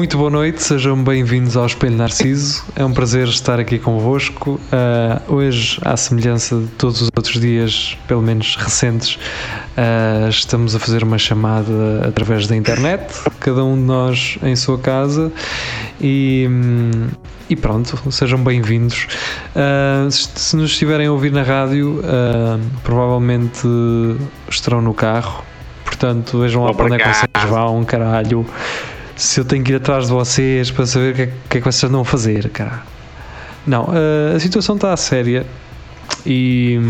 Muito 0.00 0.16
boa 0.16 0.30
noite, 0.30 0.62
sejam 0.62 1.04
bem-vindos 1.04 1.58
ao 1.58 1.66
Espelho 1.66 1.94
Narciso. 1.94 2.64
É 2.74 2.82
um 2.82 2.90
prazer 2.90 3.28
estar 3.28 3.60
aqui 3.60 3.78
convosco. 3.78 4.58
Uh, 4.72 5.34
hoje, 5.34 5.78
à 5.84 5.94
semelhança 5.94 6.58
de 6.58 6.68
todos 6.68 7.02
os 7.02 7.10
outros 7.14 7.38
dias, 7.38 7.98
pelo 8.08 8.22
menos 8.22 8.56
recentes, 8.56 9.16
uh, 9.76 10.26
estamos 10.30 10.74
a 10.74 10.78
fazer 10.78 11.04
uma 11.04 11.18
chamada 11.18 12.08
através 12.08 12.46
da 12.46 12.56
internet, 12.56 13.12
cada 13.40 13.62
um 13.62 13.74
de 13.74 13.82
nós 13.82 14.38
em 14.42 14.56
sua 14.56 14.78
casa. 14.78 15.30
E, 16.00 16.48
e 17.50 17.54
pronto, 17.54 17.98
sejam 18.10 18.42
bem-vindos. 18.42 19.06
Uh, 19.54 20.10
se 20.10 20.56
nos 20.56 20.70
estiverem 20.70 21.08
a 21.08 21.12
ouvir 21.12 21.30
na 21.30 21.42
rádio, 21.42 22.02
provavelmente 22.82 23.68
estarão 24.48 24.80
no 24.80 24.94
carro. 24.94 25.44
Portanto, 25.84 26.40
vejam 26.40 26.64
lá 26.64 26.72
para 26.72 26.86
onde 26.86 26.94
é 26.94 26.98
que 27.00 27.12
vocês 27.12 27.50
vão, 27.50 27.84
caralho 27.84 28.46
se 29.20 29.38
eu 29.38 29.44
tenho 29.44 29.62
que 29.62 29.72
ir 29.72 29.74
atrás 29.74 30.06
de 30.06 30.12
vocês 30.12 30.70
para 30.70 30.86
saber 30.86 31.12
o 31.12 31.14
que, 31.14 31.22
é, 31.22 31.26
que, 31.26 31.58
é 31.58 31.60
que 31.60 31.66
vocês 31.66 31.84
andam 31.84 32.00
a 32.00 32.04
fazer, 32.06 32.48
cara. 32.48 32.82
Não, 33.66 33.88
a 34.34 34.40
situação 34.40 34.76
está 34.76 34.96
séria 34.96 35.44
e, 36.24 36.80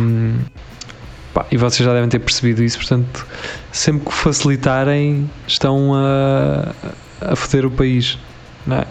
pá, 1.34 1.44
e 1.50 1.56
vocês 1.56 1.84
já 1.84 1.92
devem 1.92 2.08
ter 2.08 2.20
percebido 2.20 2.62
isso, 2.62 2.78
portanto, 2.78 3.26
sempre 3.72 4.06
que 4.06 4.14
facilitarem, 4.14 5.28
estão 5.44 5.92
a, 5.92 6.72
a 7.20 7.34
foder 7.34 7.66
o 7.66 7.70
país, 7.70 8.16
não 8.64 8.76
é? 8.76 8.86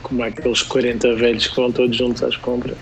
Como 0.00 0.22
aqueles 0.22 0.62
40 0.62 1.16
velhos 1.16 1.48
que 1.48 1.56
vão 1.56 1.72
todos 1.72 1.96
juntos 1.96 2.22
às 2.22 2.36
compras. 2.36 2.76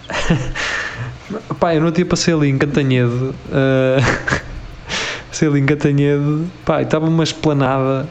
pá, 1.59 1.75
eu 1.75 1.81
não 1.81 1.91
tinha 1.91 2.05
passei 2.05 2.35
ali 2.35 2.51
em 2.51 2.59
Cantanhedo. 2.59 3.35
Uh, 3.49 4.43
passei 5.31 5.49
ali 5.49 5.61
em 5.61 5.67
Cantanhedo, 5.67 6.47
pá, 6.67 6.83
estava 6.83 7.07
uma 7.07 7.25
esplanada 7.25 8.07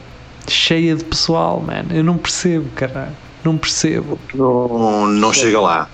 cheia 0.48 0.94
de 0.94 1.04
pessoal, 1.04 1.60
man. 1.60 1.84
Eu 1.90 2.04
não 2.04 2.16
percebo, 2.16 2.68
caralho. 2.74 3.16
Não 3.44 3.58
percebo. 3.58 4.18
Não, 4.34 5.06
não 5.06 5.32
chega 5.32 5.60
lá. 5.60 5.88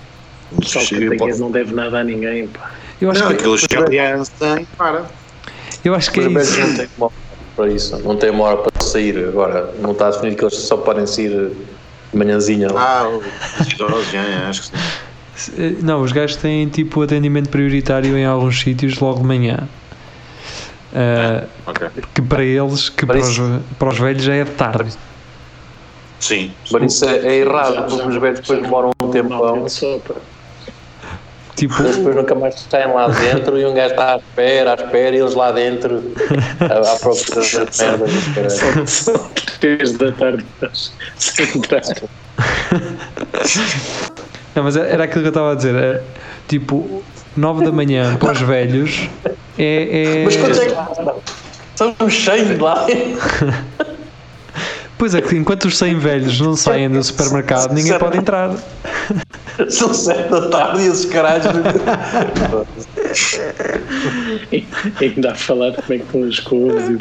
O 0.51 0.61
pessoal 0.61 0.85
que 0.85 1.39
não 1.39 1.51
deve 1.51 1.73
nada 1.73 1.99
a 1.99 2.03
ninguém, 2.03 2.47
pá. 2.47 2.71
Eu 2.99 3.09
acho 3.09 3.21
não, 3.21 3.27
que 3.29 3.33
aquilo 3.33 3.57
chega 3.57 3.83
aliança 3.83 4.65
para. 4.77 5.05
Eu 5.83 5.95
acho 5.95 6.11
que 6.11 6.19
é 6.19 6.23
isso. 6.27 6.59
não 6.59 6.75
tem 6.75 6.87
uma 6.97 7.05
hora 7.05 7.13
para 7.55 7.69
isso. 7.69 7.99
Não 7.99 8.15
tem 8.15 8.29
uma 8.29 8.43
hora 8.43 8.57
para 8.57 8.81
sair. 8.83 9.17
Agora, 9.27 9.73
não 9.79 9.91
está 9.91 10.11
definido 10.11 10.37
que 10.37 10.43
eles 10.45 10.55
só 10.55 10.77
podem 10.77 11.07
sair 11.07 11.49
de 12.11 12.17
manhãzinha. 12.17 12.67
Ah, 12.75 13.09
os 13.59 13.67
idosos, 13.67 14.11
já, 14.11 14.49
acho 14.49 14.61
que 14.61 14.67
sim. 14.77 15.77
Não, 15.81 16.01
os 16.01 16.11
gajos 16.11 16.35
têm 16.35 16.67
tipo 16.67 17.01
atendimento 17.01 17.49
prioritário 17.49 18.15
em 18.15 18.25
alguns 18.25 18.61
sítios 18.61 18.99
logo 18.99 19.21
de 19.21 19.25
manhã. 19.25 19.67
Uh, 20.93 21.47
Ok. 21.67 21.87
que 22.13 22.21
para 22.21 22.43
eles, 22.43 22.89
que 22.89 23.05
para, 23.05 23.19
Para 23.19 23.27
os, 23.27 23.39
para 23.79 23.89
os 23.89 23.97
velhos 23.99 24.23
já 24.23 24.33
é 24.35 24.43
de 24.43 24.51
tarde. 24.51 24.91
Sim. 26.19 26.53
Mas 26.71 26.93
isso 26.93 27.05
é, 27.05 27.17
é 27.19 27.35
errado, 27.39 27.73
Já- 27.73 27.81
porque 27.83 28.07
os 28.07 28.15
velhos 28.17 28.39
depois 28.41 28.61
demoram 28.61 28.91
um 29.01 29.09
tempão. 29.09 29.65
Tipo, 31.55 31.83
Eles 31.83 31.97
depois 31.97 32.15
nunca 32.15 32.33
mais 32.33 32.55
saem 32.69 32.93
lá 32.93 33.07
dentro 33.07 33.57
e 33.57 33.65
um 33.65 33.73
gajo 33.73 33.91
está 33.91 34.13
à 34.13 34.17
espera, 34.17 34.71
à 34.71 34.73
espera, 34.75 35.15
e 35.15 35.19
eles 35.19 35.33
lá 35.35 35.51
dentro 35.51 36.01
à, 36.59 36.93
à 36.93 36.99
procura 36.99 37.35
das 37.35 37.77
merdas. 37.77 38.89
São 38.89 39.29
três 39.59 39.91
da 39.93 40.11
tarde, 40.13 40.45
não, 44.55 44.63
mas 44.63 44.75
era 44.75 45.03
aquilo 45.03 45.21
que 45.21 45.27
eu 45.27 45.29
estava 45.29 45.51
a 45.51 45.55
dizer. 45.55 45.75
é, 45.75 46.01
tipo, 46.47 47.03
9 47.35 47.63
da 47.65 47.71
manhã 47.71 48.15
para 48.17 48.31
os 48.33 48.41
velhos 48.41 49.07
é. 49.57 50.21
é 50.21 50.25
Mas 50.25 50.37
quantos 50.37 50.59
é 50.59 50.65
que 50.65 50.75
Somos 51.75 52.23
100 52.23 52.57
lá. 52.57 52.85
Pois 55.01 55.15
é, 55.15 55.21
que 55.21 55.35
enquanto 55.35 55.65
os 55.65 55.79
100 55.79 55.97
velhos 55.97 56.39
não 56.39 56.55
saem 56.55 56.87
do 56.87 57.03
supermercado, 57.03 57.73
ninguém 57.73 57.97
pode 57.97 58.19
entrar. 58.19 58.55
São 59.67 59.91
7 59.91 60.29
da 60.29 60.47
tarde 60.49 60.83
e 60.83 60.85
esses 60.85 61.05
caralhos. 61.05 61.47
E 64.51 64.63
ainda 65.01 65.31
a 65.31 65.35
falar 65.35 65.71
de 65.71 65.77
como 65.77 65.93
é 65.93 65.97
que 65.97 66.17
estão 66.29 66.69
as 66.69 66.87
e, 66.87 66.99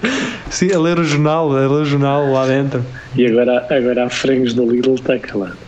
Sim, 0.50 0.72
a 0.72 0.81
ler 0.81 0.99
o 0.99 1.05
jornal, 1.05 1.55
a 1.55 1.60
ler 1.60 1.71
o 1.71 1.84
jornal 1.84 2.33
lá 2.33 2.47
dentro. 2.47 2.83
e 3.15 3.27
agora, 3.27 3.66
agora 3.69 4.06
há 4.06 4.09
frangos 4.09 4.55
do 4.55 4.65
Lidl, 4.65 4.94
está 4.94 5.19
calado. 5.19 5.59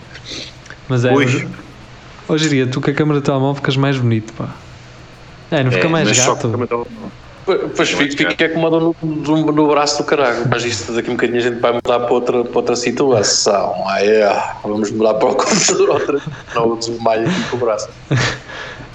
Mas 0.88 1.04
é. 1.04 1.12
Ui. 1.12 1.46
Hoje 2.26 2.48
diria, 2.48 2.66
tu 2.66 2.80
com 2.80 2.90
a 2.90 2.94
câmera 2.94 3.20
de 3.20 3.26
telemóvel 3.26 3.56
ficas 3.56 3.76
mais 3.76 3.98
bonito, 3.98 4.32
pá. 4.32 4.48
É, 5.52 5.62
não 5.62 5.70
fica 5.70 5.86
É, 5.86 5.90
mais 5.90 6.16
só 6.18 6.34
gato. 6.34 6.48
fico 8.16 8.34
que 8.34 8.44
é 8.44 8.48
com 8.48 8.60
uma 8.60 8.70
dor 8.70 8.96
no, 9.02 9.06
no, 9.06 9.52
no 9.52 9.68
braço 9.68 10.02
do 10.02 10.04
caralho. 10.04 10.46
Mas 10.48 10.64
isto 10.64 10.92
daqui 10.92 11.08
a 11.08 11.12
um 11.12 11.16
bocadinho 11.16 11.38
a 11.38 11.42
gente 11.42 11.60
vai 11.60 11.72
mudar 11.72 12.00
para 12.00 12.12
outra, 12.12 12.44
para 12.44 12.56
outra 12.58 12.76
situação. 12.76 13.74
Ah, 13.86 14.04
é. 14.04 14.54
Vamos 14.62 14.90
mudar 14.90 15.14
para 15.14 15.28
o 15.28 15.34
computador 15.36 15.90
outra 15.90 16.18
vez. 16.18 16.24
Não 16.54 16.76
desmaio 16.76 17.28
aqui 17.28 17.42
com 17.50 17.56
o 17.56 17.60
braço. 17.60 17.88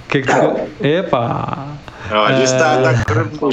Que 0.08 0.18
é 0.18 0.22
que 0.22 0.28
tu... 0.28 0.86
Epá! 0.86 1.68
Olha, 2.10 2.42
está, 2.42 2.80
está 2.92 3.26
O 3.42 3.50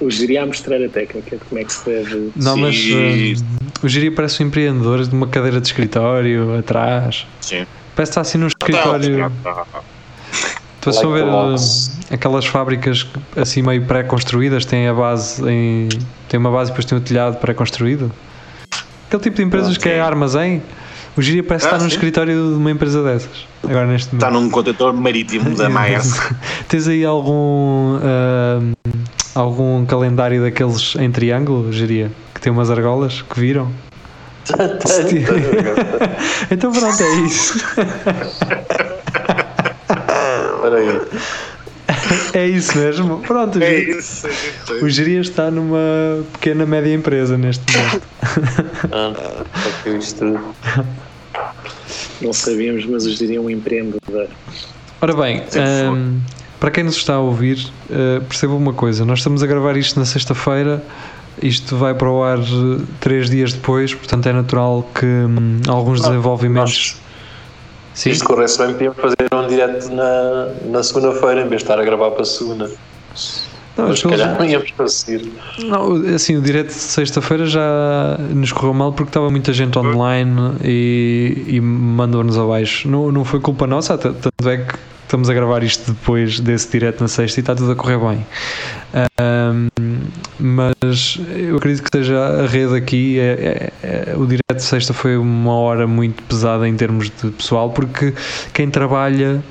o 0.00 0.10
Giria 0.10 0.42
a 0.42 0.46
mostrar 0.46 0.82
a 0.82 0.88
técnica 0.88 1.36
de 1.36 1.44
como 1.44 1.60
é 1.60 1.64
que 1.64 1.72
se 1.72 1.84
deve. 1.84 2.32
Não, 2.36 2.54
Sim. 2.54 2.60
mas 2.60 2.76
hum, 3.40 3.46
o 3.82 3.88
Giri 3.88 4.10
parece 4.10 4.42
um 4.42 4.46
empreendedor 4.46 5.04
de 5.04 5.14
uma 5.14 5.26
cadeira 5.26 5.60
de 5.60 5.66
escritório 5.66 6.56
atrás. 6.58 7.26
Sim. 7.40 7.66
Parece 7.96 8.12
que 8.12 8.20
está 8.20 8.20
assim 8.20 8.38
num 8.38 8.46
escritório. 8.46 9.26
Estou 9.26 9.52
só 9.54 9.60
a 9.60 9.97
ver 10.82 10.92
Like 10.92 11.22
a 11.22 11.26
box. 11.32 11.90
hum, 12.10 12.14
aquelas 12.14 12.46
fábricas 12.46 13.06
assim 13.36 13.62
meio 13.62 13.82
pré-construídas, 13.84 14.64
têm 14.64 14.88
a 14.88 14.94
base 14.94 15.42
em. 15.48 15.88
tem 16.28 16.38
uma 16.38 16.50
base 16.50 16.70
e 16.70 16.72
depois 16.72 16.84
tem 16.86 16.96
o 16.96 17.00
telhado 17.00 17.36
pré-construído. 17.38 18.10
Aquele 19.08 19.22
tipo 19.22 19.36
de 19.36 19.42
empresas 19.42 19.76
que 19.76 19.88
é 19.88 20.00
armazém. 20.00 20.62
O 21.16 21.22
Giri 21.22 21.42
parece 21.42 21.66
Ah, 21.66 21.70
estar 21.70 21.80
num 21.80 21.88
escritório 21.88 22.34
de 22.50 22.54
uma 22.54 22.70
empresa 22.70 23.02
dessas. 23.02 23.46
Agora 23.64 23.86
neste 23.86 24.14
Está 24.14 24.30
momento. 24.30 24.44
num 24.44 24.50
contentor 24.50 24.92
marítimo 24.94 25.56
da 25.56 25.68
Maersk. 25.68 26.32
Tens 26.68 26.86
aí 26.86 27.04
algum. 27.04 27.96
hum, 27.96 28.72
algum 29.34 29.84
calendário 29.86 30.42
daqueles 30.42 30.94
em 30.96 31.10
triângulo, 31.10 31.72
Giria? 31.72 32.12
Que 32.34 32.40
tem 32.40 32.52
umas 32.52 32.70
argolas 32.70 33.22
que 33.22 33.40
viram? 33.40 33.70
Então 36.50 36.72
pronto, 36.72 37.02
é 37.02 37.14
isso. 37.20 37.58
Espera 40.54 40.76
aí. 40.76 41.00
É 42.34 42.46
isso 42.58 42.76
mesmo. 42.78 43.18
Pronto, 43.20 43.58
o 43.58 43.62
É 43.62 43.80
isso. 43.80 44.26
é 44.26 44.30
isso. 44.30 44.84
o 44.84 44.88
Giria 44.88 45.20
está 45.20 45.50
numa 45.50 46.24
pequena 46.32 46.66
média 46.66 46.92
empresa 46.92 47.36
neste 47.38 47.64
momento. 47.76 48.02
Ah, 48.92 49.44
ok, 49.80 49.96
isto. 49.96 50.24
Não 52.20 52.32
sabíamos, 52.32 52.84
mas 52.86 53.06
o 53.06 53.10
Giria 53.10 53.38
é 53.38 53.40
um 53.40 53.48
empreendedor. 53.48 54.28
Ora 55.00 55.14
bem, 55.14 55.42
hum, 55.92 56.20
para 56.58 56.70
quem 56.70 56.82
nos 56.82 56.96
está 56.96 57.14
a 57.14 57.20
ouvir, 57.20 57.70
uh, 57.88 58.20
perceba 58.24 58.54
uma 58.54 58.72
coisa: 58.72 59.04
nós 59.04 59.20
estamos 59.20 59.42
a 59.42 59.46
gravar 59.46 59.76
isto 59.76 59.98
na 59.98 60.04
sexta-feira, 60.04 60.82
isto 61.40 61.76
vai 61.76 61.94
para 61.94 62.10
o 62.10 62.22
ar 62.22 62.38
uh, 62.38 62.86
três 63.00 63.30
dias 63.30 63.52
depois, 63.52 63.94
portanto 63.94 64.28
é 64.28 64.32
natural 64.32 64.88
que 64.94 65.06
hum, 65.06 65.60
alguns 65.68 66.00
desenvolvimentos. 66.00 66.96
Se 67.98 68.10
isto 68.10 68.26
corresse 68.26 68.56
bem, 68.58 68.74
podíamos 68.74 68.96
fazer 68.96 69.16
um 69.34 69.48
direto 69.48 69.92
na, 69.92 70.50
na 70.66 70.82
segunda-feira 70.84 71.40
em 71.40 71.48
vez 71.48 71.62
de 71.62 71.64
estar 71.64 71.80
a 71.80 71.84
gravar 71.84 72.12
para 72.12 72.22
a 72.22 72.24
segunda. 72.24 72.70
Não, 73.76 73.88
Mas 73.88 73.98
se 73.98 74.08
calhar 74.08 74.38
não 74.38 74.46
íamos 74.46 74.70
conseguir. 74.70 75.32
Não, 75.64 75.94
assim, 76.14 76.36
o 76.36 76.40
direto 76.40 76.68
de 76.68 76.74
sexta-feira 76.74 77.46
já 77.46 78.16
nos 78.32 78.52
correu 78.52 78.72
mal 78.72 78.92
porque 78.92 79.08
estava 79.08 79.28
muita 79.28 79.52
gente 79.52 79.76
online 79.76 80.58
e, 80.62 81.44
e 81.48 81.60
mandou-nos 81.60 82.38
abaixo. 82.38 82.88
Não, 82.88 83.10
não 83.10 83.24
foi 83.24 83.40
culpa 83.40 83.66
nossa, 83.66 83.98
tanto 83.98 84.48
é 84.48 84.58
que 84.58 84.74
estamos 85.08 85.30
a 85.30 85.34
gravar 85.34 85.62
isto 85.62 85.90
depois 85.90 86.38
desse 86.38 86.70
direto 86.70 87.00
na 87.00 87.08
sexta 87.08 87.40
e 87.40 87.42
está 87.42 87.54
tudo 87.54 87.72
a 87.72 87.74
correr 87.74 87.98
bem. 87.98 88.26
Ahm, 89.18 89.68
mas 90.38 91.18
eu 91.34 91.56
acredito 91.56 91.82
que 91.82 91.88
seja 91.90 92.18
a 92.18 92.46
rede 92.46 92.76
aqui. 92.76 93.18
É, 93.18 93.72
é- 93.82 94.10
é- 94.10 94.16
o 94.16 94.26
direto 94.26 94.56
de 94.56 94.62
sexta 94.62 94.92
foi 94.92 95.16
uma 95.16 95.54
hora 95.54 95.86
muito 95.86 96.22
pesada 96.24 96.68
em 96.68 96.76
termos 96.76 97.10
de 97.10 97.30
pessoal, 97.30 97.70
porque 97.70 98.12
quem 98.52 98.68
trabalha 98.70 99.42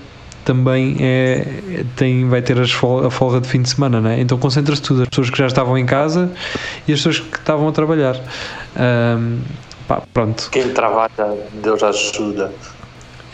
também 0.45 0.95
é, 0.99 1.83
tem, 1.95 2.29
vai 2.29 2.41
ter 2.41 2.59
as 2.59 2.71
a 2.71 3.09
folga 3.09 3.41
de 3.41 3.47
fim 3.47 3.61
de 3.61 3.69
semana, 3.69 3.99
né? 3.99 4.21
então 4.21 4.37
concentra-se 4.37 4.81
tudo, 4.81 5.01
as 5.01 5.09
pessoas 5.09 5.29
que 5.29 5.37
já 5.37 5.47
estavam 5.47 5.77
em 5.77 5.85
casa 5.85 6.31
e 6.87 6.93
as 6.93 6.99
pessoas 6.99 7.19
que 7.19 7.37
estavam 7.37 7.67
a 7.67 7.71
trabalhar. 7.71 8.15
Ahm, 8.75 9.39
pá, 9.87 10.03
pronto, 10.13 10.49
Quem 10.51 10.69
trabalha, 10.69 11.09
Deus 11.61 11.83
ajuda. 11.83 12.51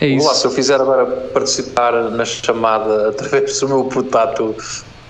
É 0.04 0.08
lá, 0.10 0.16
isso. 0.16 0.34
se 0.34 0.46
eu 0.46 0.50
fizer 0.50 0.80
agora 0.80 1.06
participar 1.06 1.92
na 2.10 2.24
chamada 2.24 3.08
através 3.10 3.58
do 3.60 3.68
meu 3.68 3.84
portátil, 3.84 4.54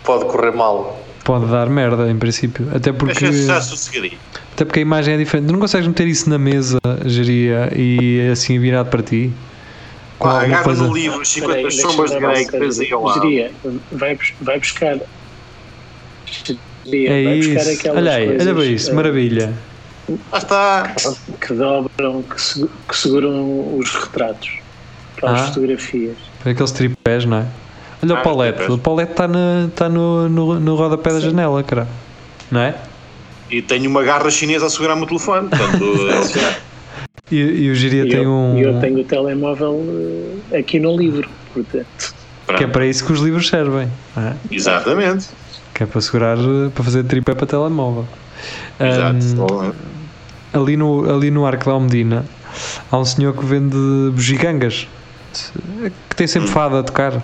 pode 0.04 0.24
correr 0.26 0.52
mal. 0.52 0.98
pode 1.24 1.46
dar 1.46 1.68
merda, 1.68 2.10
em 2.10 2.18
princípio. 2.18 2.68
Até 2.74 2.92
porque, 2.92 3.24
até 4.52 4.64
porque 4.64 4.78
a 4.80 4.82
imagem 4.82 5.14
é 5.14 5.16
diferente. 5.16 5.50
Não 5.50 5.58
consegues 5.58 5.86
meter 5.88 6.06
isso 6.06 6.28
na 6.28 6.38
mesa, 6.38 6.78
geria, 7.06 7.70
e 7.74 8.28
assim 8.30 8.58
virado 8.58 8.90
para 8.90 9.02
ti? 9.02 9.32
Com 10.18 10.28
alguma 10.28 10.44
agarra 10.46 10.64
coisa. 10.64 10.84
no 10.86 10.94
livro 10.94 11.24
50 11.24 11.54
Peraí, 11.54 11.72
sombras 11.72 12.10
de 12.12 12.18
Grey 12.18 12.46
que 12.46 12.56
uma 12.56 12.60
tens 12.60 12.78
aí 12.80 12.92
ao 12.92 13.02
lado. 13.02 13.20
Geria, 13.22 13.50
vai, 13.92 14.18
vai 14.40 14.58
buscar. 14.58 14.98
Geria, 16.84 17.10
É 17.10 17.24
vai 17.24 17.36
buscar 17.38 17.60
isso. 17.60 17.70
aquelas 17.80 17.98
Olha 17.98 18.12
aí, 18.12 18.28
olha 18.28 18.36
coisas, 18.36 18.54
para 18.54 18.64
isso, 18.66 18.94
maravilha. 18.94 19.52
Lá 20.30 20.38
está. 20.38 20.94
que 21.40 21.52
dobram, 21.54 22.22
que, 22.22 22.68
que 22.88 22.96
seguram 22.96 23.76
os 23.78 23.90
retratos 23.90 24.50
para 25.16 25.30
Ah. 25.30 25.34
as 25.34 25.48
fotografias. 25.48 26.16
Aqueles 26.44 26.72
tripés, 26.72 27.24
não 27.24 27.38
é? 27.38 27.46
Olha 28.02 28.16
Ah, 28.16 28.20
o 28.20 28.22
Paulette. 28.22 28.70
O 28.72 28.78
Paulette 28.78 29.12
está 29.12 29.26
na, 29.28 29.68
tá 29.74 29.88
no, 29.88 30.28
no, 30.28 30.60
no 30.60 30.74
rodapé 30.74 31.12
da 31.12 31.20
janela, 31.20 31.62
cara. 31.62 31.88
Não 32.50 32.60
é? 32.60 32.74
E 33.50 33.62
tenho 33.62 33.88
uma 33.88 34.02
garra 34.02 34.30
chinesa 34.30 34.66
a 34.66 34.70
segurar-me 34.70 35.02
o 35.02 35.06
telefone. 35.06 35.48
Portanto, 35.48 35.84
E, 37.32 37.36
e 37.36 37.70
o 37.70 37.74
Giria 37.74 38.02
tem 38.06 38.22
eu, 38.22 38.30
um. 38.30 38.58
eu 38.58 38.78
tenho 38.80 39.00
o 39.00 39.04
telemóvel 39.04 39.82
eh, 40.52 40.58
aqui 40.58 40.78
no 40.78 40.94
livro, 40.94 41.26
portanto. 41.54 42.14
Que 42.58 42.64
é 42.64 42.66
para 42.66 42.86
isso 42.86 43.04
que 43.06 43.12
os 43.12 43.20
livros 43.20 43.48
servem. 43.48 43.88
não 44.14 44.22
é? 44.28 44.34
exatamente. 44.50 45.28
Que 45.72 45.84
é 45.84 45.86
para 45.86 46.00
segurar, 46.02 46.36
eh, 46.36 46.68
para 46.74 46.84
fazer 46.84 47.02
tripé 47.04 47.34
para 47.34 47.46
telemóvel. 47.46 48.06
Exato. 48.78 49.74
ali, 50.52 50.76
no, 50.76 51.10
ali 51.10 51.30
no 51.30 51.46
Arco 51.46 51.64
da 51.64 51.72
Almedina 51.72 52.26
há 52.92 52.98
um 52.98 53.04
senhor 53.06 53.32
que 53.34 53.44
vende 53.44 53.76
bugigangas. 54.12 54.86
Que 56.08 56.16
tem 56.16 56.26
sempre 56.26 56.48
fada 56.48 56.80
a 56.80 56.82
tocar. 56.82 57.22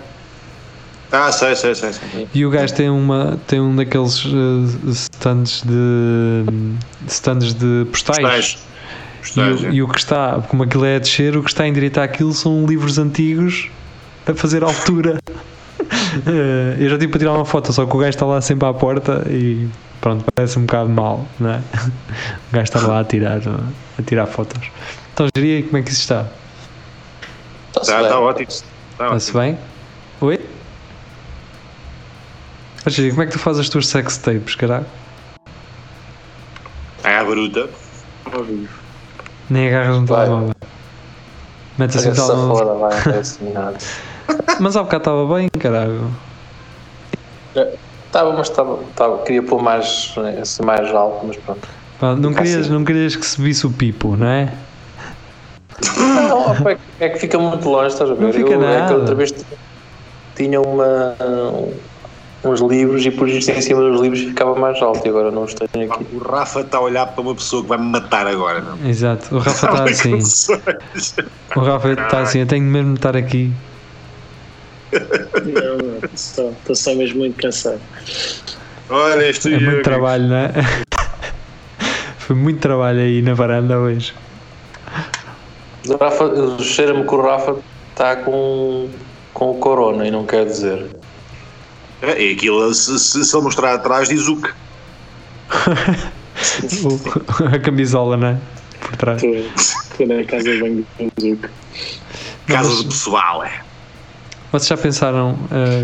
Ah, 1.11 1.31
sei, 1.31 1.55
sei, 1.55 1.75
sei. 1.75 1.91
sei. 1.91 2.27
E 2.33 2.45
o 2.45 2.49
gajo 2.49 2.73
tem, 2.73 2.89
uma, 2.89 3.37
tem 3.45 3.59
um 3.59 3.75
daqueles 3.75 4.23
eh, 4.25 4.89
stands 4.91 5.61
de 5.65 6.45
stands 7.07 7.53
de 7.53 7.85
postais. 7.91 8.17
Postais. 8.19 8.53
E 8.53 8.71
Postais, 9.21 9.63
é. 9.65 9.69
e 9.71 9.83
o 9.83 9.87
que 9.87 9.99
está, 9.99 10.41
como 10.47 10.63
aquilo 10.63 10.85
é 10.85 10.95
a 10.95 10.99
descer, 10.99 11.35
o 11.37 11.43
que 11.43 11.49
está 11.49 11.63
a 11.63 11.67
endireitar 11.67 12.03
aquilo 12.03 12.33
são 12.33 12.65
livros 12.65 12.97
antigos 12.97 13.69
a 14.25 14.33
fazer 14.33 14.63
altura. 14.63 15.19
Eh, 16.25 16.77
Eu 16.79 16.89
já 16.89 16.97
tive 16.97 17.09
para 17.09 17.19
tirar 17.19 17.33
uma 17.33 17.45
foto, 17.45 17.71
só 17.73 17.85
que 17.85 17.95
o 17.95 17.99
gajo 17.99 18.09
está 18.09 18.25
lá 18.25 18.39
sempre 18.41 18.67
à 18.67 18.73
porta 18.73 19.23
e 19.29 19.67
pronto, 19.99 20.23
parece 20.33 20.57
um 20.57 20.61
bocado 20.63 20.89
mal, 20.89 21.27
não 21.39 21.51
é? 21.51 21.61
O 22.49 22.53
gajo 22.53 22.63
está 22.63 22.79
lá 22.87 23.01
a 23.01 23.03
tirar, 23.03 23.41
a 23.99 24.03
tirar 24.03 24.27
fotos. 24.27 24.69
Então, 25.13 25.27
aí 25.35 25.63
como 25.63 25.77
é 25.77 25.81
que 25.81 25.91
isso 25.91 26.01
está? 26.01 26.25
Está-se 27.71 27.91
Está 27.91 28.01
bem. 28.01 28.09
tá 28.09 28.19
ótimo. 28.19 28.47
Está 28.49 29.11
ótimo. 29.11 29.39
bem? 29.39 29.57
Oi? 30.21 30.49
Geria, 32.87 33.11
como 33.11 33.23
é 33.23 33.25
que 33.27 33.31
tu 33.31 33.39
fazes 33.39 33.61
as 33.61 33.69
tuas 33.69 33.87
sex 33.87 34.17
tapes, 34.17 34.55
caralho? 34.55 34.85
É 37.03 37.17
a 37.17 37.23
bruta. 37.23 37.69
Nem 39.49 39.67
agarras 39.67 39.97
no 39.99 40.05
Vai. 40.05 40.25
telemóvel. 40.25 40.55
Metes 41.77 41.97
assim 41.97 42.09
o 42.09 42.13
telemóvel. 42.15 42.89
Mas 44.59 44.75
há 44.75 44.83
bocado 44.83 45.01
estava 45.01 45.35
bem, 45.35 45.49
caralho. 45.59 46.11
Estava, 48.05 48.33
mas 48.33 48.49
estava, 48.49 48.81
estava, 48.83 49.17
queria 49.23 49.41
pôr 49.41 49.61
mais, 49.61 50.13
assim, 50.41 50.63
mais 50.63 50.93
alto, 50.93 51.25
mas 51.25 51.37
pronto. 51.37 51.67
Não 52.19 52.33
querias, 52.33 52.61
assim. 52.61 52.69
não 52.69 52.83
querias 52.83 53.15
que 53.15 53.25
se 53.25 53.41
visse 53.41 53.65
o 53.65 53.71
pipo, 53.71 54.17
não 54.17 54.27
é? 54.27 54.53
Não, 55.97 56.51
opa, 56.51 56.77
é 56.99 57.09
que 57.09 57.19
fica 57.19 57.37
muito 57.37 57.67
longe, 57.69 57.87
estás 57.93 58.09
a 58.09 58.13
ver? 58.13 58.21
Não 58.23 58.33
fica 58.33 58.49
Eu, 58.53 58.63
É 58.63 58.75
que 58.75 58.79
nada. 58.81 58.95
outra 58.97 59.15
vez 59.15 59.33
tinha 60.35 60.61
uma, 60.61 61.15
uns 62.43 62.59
livros 62.61 63.05
e 63.05 63.11
por 63.11 63.27
isso 63.29 63.51
em 63.51 63.61
cima 63.61 63.81
dos 63.81 64.01
livros 64.01 64.21
ficava 64.21 64.55
mais 64.55 64.81
alto 64.81 65.05
e 65.05 65.09
agora 65.09 65.31
não 65.31 65.43
os 65.43 65.53
tenho 65.53 65.91
aqui. 65.91 66.05
O 66.13 66.19
Rafa 66.19 66.61
está 66.61 66.77
a 66.77 66.81
olhar 66.81 67.05
para 67.07 67.21
uma 67.21 67.35
pessoa 67.35 67.61
que 67.63 67.69
vai 67.69 67.77
me 67.77 67.85
matar 67.85 68.27
agora. 68.27 68.61
Não? 68.61 68.89
Exato. 68.89 69.35
O 69.35 69.39
Rafa 69.39 69.67
está 69.67 69.83
assim. 69.85 70.19
O 71.55 71.59
Rafa 71.59 71.91
está 71.91 72.19
assim. 72.21 72.39
Eu 72.39 72.47
tenho 72.47 72.65
mesmo 72.65 72.93
de 72.93 72.99
estar 72.99 73.15
aqui. 73.15 73.51
Não, 74.91 76.09
estou 76.13 76.51
estou 76.51 76.75
só 76.75 76.93
mesmo 76.95 77.19
muito 77.19 77.41
cansado. 77.41 77.79
Olha, 78.89 79.29
este 79.29 79.53
É 79.53 79.59
muito 79.59 79.83
trabalho, 79.83 80.27
não 80.27 80.35
é? 80.35 80.51
Foi 82.19 82.35
muito 82.35 82.59
trabalho 82.59 82.99
aí 82.99 83.21
na 83.21 83.33
varanda 83.33 83.77
hoje. 83.79 84.13
O 85.87 85.97
Rafa, 85.97 86.59
cheira-me 86.59 87.05
que 87.05 87.15
o 87.15 87.21
Rafa 87.21 87.55
está 87.91 88.15
com, 88.17 88.89
com 89.33 89.51
o 89.51 89.55
corona 89.55 90.07
e 90.07 90.11
não 90.11 90.25
quer 90.25 90.45
dizer. 90.45 90.87
É, 92.01 92.21
e 92.21 92.33
aquilo, 92.33 92.73
se, 92.73 92.99
se, 92.99 93.23
se 93.23 93.35
ele 93.35 93.43
mostrar 93.43 93.75
atrás, 93.75 94.09
diz 94.09 94.27
o 94.27 94.41
que. 94.41 94.51
A 97.53 97.59
camisola, 97.59 98.17
não 98.17 98.27
é? 98.27 98.37
Por 98.79 98.95
trás. 98.95 99.21
Estou, 99.23 100.07
na 100.07 100.23
casa 100.23 100.43
de 100.43 100.59
banho 100.59 100.85
do 100.99 101.21
Zuc. 101.21 101.49
Casa 102.47 102.75
do 102.75 102.85
pessoal, 102.85 103.43
é. 103.43 103.61
Vocês 104.51 104.67
já 104.67 104.77
pensaram 104.77 105.37
eh, 105.51 105.83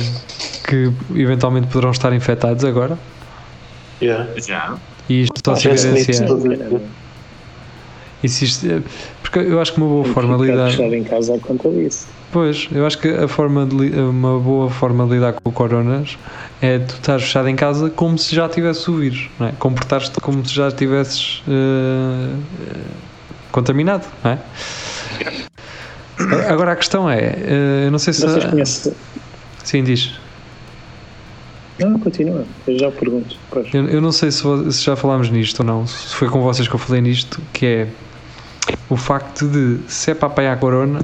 que 0.67 0.91
eventualmente 1.15 1.67
poderão 1.67 1.91
estar 1.91 2.11
infectados 2.13 2.65
agora? 2.65 2.97
Já. 4.01 4.77
E 5.07 5.23
isto 5.23 5.39
só 5.45 5.55
se 5.55 5.69
evidencia. 5.69 6.27
E 8.23 8.27
eh, 8.27 8.81
Porque 9.21 9.39
eu 9.39 9.61
acho 9.61 9.73
que 9.73 9.79
uma 9.79 9.87
boa 9.87 10.05
forma 10.05 10.37
de 10.37 10.43
lidar. 10.45 10.71
fechado 10.71 10.95
em 10.95 11.03
casa 11.03 11.35
à 11.35 11.39
conta 11.39 11.69
disso. 11.69 12.07
Pois, 12.31 12.67
eu 12.71 12.85
acho 12.85 12.97
que 12.97 13.07
a 13.07 13.27
forma 13.27 13.65
de, 13.65 13.75
uma 13.99 14.39
boa 14.39 14.69
forma 14.69 15.05
de 15.05 15.13
lidar 15.13 15.33
com 15.33 15.49
o 15.49 15.51
coronas 15.51 16.17
é 16.61 16.79
tu 16.79 16.95
estás 16.95 17.21
fechado 17.21 17.47
em 17.47 17.55
casa 17.55 17.89
como 17.89 18.17
se 18.17 18.35
já 18.35 18.49
tivesse 18.49 18.89
o 18.89 18.97
vírus, 18.97 19.29
não 19.39 19.47
é? 19.47 19.51
Comportar-te 19.53 20.19
como 20.19 20.45
se 20.45 20.53
já 20.53 20.67
estivesses 20.67 21.41
eh, 21.47 22.35
eh, 22.69 22.79
contaminado, 23.51 24.05
não 24.23 24.31
é? 24.31 24.39
Agora 26.49 26.71
a 26.71 26.75
questão 26.75 27.09
é, 27.09 27.19
eh, 27.19 27.83
eu 27.85 27.91
não 27.91 27.99
sei 27.99 28.11
se. 28.11 28.21
Vocês 28.21 28.45
conhecem. 28.45 28.93
Sim, 29.63 29.83
diz. 29.83 30.13
Não, 31.79 31.99
continua. 31.99 32.43
Eu 32.67 32.79
já 32.79 32.91
pergunto. 32.91 33.37
Eu, 33.71 33.87
eu 33.87 34.01
não 34.01 34.11
sei 34.11 34.31
se, 34.31 34.41
se 34.71 34.83
já 34.83 34.95
falámos 34.95 35.29
nisto 35.29 35.59
ou 35.59 35.65
não, 35.65 35.85
se 35.85 36.15
foi 36.15 36.27
com 36.27 36.41
vocês 36.41 36.67
que 36.67 36.73
eu 36.73 36.79
falei 36.79 37.01
nisto, 37.01 37.39
que 37.53 37.65
é 37.65 37.87
o 38.89 38.95
facto 38.97 39.47
de 39.47 39.79
se 39.87 40.11
é 40.11 40.13
para 40.13 40.27
apanhar 40.27 40.59
corona, 40.59 40.99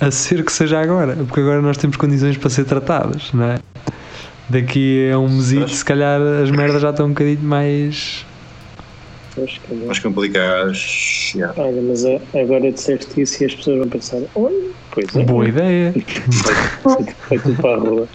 a 0.00 0.10
ser 0.10 0.44
que 0.44 0.52
seja 0.52 0.80
agora, 0.80 1.14
porque 1.16 1.40
agora 1.40 1.62
nós 1.62 1.76
temos 1.76 1.96
condições 1.96 2.36
para 2.36 2.50
ser 2.50 2.64
tratadas, 2.64 3.32
não 3.32 3.44
é? 3.44 3.58
Daqui 4.48 5.10
a 5.10 5.18
um 5.18 5.28
mesito, 5.28 5.68
se 5.70 5.84
calhar 5.84 6.20
as 6.20 6.50
merdas 6.50 6.82
já 6.82 6.90
estão 6.90 7.06
um 7.06 7.10
bocadinho 7.10 7.42
mais. 7.42 8.26
Mais 9.86 9.98
complicadas. 10.00 11.32
já. 11.34 11.54
Olha, 11.56 11.80
mas 11.80 12.04
a- 12.04 12.20
agora 12.38 12.70
disseste 12.70 13.18
isso 13.20 13.42
e 13.42 13.46
as 13.46 13.54
pessoas 13.54 13.78
vão 13.78 13.88
pensar: 13.88 14.18
olha, 14.34 14.70
pois 14.90 15.16
é. 15.16 15.24
Boa 15.24 15.48
ideia. 15.48 15.94
Foi 17.28 17.38
tudo 17.38 17.62
para 17.62 17.74
a 17.76 17.78
rua. 17.78 18.08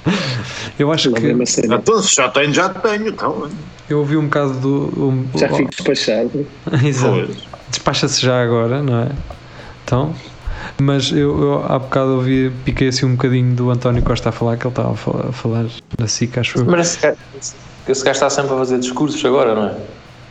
Eu 0.78 0.92
acho 0.92 1.10
é 1.16 1.20
que 1.20 1.46
cena. 1.48 1.76
Então, 1.78 2.04
se 2.04 2.16
já 2.16 2.30
tenho, 2.30 2.54
já 2.54 2.70
tenho. 2.70 3.08
Então, 3.08 3.50
eu 3.90 4.00
ouvi 4.00 4.16
um 4.18 4.26
bocado 4.26 4.60
do. 4.60 5.06
Um, 5.10 5.26
Já 5.40 5.50
fico 5.50 5.72
despachado. 5.72 6.46
Exato. 6.86 7.26
pois. 7.26 7.57
Despacha-se 7.70 8.22
já 8.22 8.42
agora, 8.42 8.82
não 8.82 9.00
é? 9.04 9.10
Então, 9.84 10.16
mas 10.80 11.12
eu, 11.12 11.42
eu 11.42 11.66
há 11.66 11.78
bocado 11.80 12.16
ouvi, 12.16 12.52
piquei 12.66 12.88
assim 12.90 13.06
um 13.06 13.12
bocadinho 13.16 13.54
do 13.56 13.70
António 13.70 14.02
Costa 14.04 14.30
a 14.30 14.32
falar, 14.32 14.58
que 14.58 14.66
ele 14.66 14.72
estava 14.72 14.92
a 14.92 14.96
falar, 14.96 15.30
a 15.30 15.32
falar 15.32 15.66
na 16.00 16.08
SIC, 16.08 16.38
acho 16.40 16.60
eu. 16.60 16.66
Mas 16.66 16.88
esse 16.88 17.02
gajo, 17.02 17.18
esse 17.88 18.04
gajo 18.04 18.12
está 18.12 18.30
sempre 18.30 18.54
a 18.54 18.58
fazer 18.58 18.80
discursos 18.80 19.24
agora, 19.26 19.54
não 19.56 19.66
é? 19.68 19.76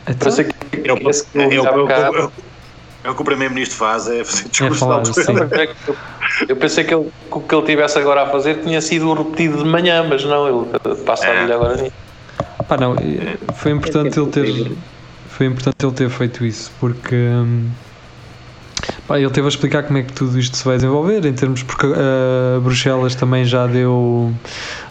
Então, 0.09 0.15
Parece 0.19 0.43
que 0.45 0.87
É 0.89 0.93
o, 0.93 1.09
esse 1.09 1.25
que 1.25 1.37
eu 1.37 1.65
é, 1.65 1.71
o, 1.75 1.89
é, 1.89 1.93
é, 1.93 3.09
é 3.09 3.13
que 3.13 3.21
o 3.21 3.25
Primeiro-Ministro 3.25 3.77
faz, 3.77 4.07
é 4.07 4.23
fazer 4.23 4.49
discurso 4.49 4.79
falar, 4.79 5.01
de 5.01 5.09
altura. 5.09 5.25
sim. 5.25 5.33
Não, 5.33 5.47
mas 5.49 5.59
é 5.59 5.67
que 5.67 5.75
eu- 5.87 5.97
Eu 6.49 6.55
pensei 6.57 6.83
que, 6.83 6.93
ele, 6.93 7.05
que 7.31 7.37
o 7.37 7.41
que 7.41 7.55
ele 7.55 7.65
tivesse 7.65 7.97
agora 7.97 8.23
a 8.23 8.27
fazer 8.27 8.61
tinha 8.61 8.81
sido 8.81 9.11
repetido 9.13 9.63
de 9.63 9.69
manhã, 9.69 10.05
mas 10.07 10.23
não, 10.25 10.47
ele 10.47 10.95
passa 11.05 11.25
a 11.25 11.29
É. 11.29 11.43
olhar 11.43 11.55
agora 11.55 11.77
nisso. 11.77 11.93
pá, 12.67 12.77
não, 12.77 12.95
foi 13.55 13.71
importante 13.71 14.19
ele 14.19 14.29
ter 14.29 14.77
foi 15.37 15.45
importante 15.45 15.85
ele 15.85 15.93
ter 15.93 16.09
feito 16.09 16.43
isso 16.43 16.71
porque 16.79 17.15
hum, 17.15 17.69
pá, 19.07 19.19
ele 19.19 19.29
teve 19.29 19.45
a 19.45 19.49
explicar 19.49 19.83
como 19.83 19.99
é 19.99 20.01
que 20.01 20.11
tudo 20.11 20.37
isto 20.39 20.57
se 20.57 20.65
vai 20.65 20.77
desenvolver 20.77 21.23
em 21.25 21.33
termos 21.33 21.61
porque 21.61 21.85
uh, 21.85 22.59
Bruxelas 22.61 23.13
também 23.13 23.45
já 23.45 23.67
deu 23.67 24.33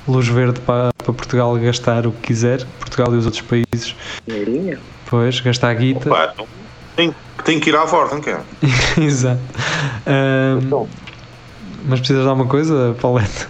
luz 0.06 0.28
verde 0.28 0.60
para, 0.60 0.90
para 0.98 1.12
Portugal 1.12 1.52
gastar 1.56 2.06
o 2.06 2.12
que 2.12 2.28
quiser 2.28 2.64
Portugal 2.78 3.12
e 3.12 3.16
os 3.16 3.26
outros 3.26 3.42
países. 3.42 3.96
Dinheirinho. 4.24 4.78
pois 5.06 5.40
gastar 5.40 5.70
a 5.70 5.74
guita. 5.74 6.08
Pá, 6.08 6.30
então, 6.32 6.46
tem, 6.94 7.14
tem 7.44 7.58
que 7.58 7.70
ir 7.70 7.76
à 7.76 7.84
forte, 7.84 8.14
não 8.14 8.20
quer? 8.20 8.40
exato. 8.96 9.40
Hum, 10.06 10.60
Então, 10.62 10.88
mas 11.88 11.98
precisas 11.98 12.22
de 12.22 12.28
alguma 12.28 12.48
coisa 12.48 12.96
Paulette 13.00 13.48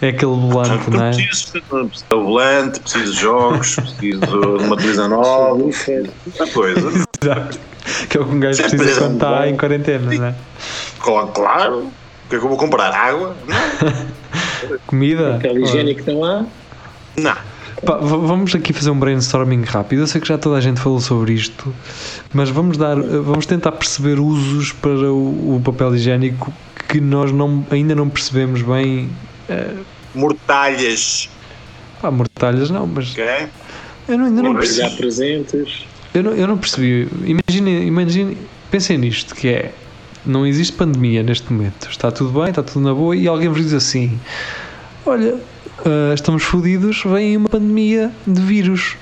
é 0.00 0.08
aquele 0.08 0.32
volante 0.32 0.90
não 0.90 1.04
é 1.04 1.10
Preciso 1.10 1.52
preciso 1.52 2.04
de 2.08 2.16
volante, 2.16 2.80
preciso 2.80 3.12
de 3.12 3.20
jogos, 3.20 3.74
preciso 3.76 4.20
de 4.20 4.64
uma 4.64 4.76
televisão 4.76 5.08
nova, 5.08 5.54
muita 5.56 6.46
coisa. 6.52 6.88
Exato. 7.22 7.58
que 8.08 8.16
é 8.16 8.20
o 8.20 8.24
que 8.24 8.34
um 8.34 8.40
gajo 8.40 8.62
precisa 8.62 8.90
é 8.90 8.94
quando 8.98 9.14
está 9.14 9.48
em 9.48 9.56
quarentena 9.56 10.14
não 10.14 10.24
é? 10.26 10.34
Claro. 11.00 11.78
O 11.78 12.28
que 12.30 12.36
é 12.36 12.38
que 12.38 12.44
eu 12.44 12.48
vou 12.48 12.58
comprar? 12.58 12.92
Água? 12.92 13.36
Não. 13.46 14.78
comida 14.86 15.36
Aquele 15.36 15.64
higiênico 15.64 16.10
não 16.10 16.24
há. 16.24 16.44
Não. 17.16 17.36
Pá, 17.84 17.96
vamos 17.96 18.54
aqui 18.54 18.72
fazer 18.72 18.90
um 18.90 18.98
brainstorming 18.98 19.64
rápido. 19.64 20.02
Eu 20.02 20.06
sei 20.06 20.20
que 20.20 20.28
já 20.28 20.36
toda 20.36 20.56
a 20.56 20.60
gente 20.60 20.78
falou 20.80 21.00
sobre 21.00 21.32
isto, 21.32 21.74
mas 22.32 22.50
vamos 22.50 22.76
dar, 22.76 23.00
vamos 23.00 23.46
tentar 23.46 23.72
perceber 23.72 24.20
usos 24.20 24.72
para 24.72 25.10
o, 25.10 25.56
o 25.56 25.62
papel 25.64 25.94
higiênico 25.94 26.52
que 26.88 27.00
nós 27.00 27.32
não, 27.32 27.64
ainda 27.70 27.94
não 27.94 28.08
percebemos 28.08 28.60
bem. 28.62 29.08
Mortalhas, 30.14 31.28
Pá, 32.00 32.10
mortalhas 32.10 32.70
não, 32.70 32.86
mas 32.86 33.14
eu 34.08 34.18
não, 34.18 34.26
ainda 34.26 34.42
não 34.42 34.52
já 34.54 34.58
percebi. 34.58 34.96
presentes. 34.96 35.86
Eu 36.12 36.22
não, 36.24 36.32
eu 36.32 36.46
não 36.46 36.58
percebi. 36.58 37.08
Imaginem, 37.24 37.86
imagine, 37.86 38.38
pensem 38.70 38.98
nisto, 38.98 39.34
que 39.34 39.48
é 39.48 39.72
não 40.24 40.46
existe 40.46 40.72
pandemia 40.72 41.22
neste 41.22 41.52
momento. 41.52 41.88
Está 41.90 42.10
tudo 42.10 42.40
bem, 42.40 42.50
está 42.50 42.62
tudo 42.62 42.80
na 42.80 42.94
boa 42.94 43.14
e 43.14 43.28
alguém 43.28 43.48
vos 43.48 43.62
diz 43.62 43.72
assim: 43.74 44.18
Olha, 45.06 45.38
ah, 45.84 46.12
estamos 46.14 46.42
fodidos, 46.42 47.02
vem 47.04 47.36
uma 47.36 47.48
pandemia 47.48 48.10
de 48.26 48.40
vírus. 48.40 48.96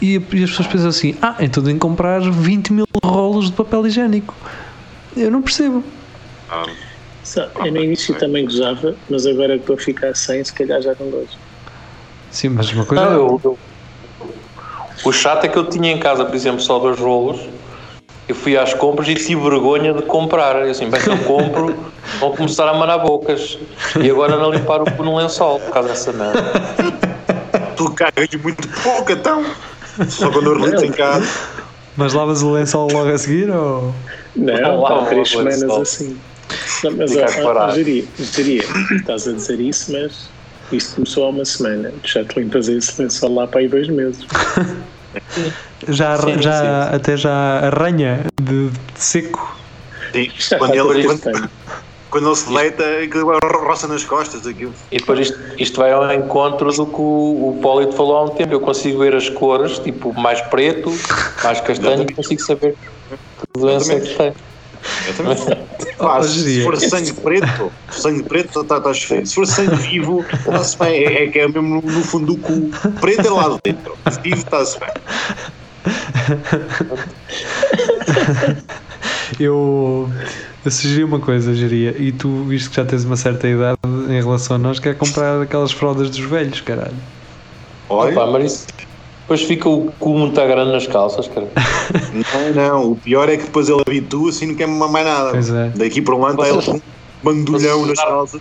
E, 0.00 0.14
e 0.14 0.44
as 0.44 0.50
pessoas 0.50 0.68
pensam 0.68 0.88
assim: 0.88 1.16
Ah, 1.20 1.36
então 1.40 1.62
tem 1.62 1.74
que 1.74 1.80
comprar 1.80 2.20
20 2.20 2.72
mil 2.72 2.86
rolos 3.04 3.46
de 3.46 3.52
papel 3.52 3.86
higiênico. 3.86 4.34
Eu 5.16 5.30
não 5.30 5.42
percebo. 5.42 5.82
Só, 6.48 6.66
eu 7.36 7.72
no 7.72 7.78
início 7.78 8.14
também 8.14 8.44
gozava, 8.44 8.94
mas 9.08 9.26
agora 9.26 9.54
que 9.54 9.60
estou 9.60 9.76
a 9.76 9.78
ficar 9.78 10.14
sem, 10.14 10.42
se 10.44 10.52
calhar 10.52 10.80
já 10.80 10.94
não 10.98 11.10
gosto. 11.10 11.38
Sim, 12.30 12.50
mas 12.50 12.70
uma 12.72 12.84
coisa. 12.84 13.04
Não, 13.04 13.12
eu- 13.12 13.40
eu- 13.44 13.58
o 15.04 15.12
chato 15.12 15.44
é 15.44 15.48
que 15.48 15.58
eu 15.58 15.68
tinha 15.68 15.90
em 15.90 15.98
casa, 15.98 16.24
por 16.24 16.34
exemplo, 16.34 16.60
só 16.60 16.78
dois 16.78 16.98
rolos. 16.98 17.40
Eu 18.28 18.34
fui 18.34 18.58
às 18.58 18.74
compras 18.74 19.08
e 19.08 19.14
tive 19.14 19.40
vergonha 19.40 19.94
de 19.94 20.02
comprar. 20.02 20.56
Eu 20.62 20.70
assim, 20.70 20.90
bem, 20.90 21.00
se 21.00 21.08
eu 21.08 21.16
compro, 21.24 21.92
vão 22.20 22.32
começar 22.36 22.68
a 22.68 22.74
manar 22.74 22.98
bocas. 22.98 23.58
E 24.02 24.10
agora 24.10 24.36
não 24.36 24.50
limpar 24.50 24.82
o 24.82 24.90
cu 24.96 25.02
no 25.02 25.16
lençol 25.16 25.58
por 25.60 25.70
causa 25.72 25.88
dessa 25.88 26.12
merda. 26.12 26.42
Tu 27.74 27.90
cagas 27.94 28.28
muito 28.42 28.68
pouco, 28.82 29.10
então. 29.12 29.44
Só 30.08 30.30
quando 30.30 30.52
eu 30.52 30.60
relito 30.60 30.84
em 30.84 30.92
casa. 30.92 31.26
Mas 31.96 32.12
lavas 32.12 32.42
o 32.42 32.52
lençol 32.52 32.86
logo 32.92 33.08
a 33.10 33.16
seguir 33.18 33.50
ou. 33.50 33.94
Não, 34.36 34.80
lá, 34.82 35.02
há 35.02 35.06
três 35.06 35.30
semanas 35.30 35.62
assim. 35.62 36.20
Não, 36.84 36.92
mas, 36.92 37.16
ó, 37.16 37.24
ó, 37.44 37.70
Jeria, 37.72 38.64
estás 38.92 39.28
a 39.28 39.32
dizer 39.32 39.60
isso, 39.60 39.92
mas 39.92 40.28
isto 40.72 40.94
começou 40.96 41.26
há 41.26 41.28
uma 41.30 41.44
semana. 41.44 41.92
Tu 42.02 42.08
já 42.08 42.24
te 42.24 42.38
limpas 42.38 42.68
esse 42.68 43.00
lençol 43.00 43.34
lá 43.34 43.46
para 43.46 43.60
aí 43.60 43.68
dois 43.68 43.88
meses. 43.88 44.24
Já, 45.88 46.18
Sim, 46.18 46.42
já 46.42 46.82
até 46.90 47.16
já 47.16 47.32
arranha 47.60 48.26
de, 48.40 48.68
de 48.68 48.78
seco. 48.96 49.56
Sim, 50.12 50.30
Já 50.36 50.58
Quando 50.58 50.74
ele, 50.74 51.04
quando, 51.04 51.50
quando 52.10 52.26
ele 52.28 52.36
se 52.36 52.52
deita, 52.52 52.84
aquilo 53.02 53.38
roça 53.64 53.86
nas 53.86 54.04
costas. 54.04 54.46
Aquilo. 54.46 54.74
E 54.90 54.98
depois 54.98 55.20
isto, 55.20 55.38
isto 55.58 55.78
vai 55.78 55.92
ao 55.92 56.12
encontro 56.12 56.70
do 56.72 56.86
que 56.86 57.00
o, 57.00 57.50
o 57.50 57.58
Polito 57.62 57.92
falou 57.92 58.16
há 58.16 58.24
um 58.24 58.28
tempo. 58.30 58.52
Eu 58.52 58.60
consigo 58.60 58.98
ver 58.98 59.14
as 59.14 59.28
cores, 59.28 59.78
tipo 59.78 60.12
mais 60.18 60.40
preto, 60.42 60.90
mais 61.42 61.60
castanho, 61.60 62.02
e 62.02 62.12
consigo 62.12 62.42
saber 62.42 62.74
que 62.74 63.60
doença 63.60 63.94
é 63.94 64.00
que 64.00 64.14
tem. 64.14 64.34
Pá, 65.98 66.22
se 66.22 66.40
Jeria. 66.40 66.64
for 66.64 66.76
sangue 66.76 67.12
preto, 67.12 67.72
sangue 67.90 68.22
preto 68.22 68.60
está 68.60 68.80
tá 68.80 68.94
feio. 68.94 69.26
Se 69.26 69.34
for 69.34 69.46
sangue 69.46 69.74
vivo, 69.76 70.24
está-se 70.32 70.78
bem. 70.78 71.04
É, 71.04 71.24
é 71.24 71.26
que 71.28 71.38
é 71.38 71.48
mesmo 71.48 71.62
no, 71.62 71.82
no 71.82 72.04
fundo 72.04 72.34
do 72.34 72.38
cu. 72.38 72.70
Preto 73.00 73.26
é 73.26 73.30
lá 73.30 73.58
dentro. 73.64 73.96
Vivo 74.22 74.36
está-se 74.36 74.78
bem. 74.78 74.88
Eu, 79.38 80.10
eu 80.64 80.70
sugeri 80.70 81.04
uma 81.04 81.20
coisa, 81.20 81.54
Geria, 81.54 81.94
e 81.98 82.12
tu, 82.12 82.44
visto 82.44 82.70
que 82.70 82.76
já 82.76 82.84
tens 82.84 83.04
uma 83.04 83.16
certa 83.16 83.46
idade 83.46 83.78
em 84.08 84.20
relação 84.20 84.56
a 84.56 84.58
nós, 84.58 84.78
quer 84.78 84.96
comprar 84.96 85.42
aquelas 85.42 85.70
fraldas 85.70 86.10
dos 86.10 86.20
velhos, 86.20 86.60
caralho. 86.60 86.94
Olha, 87.88 88.12
Opa, 88.12 88.26
mas 88.32 88.52
isso, 88.52 88.66
depois 89.28 89.42
fica 89.42 89.68
o 89.68 89.92
cu 89.98 90.14
muito 90.16 90.34
grande 90.34 90.72
nas 90.72 90.86
calças, 90.86 91.28
cara. 91.28 91.46
não, 92.54 92.68
não. 92.68 92.92
O 92.92 92.96
pior 92.96 93.28
é 93.28 93.36
que 93.36 93.42
depois 93.44 93.68
ele 93.68 93.82
habitua-se 93.86 94.42
e 94.44 94.48
não 94.48 94.54
quer 94.54 94.66
mais 94.66 95.04
nada. 95.06 95.32
Pois 95.32 95.50
é. 95.50 95.68
Daqui 95.76 96.00
para 96.00 96.14
um 96.14 96.24
ano 96.24 96.42
está 96.42 96.48
ele 96.54 96.62
com 96.62 96.72
um 96.76 96.80
bandulhão 97.22 97.84
nas 97.84 97.98
calças. 98.02 98.40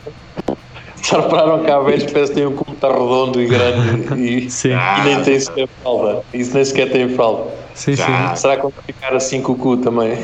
Já 1.04 1.20
repararam 1.20 1.64
que 1.64 1.70
há 1.70 1.80
velhos 1.80 2.04
que 2.06 2.12
parece 2.14 2.32
que 2.32 2.38
têm 2.38 2.48
um 2.48 2.56
cu 2.56 2.66
muito 2.70 2.88
redondo 2.88 3.42
e 3.42 3.48
grande 3.48 4.14
e, 4.22 4.48
Sim, 4.50 4.70
e 4.70 5.04
nem 5.04 5.22
tem 5.24 5.38
sequer 5.40 5.68
fralda. 5.84 6.22
Isso 6.34 6.54
nem 6.54 6.64
sequer 6.64 6.90
tem 6.90 7.10
fralda. 7.10 7.52
sim, 7.76 7.94
Já. 7.94 8.30
sim, 8.30 8.36
Será 8.42 8.56
que 8.56 8.62
vão 8.62 8.74
ficar 8.86 9.14
assim 9.14 9.42
com 9.42 9.52
o 9.52 9.56
cu 9.58 9.76
também? 9.78 10.18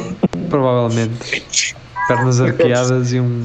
provavelmente. 0.49 1.75
Pernas 2.07 2.39
arqueadas 2.39 3.11
e 3.11 3.19
um. 3.19 3.43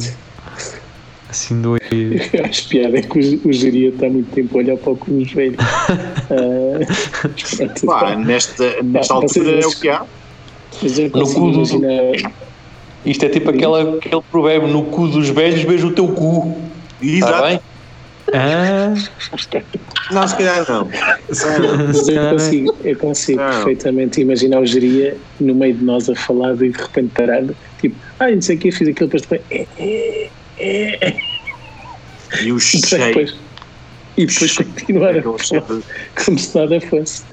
Assim, 1.30 1.60
dois. 1.60 1.80
Eu 2.32 2.44
acho 2.44 2.68
piada 2.68 2.98
é 2.98 3.02
que 3.02 3.18
o, 3.18 3.48
o 3.48 3.52
Jeria 3.52 3.90
está 3.90 4.08
muito 4.08 4.30
tempo 4.32 4.56
a 4.56 4.62
olhar 4.62 4.76
para 4.76 4.92
o 4.92 4.96
cu 4.96 5.10
dos 5.12 5.32
velhos. 5.32 5.56
Ah, 6.30 6.78
pronto, 7.56 7.86
Pá, 7.86 8.14
nesta, 8.16 8.82
nesta 8.82 9.14
Pá, 9.14 9.20
altura 9.22 9.60
é 9.62 9.66
o 9.66 9.70
que 9.70 9.88
há. 9.88 10.04
No 11.14 11.26
cu 11.32 11.50
do- 11.50 11.56
imaginar. 11.56 12.32
Isto 13.06 13.24
é 13.24 13.28
tipo 13.30 13.48
aquela, 13.48 13.94
aquele 13.96 14.22
provérbio: 14.30 14.68
no 14.68 14.84
cu 14.84 15.08
dos 15.08 15.30
velhos, 15.30 15.62
vejo 15.62 15.88
o 15.88 15.92
teu 15.94 16.06
cu. 16.08 16.60
Está 17.00 17.28
Exato. 17.28 17.46
bem? 17.46 17.60
Ah, 18.34 18.92
Não, 20.12 20.28
se 20.28 20.36
calhar 20.36 20.66
não. 20.70 20.86
Mas 21.28 21.38
se 21.38 22.12
eu 22.12 22.14
calhar 22.14 22.26
é. 22.26 22.30
consigo, 22.32 22.76
eu 22.84 22.98
consigo 22.98 23.40
Não. 23.40 23.50
perfeitamente 23.50 24.20
imaginar 24.20 24.60
o 24.60 24.66
Geria 24.66 25.16
no 25.40 25.54
meio 25.54 25.72
de 25.74 25.82
nós 25.84 26.10
a 26.10 26.14
falar 26.14 26.52
e 26.56 26.68
de 26.68 26.78
repente 26.78 27.10
parado, 27.14 27.56
tipo, 27.80 27.96
ah, 28.18 28.30
não 28.30 28.42
sei 28.42 28.56
o 28.56 28.58
que, 28.58 28.70
fiz 28.70 28.86
aquilo, 28.88 29.08
depois 29.08 29.22
depois, 29.22 29.40
é, 30.58 30.98
é, 31.00 31.08
é, 31.08 32.42
E 32.42 32.52
o 32.52 32.56
e 32.56 32.60
cheio. 32.60 33.06
depois, 33.06 33.36
e 34.16 34.26
depois 34.26 34.56
continuar 34.56 35.16
a 35.16 35.22
falar 35.22 35.82
como 36.24 36.38
se 36.38 36.58
nada 36.58 36.80
fosse. 36.80 37.24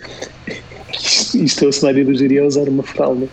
Isto, 1.35 1.65
é 1.65 1.67
o 1.67 1.73
cenário 1.73 2.05
do 2.05 2.15
Geria 2.15 2.43
a 2.43 2.45
usar 2.45 2.69
uma 2.69 2.83
fralda. 2.83 3.27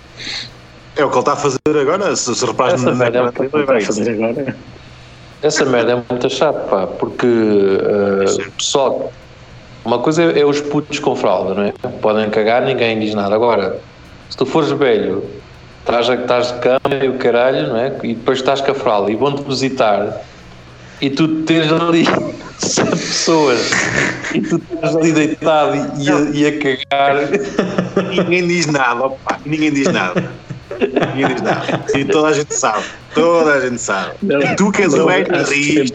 É 0.97 1.05
o 1.05 1.09
que 1.09 1.15
ele 1.15 1.21
está 1.21 1.33
a 1.33 1.37
fazer 1.37 1.59
agora. 1.81 2.17
Se, 2.17 2.35
se 2.35 2.45
reparas 2.45 2.75
Essa 2.75 2.91
na 2.93 3.05
velha 3.05 3.19
é 3.19 3.23
o 3.23 3.33
que 3.33 3.49
Vai 3.49 3.81
fazer 3.81 4.11
agora. 4.11 4.57
Essa 5.43 5.65
merda 5.65 5.93
é 5.93 6.13
muito 6.13 6.31
chato, 6.31 6.69
pá, 6.69 6.87
porque 6.87 7.27
uh, 7.27 8.53
só 8.59 9.11
uma 9.85 9.99
coisa 9.99 10.23
é, 10.23 10.41
é 10.41 10.47
os 10.47 10.61
putos 10.61 10.99
com 10.99 11.17
fralda, 11.17 11.55
não 11.55 11.63
é? 11.65 11.73
Podem 12.01 12.31
cagar, 12.31 12.65
ninguém 12.65 13.01
diz 13.01 13.15
nada. 13.15 13.35
Agora, 13.35 13.81
se 14.31 14.37
tu 14.37 14.47
fores 14.47 14.71
velho, 14.71 15.25
estás, 15.83 16.09
a- 16.11 16.15
estás 16.15 16.53
de 16.53 16.59
cama 16.61 17.05
e 17.05 17.09
o 17.09 17.15
caralho, 17.19 17.69
não 17.69 17.77
é? 17.77 17.93
E 18.03 18.15
depois 18.15 18.39
estás 18.39 18.61
com 18.61 18.71
a 18.71 18.75
fralda 18.75 19.11
e 19.11 19.17
vão-te 19.17 19.43
visitar 19.43 20.21
e 21.01 21.11
tu 21.11 21.43
tens 21.43 21.71
ali 21.73 22.05
sete 22.59 22.91
pessoas 22.91 23.71
e 24.35 24.41
tu 24.41 24.57
estás 24.57 24.95
ali 24.97 25.13
deitado 25.13 25.75
e, 25.77 26.05
e 26.05 26.11
a, 26.11 26.21
e 26.31 26.47
a 26.47 26.59
cagar. 26.59 27.17
Ninguém 28.09 28.47
diz 28.47 28.67
nada, 28.67 29.03
opa, 29.07 29.39
ninguém 29.45 29.73
diz 29.73 29.89
nada. 29.93 30.31
Ninguém 31.15 31.35
diz 31.35 31.43
nada. 31.43 31.85
E 31.95 32.05
toda 32.05 32.29
a 32.29 32.33
gente 32.33 32.55
sabe. 32.55 32.85
Toda 33.15 33.53
a 33.55 33.61
gente 33.61 33.81
sabe. 33.81 34.13
Não, 34.23 34.41
E 34.41 34.57
tu 34.57 34.71
que 34.73 34.83
és 34.83 34.95
o 34.95 35.07
velho, 35.07 35.27
rires, 35.49 35.91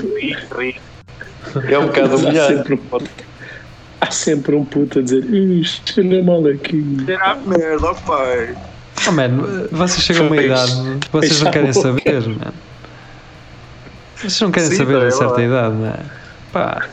rires. 0.58 0.82
É 1.70 1.78
um 1.80 1.88
bocado 1.88 2.14
Há 2.14 2.18
humilhante. 2.18 2.54
sempre 2.58 2.74
um, 2.76 3.00
há 4.02 4.12
sempre 4.12 4.56
um 4.56 4.66
puto 4.66 5.00
a 5.00 5.02
dizer, 5.02 5.24
isto 5.34 5.94
cheira 5.94 6.22
mal 6.24 6.46
aqui. 6.46 6.84
Será 7.06 7.36
merda, 7.36 7.94
pai. 8.06 8.56
Oh, 9.08 9.12
man, 9.12 9.68
vocês 9.72 10.04
chegam 10.04 10.26
a 10.26 10.28
uma 10.28 10.38
idade, 10.42 10.72
vocês 11.12 11.42
não 11.42 11.52
querem 11.52 11.74
saber, 11.74 12.28
man. 12.28 12.54
Vocês 14.18 14.42
não 14.42 14.52
querem 14.52 14.70
Sim, 14.70 14.78
saber 14.78 15.04
a 15.04 15.12
certa 15.12 15.42
idade, 15.42 15.76
não 15.76 15.88
é? 15.88 16.00
Pá. 16.52 16.88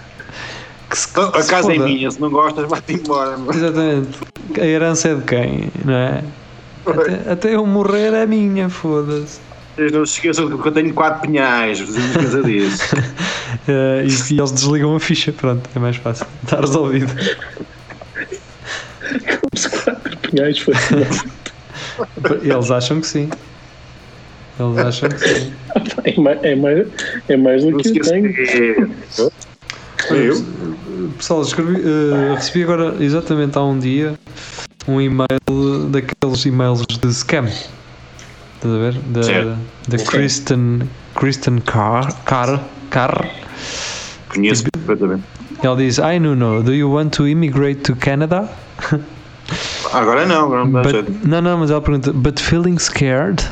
Que 0.91 0.99
se, 0.99 1.09
que 1.09 1.21
A 1.21 1.43
se 1.43 1.51
casa 1.51 1.75
é 1.75 1.79
minha, 1.79 2.11
se 2.11 2.21
não 2.21 2.31
gostas, 2.31 2.69
vai-te 2.69 2.95
embora. 2.95 3.37
mano. 3.39 3.51
Exatamente. 3.53 4.19
A 4.61 4.65
herança 4.67 5.09
é 5.09 5.15
de 5.15 5.23
quem, 5.23 5.71
não 5.85 5.95
é? 5.95 6.25
Até, 6.87 7.33
até 7.33 7.55
eu 7.55 7.67
morrer 7.67 8.13
é 8.13 8.27
minha, 8.27 8.69
foda-se. 8.69 9.41
Vocês 9.75 9.91
não 9.91 10.07
se 10.07 10.13
esqueçam 10.15 10.57
que 10.57 10.69
eu 10.69 10.73
tenho 10.73 10.95
quatro 10.95 11.23
pinhais, 11.23 11.81
fazemos 11.81 12.17
coisa 12.17 12.43
disso. 12.43 12.97
Eh, 13.67 14.05
e, 14.05 14.35
e 14.35 14.39
eles 14.39 14.53
desligam 14.53 14.95
a 14.95 15.01
ficha, 15.01 15.33
pronto, 15.33 15.71
é 15.75 15.79
mais 15.79 15.97
fácil. 15.97 16.27
Está 16.43 16.61
resolvido. 16.61 17.07
Como 19.01 19.51
se 19.55 19.71
quatro 19.71 20.17
pinhais 20.19 20.59
fossem. 20.59 20.99
Eles 22.43 22.71
acham 22.71 23.01
que 23.01 23.07
sim. 23.07 23.31
Eles 24.59 24.79
acham 24.79 25.09
que 25.09 25.19
sim. 25.19 25.53
é, 26.05 26.21
mais, 26.21 26.43
é, 26.43 26.55
mais, 26.55 26.89
é 27.29 27.37
mais 27.37 27.65
do 27.65 27.77
que 27.77 27.99
eu 27.99 28.03
tenho. 28.03 28.27
é. 28.29 29.31
Eu? 30.11 30.45
Pessoal, 31.17 31.43
escrevi, 31.43 31.81
eh, 31.81 32.35
recebi 32.35 32.63
agora, 32.63 33.03
exatamente 33.03 33.57
há 33.57 33.65
um 33.65 33.79
dia, 33.79 34.15
um 34.87 35.01
e-mail 35.01 35.89
daqueles 35.91 36.45
e-mails 36.45 36.83
de 36.87 37.13
scam. 37.13 37.47
Estás 37.47 38.75
a 38.75 38.79
ver? 38.79 38.95
Da, 38.95 39.23
Certo. 39.23 39.59
da 39.89 39.99
Kristen, 39.99 40.83
Kristen 41.15 41.59
Carr, 41.61 42.15
Carr, 42.25 42.63
Carr. 42.91 43.29
Conheço 44.29 44.65
perfeitamente. 44.71 45.23
Ela 45.63 45.77
diz: 45.77 45.99
I 45.99 46.19
don't 46.19 46.37
know, 46.37 46.63
do 46.63 46.73
you 46.73 46.91
want 46.91 47.11
to 47.17 47.27
immigrate 47.27 47.81
to 47.83 47.97
Canada? 47.97 48.49
Agora 49.93 50.25
não, 50.27 50.45
agora 50.45 50.65
não 50.65 50.73
dá 50.73 50.83
jeito. 50.89 51.13
não, 51.27 51.41
não, 51.43 51.59
mas 51.59 51.71
ela 51.71 51.81
pergunta: 51.81 52.13
But 52.13 52.41
feeling 52.41 52.79
scared? 52.79 53.45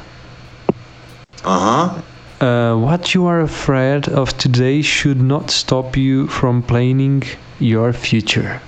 Aham. 1.45 1.97
Uh, 2.41 2.77
what 2.85 3.15
you 3.17 3.27
are 3.29 3.43
afraid 3.43 4.09
of 4.13 4.35
today 4.35 4.83
should 4.83 5.23
not 5.23 5.53
stop 5.53 5.97
you 5.99 6.27
from 6.27 6.61
planning 6.63 7.23
your 7.61 7.93
future. 7.93 8.59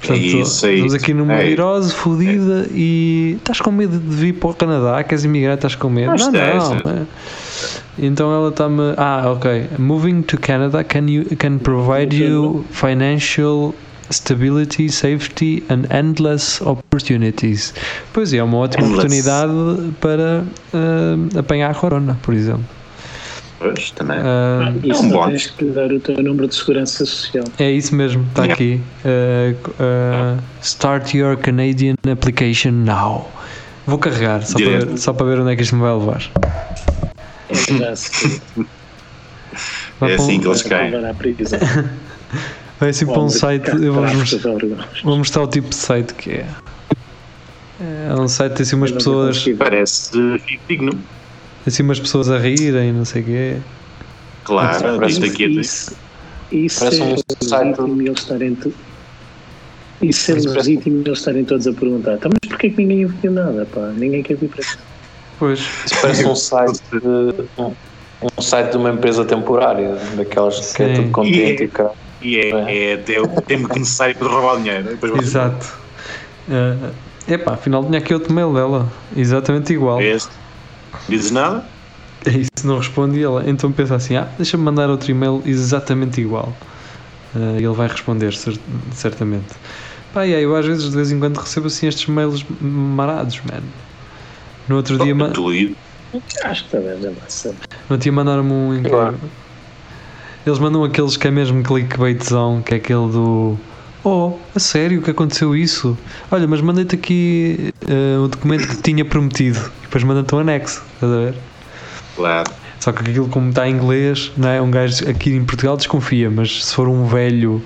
Portanto, 0.00 0.20
isso, 0.20 0.66
é 0.66 0.72
estamos 0.74 0.92
isso. 0.94 1.02
aqui 1.02 1.14
numa 1.14 1.34
É 1.34 1.44
virose 1.46 1.94
fodida 1.94 2.66
e 2.72 3.36
estás 3.38 3.60
com 3.60 3.70
medo 3.70 3.98
de 3.98 4.14
vir 4.16 4.32
para 4.34 4.50
o 4.50 4.54
Canadá, 4.54 5.02
queres 5.04 5.24
emigrar, 5.24 5.54
estás 5.54 5.74
com 5.76 5.88
medo? 5.88 6.10
Não 6.16 6.16
Não, 6.16 6.32
não. 6.32 6.76
estejas. 6.76 6.86
é. 6.86 8.04
Então 8.06 8.34
ela 8.34 8.48
está-me. 8.48 8.82
Ah, 8.96 9.30
ok. 9.32 9.68
Moving 9.78 10.22
to 10.22 10.36
Canada 10.38 10.82
can, 10.82 11.06
you, 11.08 11.24
can 11.38 11.58
provide 11.58 12.14
you 12.14 12.64
financial 12.70 13.72
stability, 14.10 14.88
safety 14.90 15.62
and 15.70 15.84
endless 15.90 16.60
opportunities. 16.62 17.72
Pois 18.12 18.32
é, 18.32 18.38
é 18.38 18.42
uma 18.42 18.58
ótima 18.58 18.86
Endless. 18.86 18.98
oportunidade 19.22 19.92
para 20.00 20.44
ah, 20.72 21.38
apanhar 21.38 21.70
a 21.70 21.74
corona, 21.74 22.18
por 22.22 22.34
exemplo. 22.34 22.64
Pois, 23.58 23.90
também. 23.92 24.18
Ah, 24.20 24.72
Isso 24.82 25.02
um 25.02 25.08
bónus. 25.08 25.30
tens 25.44 25.46
que 25.56 25.64
dar 25.66 25.90
o 25.90 25.98
teu 26.00 26.22
número 26.22 26.48
de 26.48 26.54
segurança 26.54 27.06
social. 27.06 27.44
É 27.58 27.70
isso 27.70 27.94
mesmo, 27.94 28.22
está 28.28 28.42
Yeah. 28.44 28.54
aqui. 28.54 28.80
Uh, 29.04 29.54
uh, 30.38 30.42
start 30.60 31.14
your 31.14 31.36
Canadian 31.38 31.94
application 32.10 32.72
now. 32.72 33.30
Vou 33.86 33.98
carregar, 33.98 34.42
só 34.44 34.58
para, 34.58 34.64
ver, 34.86 34.98
só 34.98 35.12
para 35.12 35.26
ver 35.26 35.38
onde 35.40 35.52
é 35.52 35.56
que 35.56 35.62
isto 35.62 35.76
me 35.76 35.82
vai 35.82 35.92
levar. 35.92 36.30
É 37.50 37.54
É 40.10 40.14
assim 40.14 40.40
que 40.40 40.46
eles 40.48 40.62
caem. 40.62 40.92
vai 42.84 42.90
assim 42.90 43.06
para 43.06 43.20
um 43.20 43.28
site. 43.30 43.68
Eu 43.70 43.94
vou 43.94 44.04
vou 45.04 45.16
mostrar 45.18 45.42
o 45.42 45.46
tipo 45.46 45.68
de 45.68 45.74
site 45.74 46.14
que 46.14 46.30
é. 46.30 46.46
É 48.10 48.14
um 48.14 48.28
site 48.28 48.52
tem 48.54 48.62
assim 48.62 48.76
umas 48.76 48.92
pessoas, 48.92 49.38
consigo. 49.38 49.58
Parece 49.58 50.10
digno. 50.68 50.90
tem 50.92 51.00
assim 51.66 51.82
umas 51.82 51.98
pessoas 51.98 52.30
a 52.30 52.38
rirem, 52.38 52.92
não 52.92 53.04
sei 53.04 53.22
o 53.22 53.24
quê. 53.24 53.56
Claro, 54.44 54.98
Parece 54.98 55.12
isto 55.20 55.24
aqui 55.32 55.44
é 55.44 55.48
Isso, 55.48 55.96
isso 56.52 56.78
Parece 56.80 57.00
é 57.00 57.04
um 57.04 57.16
site- 57.16 57.80
eles 57.80 58.18
estarem 58.20 58.54
to- 58.54 58.72
Isso 60.02 60.30
é 60.30 60.34
Parece- 60.34 60.48
legítimo 60.54 61.02
eles 61.06 61.18
estarem 61.18 61.44
todos 61.44 61.66
a 61.66 61.72
perguntar. 61.72 62.18
"Tá, 62.18 62.28
mas 62.28 62.48
porquê 62.50 62.68
que 62.70 62.76
ninguém 62.84 63.06
viu 63.06 63.32
nada? 63.32 63.66
Pá? 63.66 63.92
Ninguém 63.96 64.22
quer 64.22 64.36
vir 64.36 64.48
para 64.50 64.62
cá. 64.62 64.76
Pois, 65.38 65.58
Isso 65.86 65.94
parece 66.00 66.26
um 66.26 66.36
site 66.36 66.80
de, 66.92 67.08
um, 67.58 67.72
um 68.38 68.42
site 68.42 68.70
de 68.72 68.76
uma 68.76 68.90
empresa 68.90 69.24
temporária, 69.24 69.96
daquelas 70.16 70.72
que 70.74 70.82
é 70.82 70.88
Sim. 70.88 70.94
tudo 71.02 71.10
contente 71.10 71.62
E- 71.62 71.64
e 71.64 71.68
cara. 71.68 71.92
E 72.24 72.38
é, 72.38 72.50
é 72.90 72.94
até 72.94 73.20
o 73.20 73.28
tempo 73.42 73.68
que 73.68 73.78
necessário 73.78 74.16
para 74.16 74.26
roubar 74.28 74.54
o 74.54 74.58
dinheiro. 74.62 74.84
Depois 74.88 75.12
você- 75.12 75.22
exato. 75.22 75.78
Uh, 76.48 76.92
epá, 77.30 77.52
afinal 77.54 77.84
tinha 77.84 77.98
aqui 77.98 78.12
outro 78.14 78.32
mail 78.32 78.52
dela, 78.52 78.90
exatamente 79.16 79.72
igual. 79.72 80.00
Este. 80.00 80.30
Dizes 81.08 81.30
nada? 81.30 81.64
É 82.26 82.30
isso, 82.40 82.50
não 82.66 82.78
responde 82.78 83.18
e 83.18 83.22
ela 83.22 83.44
então 83.48 83.70
pensa 83.70 83.94
assim: 83.96 84.16
ah, 84.16 84.26
deixa-me 84.38 84.64
mandar 84.64 84.88
outro 84.88 85.10
e-mail 85.10 85.42
exatamente 85.44 86.20
igual. 86.20 86.52
E 87.36 87.62
ele 87.64 87.74
vai 87.74 87.88
responder, 87.88 88.32
cer- 88.32 88.58
certamente. 88.92 89.46
Pá, 90.12 90.24
e 90.26 90.34
aí 90.34 90.44
eu 90.44 90.54
às 90.54 90.64
vezes 90.64 90.88
de 90.90 90.96
vez 90.96 91.10
em 91.10 91.18
quando 91.18 91.36
recebo 91.36 91.66
assim 91.66 91.88
estes 91.88 92.06
mails 92.06 92.44
marados, 92.60 93.40
man. 93.40 93.60
No 94.68 94.76
outro 94.76 94.96
dia, 94.98 95.14
Tu 95.32 95.52
e- 95.52 95.76
Acho 96.44 96.64
que 96.64 96.70
talvez 96.70 97.04
é 97.04 97.10
massa. 97.10 97.48
no 97.48 97.56
outro 97.90 97.98
dia 97.98 98.12
mandaram-me 98.12 98.52
um 98.52 98.72
incrível. 98.74 98.98
Claro. 98.98 99.20
Eles 100.46 100.58
mandam 100.58 100.84
aqueles 100.84 101.16
que 101.16 101.26
é 101.26 101.30
mesmo 101.30 101.62
clickbaitzão, 101.62 102.62
que 102.62 102.74
é 102.74 102.76
aquele 102.76 103.10
do. 103.10 103.58
Oh, 104.04 104.34
a 104.54 104.58
sério 104.58 105.00
que 105.00 105.10
aconteceu 105.10 105.56
isso? 105.56 105.96
Olha, 106.30 106.46
mas 106.46 106.60
mandei-te 106.60 106.94
aqui 106.94 107.72
ah, 107.88 108.22
o 108.22 108.28
documento 108.28 108.68
que 108.68 108.76
te 108.76 108.82
tinha 108.82 109.04
prometido. 109.04 109.58
E 109.58 109.82
depois 109.84 110.04
manda-te 110.04 110.34
um 110.34 110.38
anexo, 110.40 110.82
estás 110.94 111.12
a 111.12 111.16
ver? 111.16 111.34
Claro. 112.16 112.50
Só 112.78 112.92
que 112.92 113.00
aquilo 113.00 113.28
como 113.28 113.48
está 113.48 113.66
em 113.66 113.72
inglês, 113.72 114.30
não 114.36 114.48
é? 114.48 114.60
um 114.60 114.70
gajo 114.70 115.08
aqui 115.08 115.34
em 115.34 115.42
Portugal 115.42 115.78
desconfia, 115.78 116.30
mas 116.30 116.66
se 116.66 116.74
for 116.74 116.86
um 116.86 117.06
velho 117.06 117.64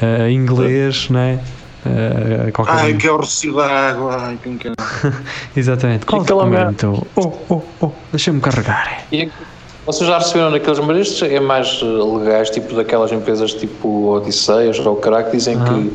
ah, 0.00 0.30
inglês, 0.30 1.10
não 1.10 1.20
é? 1.20 1.38
Ah, 1.84 2.50
qualquer 2.50 2.72
Ai, 2.72 2.94
que 2.94 3.06
é 3.06 3.12
o 3.12 3.18
recibo 3.18 3.58
da 3.58 3.90
água. 3.90 4.16
Ai, 4.18 4.38
quem 4.42 4.56
quer. 4.56 4.72
Exatamente. 5.54 6.06
Qual 6.06 6.24
documento? 6.24 7.06
Oh, 7.14 7.32
oh, 7.50 7.62
oh, 7.82 7.92
deixa-me 8.10 8.40
carregar. 8.40 9.04
E 9.12 9.30
vocês 9.86 10.08
já 10.08 10.18
receberam 10.18 10.50
daqueles, 10.50 10.78
mas 10.80 10.96
estes 10.98 11.22
é 11.30 11.40
mais 11.40 11.80
eh, 11.82 11.84
legais, 11.84 12.50
tipo 12.50 12.74
daquelas 12.74 13.12
empresas 13.12 13.52
tipo 13.52 14.06
Odisseias 14.10 14.78
ou 14.80 14.96
Caraca, 14.96 15.30
que 15.30 15.36
dizem 15.36 15.58
que, 15.58 15.90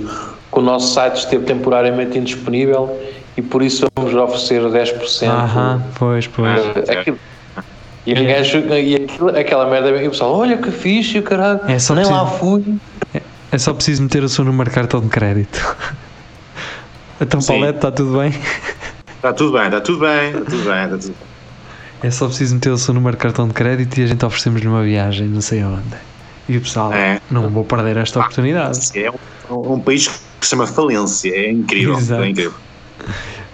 que 0.52 0.60
o 0.60 0.62
nosso 0.62 0.93
site 0.93 1.17
esteve 1.17 1.45
temporariamente 1.45 2.17
indisponível 2.17 2.99
e 3.38 3.41
por 3.41 3.62
isso 3.63 3.86
vamos 3.95 4.13
oferecer 4.13 4.62
10%. 4.62 5.28
Aham, 5.28 5.84
pois, 5.97 6.28
pois. 6.28 6.60
eh, 6.88 6.99
aquilo. 6.99 7.19
E, 8.06 8.13
um 8.13 8.25
gajo, 8.25 8.58
e 8.73 8.95
aquilo, 8.95 9.30
aquela 9.38 9.69
merda, 9.69 9.89
e 9.89 10.08
o 10.08 10.12
pessoal, 10.12 10.34
olha 10.36 10.58
que 10.58 10.71
fixe, 10.71 11.19
o 11.19 11.23
caralho, 11.23 11.60
É 11.67 11.78
só 11.78 11.93
nem 11.93 12.06
lá 12.06 12.25
preciso- 12.25 12.39
fui. 12.39 12.75
É 13.52 13.58
só 13.58 13.73
preciso 13.73 14.04
meter 14.04 14.23
o 14.23 14.30
seu 14.30 14.45
número 14.45 14.69
de 14.69 14.75
cartão 14.75 15.02
de 15.02 15.08
crédito. 15.10 15.60
Então, 17.21 17.41
Sim. 17.41 17.47
Paulette, 17.47 17.75
está 17.80 17.91
tudo 17.91 18.17
bem? 18.17 18.30
Está 19.17 19.34
tudo 19.34 19.52
bem, 19.52 19.65
está 19.65 19.82
tudo 19.82 19.99
bem, 19.99 20.28
está 20.30 20.39
tudo 20.45 20.63
bem. 20.63 20.84
Está 20.86 20.97
tudo... 20.97 21.15
É 22.01 22.09
só 22.12 22.27
preciso 22.27 22.55
meter 22.55 22.69
o 22.69 22.77
seu 22.77 22.93
número 22.93 23.15
de 23.17 23.21
cartão 23.21 23.47
de 23.47 23.53
crédito 23.53 23.97
e 23.99 24.03
a 24.03 24.07
gente 24.07 24.25
oferecemos-lhe 24.25 24.67
uma 24.67 24.83
viagem, 24.83 25.27
não 25.27 25.41
sei 25.41 25.62
aonde. 25.62 25.97
E 26.47 26.57
o 26.57 26.62
pessoal, 26.62 26.93
É. 26.93 27.19
não 27.29 27.49
vou 27.49 27.63
perder 27.65 27.97
esta 27.97 28.19
oportunidade. 28.19 28.79
É 28.97 29.12
um, 29.51 29.73
um 29.73 29.79
país 29.79 30.07
que 30.07 30.45
se 30.45 30.51
chama 30.51 30.65
falência. 30.65 31.29
É 31.29 31.51
incrível. 31.51 31.95
Exato. 31.97 32.23
É 32.23 32.29
incrível. 32.29 32.53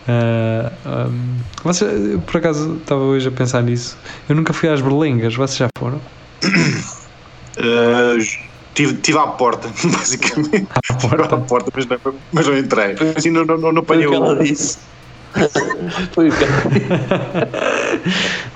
Ah, 0.07 0.71
ahm, 0.85 1.37
você, 1.63 1.85
eu, 1.85 2.19
por 2.21 2.37
acaso 2.37 2.75
estava 2.79 3.01
hoje 3.01 3.27
a 3.27 3.31
pensar 3.31 3.63
nisso. 3.63 3.97
Eu 4.29 4.35
nunca 4.35 4.53
fui 4.53 4.69
às 4.69 4.79
berlengas, 4.81 5.35
vocês 5.35 5.57
já 5.57 5.67
foram? 5.77 5.99
Uh, 7.57 8.17
Estive 8.17 8.95
tive 8.95 9.17
à 9.17 9.27
porta, 9.27 9.69
basicamente. 9.81 10.67
À 10.71 10.93
Estive 10.93 11.15
à 11.15 11.17
porta? 11.17 11.37
porta, 11.37 11.71
mas 11.73 11.85
não, 11.85 11.97
mas 12.33 12.45
não 12.45 12.57
entrei. 12.57 12.95
Assim, 13.15 13.29
não, 13.29 13.45
não, 13.45 13.57
não, 13.57 13.71
não 13.71 13.81
apanhei 13.81 14.05
o 14.07 14.11
Foi 16.13 16.29
o 16.29 16.31
que 16.31 16.43
ela 16.43 16.61
disse. 16.71 16.87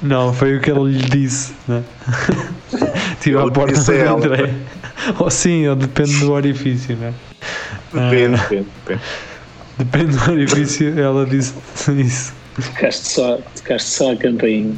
Não, 0.02 0.34
foi 0.34 0.58
o 0.58 0.62
que 0.62 0.72
ele 0.72 0.92
lhe 0.92 1.10
disse. 1.10 1.54
Né? 1.68 1.84
Porta, 3.54 3.74
disse 3.74 3.92
a 3.92 3.96
não 3.96 4.02
ela. 4.06 4.26
entrei. 4.26 4.54
Ou 5.20 5.30
sim, 5.30 5.68
ou 5.68 5.76
depende 5.76 6.20
do 6.20 6.32
orifício, 6.32 6.96
né? 6.96 7.14
Depende, 7.94 8.38
depende, 8.38 8.68
depende. 8.86 9.02
Depende 9.78 10.18
do 10.18 10.32
orifício, 10.32 11.00
ela 11.00 11.26
disse 11.26 11.54
isso. 12.02 12.34
Tocaste 12.56 13.08
só, 13.08 13.38
tocaste 13.56 13.90
só 13.90 14.12
a 14.12 14.16
campainha. 14.18 14.74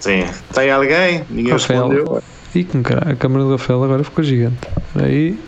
Sim. 0.00 0.24
Tem 0.54 0.70
alguém? 0.70 1.24
Ninguém 1.30 1.52
Rafael. 1.52 1.88
respondeu. 1.88 2.22
E 2.54 2.64
com 2.64 2.82
cara, 2.82 3.12
a 3.12 3.16
câmara 3.16 3.44
do 3.44 3.50
Rafael 3.52 3.82
agora 3.84 4.02
ficou 4.02 4.24
gigante. 4.24 4.56
Aí. 4.94 5.38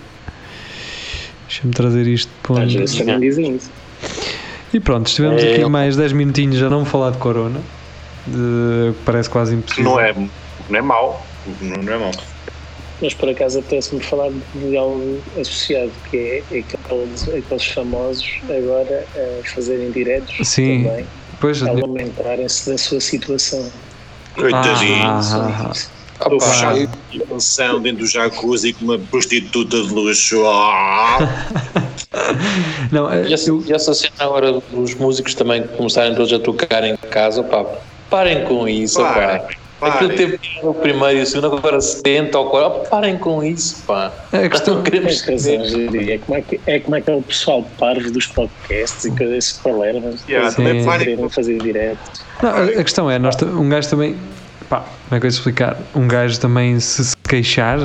Deixa-me 1.48 1.72
trazer 1.74 2.06
isto 2.06 2.30
para 2.42 2.56
Às 2.56 2.62
onde- 2.64 2.78
vezes 2.78 2.96
também 2.96 3.20
dizem 3.20 3.56
isso. 3.56 3.70
E 4.72 4.80
pronto, 4.80 5.06
estivemos 5.06 5.42
É, 5.42 5.52
aqui 5.52 5.60
eu- 5.60 5.68
mais 5.70 5.96
10 5.96 6.12
minutinhos 6.12 6.62
a 6.62 6.70
não 6.70 6.84
falar 6.84 7.10
de 7.10 7.18
Corona. 7.18 7.60
De, 8.26 8.92
parece 9.04 9.28
quase 9.28 9.54
impossível. 9.56 9.90
não 9.90 10.00
é, 10.00 10.14
não 10.14 10.78
é 10.78 10.82
mau. 10.82 11.26
Não, 11.60 11.82
não 11.82 11.92
é 11.92 11.98
mau. 11.98 12.10
Mas 13.00 13.14
por 13.14 13.28
acaso 13.28 13.58
apetece-me 13.58 14.00
falar 14.00 14.30
de 14.54 14.76
algo 14.76 15.20
associado, 15.40 15.90
que 16.08 16.16
é 16.16 16.38
aqueles, 16.60 17.28
aqueles 17.28 17.66
famosos 17.66 18.38
agora 18.48 19.04
a 19.16 19.44
fazerem 19.48 19.90
diretos 19.90 20.36
Sim. 20.48 20.84
também, 20.84 21.06
Pois, 21.40 21.60
a 21.64 21.72
lamentarem-se 21.72 22.70
da 22.70 22.78
sua 22.78 23.00
situação. 23.00 23.72
Coitadinho. 24.36 25.02
Ah, 25.02 25.18
ah, 25.18 25.70
isso. 25.74 25.90
Estou 26.20 26.40
fechado 26.40 26.88
mansão 27.28 27.80
dentro 27.80 28.00
do 28.04 28.06
jacuzzi 28.06 28.72
com 28.72 28.84
uma 28.84 28.98
prostituta 28.98 29.82
de 29.82 29.92
luxo. 29.92 30.42
Ah! 30.46 31.18
não, 32.92 33.10
é, 33.10 33.26
E 33.28 33.34
essa, 33.34 33.48
eu, 33.50 33.62
e 33.66 33.72
essa 33.72 33.92
cena 33.94 34.12
agora 34.20 34.52
dos 34.52 34.94
músicos 34.94 35.34
também 35.34 35.62
começarem 35.76 36.14
todos 36.14 36.32
a 36.32 36.38
tocar 36.38 36.84
em 36.84 36.96
casa, 37.10 37.42
pá, 37.42 37.64
parem 38.10 38.44
com 38.44 38.68
isso, 38.68 39.00
Parem, 39.00 39.38
pá. 39.40 39.48
Aquilo 39.80 40.10
parem. 40.10 40.16
teve 40.16 40.40
o 40.62 40.72
primeiro 40.74 41.18
e 41.18 41.22
o 41.22 41.26
segundo, 41.26 41.56
agora 41.56 41.80
70 41.80 42.38
ou 42.38 42.50
40, 42.50 42.88
parem 42.88 43.18
com 43.18 43.42
isso, 43.42 43.82
pá. 43.84 44.12
a 44.32 44.48
questão, 44.48 44.76
Não 44.78 44.82
queremos 44.84 45.20
Tens 45.22 45.44
razão, 45.44 45.64
saber. 45.64 45.86
Júlio. 45.90 46.12
É 46.12 46.18
como, 46.18 46.38
é, 46.38 46.42
que, 46.42 46.60
é 46.66 46.78
como 46.78 46.96
aquele 46.96 47.22
pessoal 47.22 47.66
parvo 47.78 48.10
dos 48.12 48.26
podcasts 48.28 49.04
e 49.06 49.10
coisas 49.10 49.36
esse 49.38 49.60
palermas 49.60 50.20
Yeah, 50.28 50.50
que 50.50 50.56
também 50.56 50.84
querem 50.84 51.28
fazer 51.30 51.58
direto. 51.60 51.98
não, 52.42 52.50
a 52.50 52.62
a 52.64 52.84
questão 52.84 53.10
é, 53.10 53.18
nós, 53.18 53.34
um 53.42 53.68
gajo 53.68 53.90
também. 53.90 54.16
Pá, 54.72 54.78
como 54.80 55.16
é 55.18 55.20
que 55.20 55.26
eu 55.26 55.28
explicar? 55.28 55.76
Um 55.94 56.08
gajo 56.08 56.40
também, 56.40 56.80
se 56.80 57.04
se 57.04 57.14
queixar, 57.28 57.78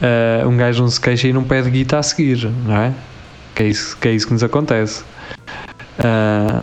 eh, 0.00 0.42
um 0.44 0.56
gajo 0.56 0.82
não 0.82 0.90
se 0.90 1.00
queixa 1.00 1.28
e 1.28 1.32
não 1.32 1.44
pede 1.44 1.70
guita 1.70 1.96
a 1.96 2.02
seguir, 2.02 2.50
não 2.66 2.76
é? 2.76 2.92
Que 3.54 3.62
é 3.62 3.66
isso 3.68 3.96
que, 3.96 4.08
é 4.08 4.12
isso 4.12 4.26
que 4.26 4.32
nos 4.32 4.42
acontece. 4.42 5.04
Ah, 6.00 6.60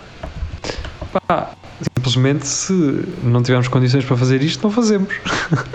pá, 1.25 1.51
simplesmente, 1.95 2.45
se 2.45 2.73
não 3.23 3.41
tivermos 3.41 3.69
condições 3.69 4.03
para 4.03 4.17
fazer 4.17 4.43
isto, 4.43 4.61
não 4.61 4.71
fazemos. 4.71 5.15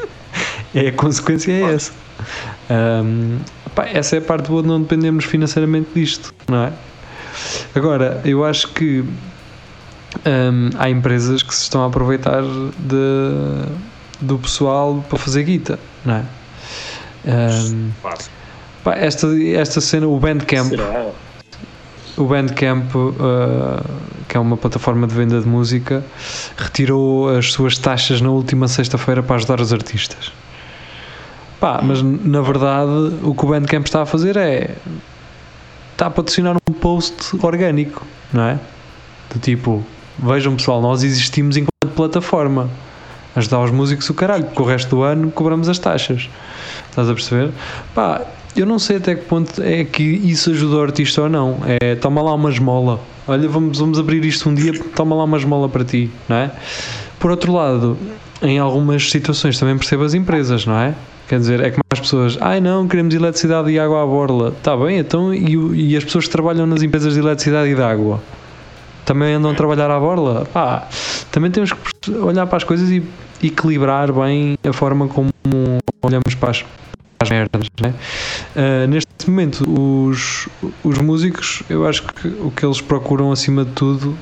é, 0.74 0.88
a 0.88 0.92
consequência 0.92 1.50
é 1.50 1.62
essa. 1.74 1.92
Ahm, 2.68 3.38
pá, 3.74 3.86
essa 3.86 4.16
é 4.16 4.18
a 4.18 4.22
parte 4.22 4.50
boa 4.50 4.60
de 4.60 4.68
não 4.68 4.82
dependermos 4.82 5.24
financeiramente 5.24 5.88
disto, 5.94 6.34
não 6.46 6.64
é? 6.64 6.72
Agora, 7.74 8.20
eu 8.26 8.44
acho 8.44 8.68
que 8.74 9.02
hum, 10.26 10.70
há 10.78 10.90
empresas 10.90 11.42
que 11.42 11.54
se 11.54 11.62
estão 11.62 11.82
a 11.82 11.86
aproveitar 11.86 12.42
de, 12.42 13.66
do 14.20 14.38
pessoal 14.38 15.04
para 15.08 15.18
fazer 15.18 15.44
guita, 15.44 15.78
não 16.04 16.16
é? 16.16 16.24
Fácil. 18.02 18.30
pá, 18.82 18.94
esta, 18.94 19.26
esta 19.54 19.80
cena, 19.80 20.06
o 20.06 20.18
Bandcamp, 20.18 20.68
Será? 20.68 21.10
o 22.16 22.24
Bandcamp, 22.24 22.94
uh, 22.94 23.82
que 24.28 24.36
é 24.36 24.40
uma 24.40 24.56
plataforma 24.56 25.06
de 25.06 25.14
venda 25.14 25.40
de 25.40 25.48
música, 25.48 26.04
retirou 26.56 27.28
as 27.28 27.52
suas 27.52 27.78
taxas 27.78 28.20
na 28.20 28.30
última 28.30 28.68
sexta-feira 28.68 29.22
para 29.22 29.36
ajudar 29.36 29.60
os 29.60 29.72
artistas. 29.72 30.32
Pá, 31.60 31.80
mas 31.82 32.02
na 32.02 32.42
verdade 32.42 33.16
o 33.22 33.34
que 33.34 33.44
o 33.44 33.48
Bandcamp 33.48 33.86
está 33.86 34.02
a 34.02 34.06
fazer 34.06 34.36
é 34.36 34.74
está 35.92 36.06
a 36.06 36.10
patrocinar 36.10 36.56
um 36.68 36.72
post 36.72 37.36
orgânico, 37.40 38.04
não 38.32 38.42
é? 38.42 38.58
Do 39.32 39.38
tipo, 39.38 39.84
vejam 40.18 40.56
pessoal, 40.56 40.80
nós 40.80 41.02
existimos 41.02 41.56
enquanto 41.56 41.94
plataforma. 41.94 42.68
Ajudar 43.36 43.60
os 43.60 43.70
músicos 43.70 44.08
o 44.10 44.14
caralho, 44.14 44.44
porque 44.44 44.62
o 44.62 44.64
resto 44.64 44.94
do 44.94 45.02
ano 45.02 45.30
cobramos 45.30 45.68
as 45.68 45.78
taxas. 45.78 46.28
Estás 46.88 47.08
a 47.08 47.14
perceber? 47.14 47.50
Pá, 47.92 48.22
eu 48.56 48.64
não 48.64 48.78
sei 48.78 48.98
até 48.98 49.16
que 49.16 49.24
ponto 49.24 49.60
é 49.60 49.82
que 49.82 50.02
isso 50.02 50.50
ajuda 50.50 50.76
o 50.76 50.82
artista 50.82 51.22
ou 51.22 51.28
não. 51.28 51.58
É, 51.66 51.96
toma 51.96 52.22
lá 52.22 52.34
uma 52.34 52.50
esmola. 52.50 53.00
Olha, 53.26 53.48
vamos, 53.48 53.78
vamos 53.78 53.98
abrir 53.98 54.24
isto 54.24 54.48
um 54.48 54.54
dia, 54.54 54.72
toma 54.94 55.16
lá 55.16 55.24
uma 55.24 55.36
esmola 55.36 55.68
para 55.68 55.84
ti, 55.84 56.10
não 56.28 56.36
é? 56.36 56.50
Por 57.18 57.30
outro 57.30 57.52
lado, 57.52 57.98
em 58.42 58.58
algumas 58.58 59.10
situações 59.10 59.58
também 59.58 59.76
percebo 59.76 60.04
as 60.04 60.14
empresas, 60.14 60.66
não 60.66 60.78
é? 60.78 60.94
Quer 61.26 61.38
dizer, 61.38 61.60
é 61.60 61.70
que 61.70 61.78
mais 61.90 62.00
pessoas, 62.00 62.38
ai 62.40 62.60
não, 62.60 62.86
queremos 62.86 63.14
eletricidade 63.14 63.70
e 63.70 63.78
água 63.78 64.02
à 64.02 64.06
borla. 64.06 64.50
Está 64.50 64.76
bem, 64.76 64.98
então, 64.98 65.32
e, 65.32 65.90
e 65.90 65.96
as 65.96 66.04
pessoas 66.04 66.26
que 66.26 66.30
trabalham 66.30 66.66
nas 66.66 66.82
empresas 66.82 67.14
de 67.14 67.20
eletricidade 67.20 67.70
e 67.70 67.74
de 67.74 67.82
água? 67.82 68.20
Também 69.04 69.34
andam 69.34 69.50
a 69.50 69.54
trabalhar 69.54 69.90
à 69.90 69.98
borla? 69.98 70.46
Pá, 70.52 70.88
também 71.30 71.50
temos 71.50 71.72
que 71.72 72.10
olhar 72.10 72.46
para 72.46 72.56
as 72.56 72.64
coisas 72.64 72.90
e 72.90 73.02
equilibrar 73.42 74.12
bem 74.12 74.56
a 74.66 74.72
forma 74.72 75.08
como 75.08 75.30
olhamos 76.02 76.34
para 76.34 76.50
as, 76.50 76.64
as 77.20 77.30
merdas, 77.30 77.66
né? 77.80 77.94
Uh, 78.56 78.86
neste 78.88 79.08
momento, 79.28 79.64
os, 79.68 80.48
os 80.82 80.98
músicos, 80.98 81.62
eu 81.68 81.86
acho 81.86 82.02
que 82.02 82.28
o 82.28 82.50
que 82.50 82.64
eles 82.64 82.80
procuram 82.80 83.32
acima 83.32 83.64
de 83.64 83.72
tudo, 83.72 84.16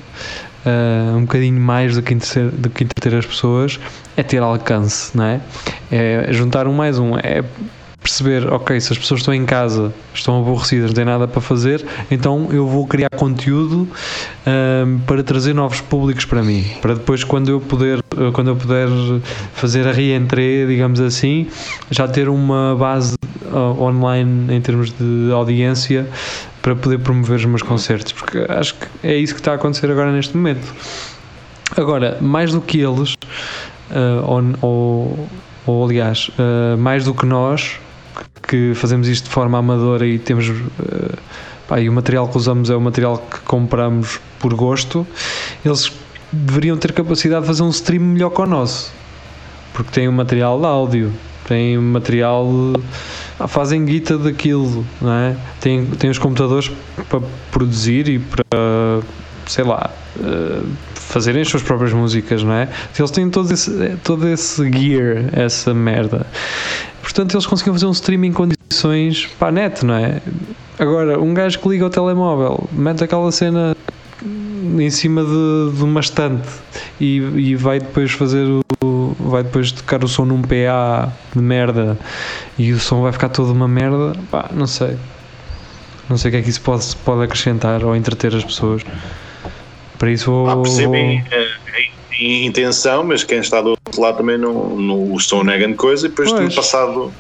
uh, 0.66 1.16
um 1.16 1.22
bocadinho 1.22 1.60
mais 1.60 1.94
do 1.94 2.02
que, 2.02 2.14
entreter, 2.14 2.50
do 2.50 2.70
que 2.70 2.84
entreter 2.84 3.18
as 3.18 3.26
pessoas, 3.26 3.78
é 4.16 4.22
ter 4.22 4.42
alcance, 4.42 5.16
não 5.16 5.24
é? 5.24 5.40
É 5.90 6.32
juntar 6.32 6.66
um 6.66 6.72
mais 6.72 6.98
um, 6.98 7.16
é 7.16 7.44
perceber, 8.02 8.52
ok, 8.52 8.80
se 8.80 8.92
as 8.92 8.98
pessoas 8.98 9.20
estão 9.20 9.32
em 9.32 9.46
casa, 9.46 9.92
estão 10.12 10.40
aborrecidas, 10.40 10.90
não 10.90 10.94
têm 10.94 11.04
nada 11.04 11.28
para 11.28 11.40
fazer, 11.40 11.84
então 12.10 12.48
eu 12.50 12.66
vou 12.66 12.86
criar 12.86 13.08
conteúdo 13.10 13.88
um, 14.46 14.98
para 15.06 15.22
trazer 15.22 15.54
novos 15.54 15.80
públicos 15.80 16.24
para 16.24 16.42
mim, 16.42 16.64
para 16.80 16.94
depois 16.94 17.22
quando 17.22 17.50
eu 17.50 17.60
puder, 17.60 18.00
quando 18.32 18.48
eu 18.48 18.56
puder 18.56 18.88
fazer 19.54 19.86
a 19.86 19.92
reentrée, 19.92 20.66
digamos 20.66 21.00
assim, 21.00 21.46
já 21.90 22.08
ter 22.08 22.28
uma 22.28 22.74
base 22.76 23.14
uh, 23.52 23.82
online 23.82 24.52
em 24.54 24.60
termos 24.60 24.90
de 24.90 25.30
audiência 25.32 26.08
para 26.60 26.74
poder 26.74 26.98
promover 26.98 27.36
os 27.36 27.44
meus 27.44 27.62
concertos, 27.62 28.12
porque 28.12 28.44
acho 28.48 28.74
que 28.74 28.86
é 29.02 29.16
isso 29.16 29.34
que 29.34 29.40
está 29.40 29.52
a 29.52 29.54
acontecer 29.54 29.90
agora 29.90 30.12
neste 30.12 30.36
momento. 30.36 30.74
Agora, 31.76 32.18
mais 32.20 32.52
do 32.52 32.60
que 32.60 32.80
eles, 32.80 33.14
uh, 33.90 34.56
ou, 34.60 35.28
ou, 35.66 35.84
aliás, 35.84 36.30
uh, 36.30 36.76
mais 36.76 37.04
do 37.04 37.14
que 37.14 37.24
nós, 37.24 37.78
que 38.52 38.74
fazemos 38.74 39.08
isto 39.08 39.24
de 39.24 39.30
forma 39.30 39.56
amadora 39.56 40.06
e 40.06 40.18
temos. 40.18 40.50
Uh, 40.50 41.16
pá, 41.66 41.80
e 41.80 41.88
o 41.88 41.92
material 41.92 42.28
que 42.28 42.36
usamos 42.36 42.68
é 42.68 42.76
o 42.76 42.80
material 42.82 43.16
que 43.16 43.40
compramos 43.40 44.20
por 44.38 44.52
gosto, 44.52 45.06
eles 45.64 45.90
deveriam 46.30 46.76
ter 46.76 46.92
capacidade 46.92 47.40
de 47.40 47.46
fazer 47.46 47.62
um 47.62 47.70
stream 47.70 48.02
melhor 48.02 48.28
que 48.28 48.42
o 48.42 48.46
nosso, 48.46 48.92
porque 49.72 49.90
têm 49.90 50.06
o 50.06 50.12
material 50.12 50.60
de 50.60 50.66
áudio, 50.66 51.12
têm 51.48 51.78
o 51.78 51.82
material. 51.82 52.46
Fazem 53.48 53.86
guita 53.86 54.18
daquilo, 54.18 54.86
não 55.00 55.12
é? 55.12 55.36
Têm, 55.58 55.86
têm 55.86 56.10
os 56.10 56.18
computadores 56.18 56.70
para 57.08 57.20
produzir 57.50 58.06
e 58.06 58.18
para, 58.18 59.00
sei 59.46 59.64
lá, 59.64 59.90
uh, 60.20 60.68
fazerem 60.94 61.40
as 61.40 61.48
suas 61.48 61.62
próprias 61.62 61.92
músicas, 61.92 62.44
não 62.44 62.52
é? 62.52 62.68
Eles 62.96 63.10
têm 63.10 63.28
todo 63.30 63.52
esse, 63.52 63.96
todo 64.04 64.28
esse 64.28 64.70
gear, 64.70 65.24
essa 65.32 65.72
merda. 65.74 66.26
Portanto, 67.12 67.34
eles 67.34 67.44
conseguiam 67.44 67.74
fazer 67.74 67.84
um 67.84 67.90
streaming 67.90 68.28
em 68.28 68.32
condições 68.32 69.26
para 69.38 69.48
a 69.48 69.52
net, 69.52 69.84
não 69.84 69.94
é? 69.94 70.22
Agora, 70.78 71.20
um 71.20 71.34
gajo 71.34 71.58
que 71.58 71.68
liga 71.68 71.84
o 71.84 71.90
telemóvel, 71.90 72.66
mete 72.72 73.04
aquela 73.04 73.30
cena 73.30 73.76
em 74.78 74.88
cima 74.88 75.22
de, 75.22 75.76
de 75.76 75.84
uma 75.84 76.00
estante 76.00 76.48
e, 76.98 77.18
e, 77.18 77.54
vai 77.54 77.80
depois 77.80 78.12
fazer 78.12 78.46
o. 78.82 79.14
vai 79.20 79.42
depois 79.42 79.72
tocar 79.72 80.02
o 80.02 80.08
som 80.08 80.24
num 80.24 80.40
PA 80.40 81.12
de 81.36 81.42
merda 81.42 81.98
e 82.58 82.72
o 82.72 82.80
som 82.80 83.02
vai 83.02 83.12
ficar 83.12 83.28
todo 83.28 83.52
uma 83.52 83.68
merda, 83.68 84.14
pá, 84.30 84.48
não 84.50 84.66
sei. 84.66 84.96
Não 86.08 86.16
sei 86.16 86.30
o 86.30 86.32
que 86.32 86.38
é 86.38 86.42
que 86.42 86.48
isso 86.48 86.62
pode, 86.62 86.96
pode 87.04 87.24
acrescentar 87.24 87.84
ou 87.84 87.94
entreter 87.94 88.34
as 88.34 88.42
pessoas. 88.42 88.82
Para 89.98 90.10
isso 90.10 90.30
vou. 90.30 90.48
Ah, 90.48 90.56
percebem 90.56 91.22
intenção, 92.20 93.04
mas 93.04 93.24
quem 93.24 93.38
está 93.38 93.60
do 93.60 93.70
outro 93.70 94.00
lado 94.00 94.18
também 94.18 94.38
não, 94.38 94.76
não 94.76 95.12
o 95.12 95.20
som 95.20 95.42
não 95.42 95.52
é 95.52 95.72
coisa 95.74 96.06
e 96.06 96.10
depois 96.10 96.30
tudo 96.30 96.54
passado 96.54 97.12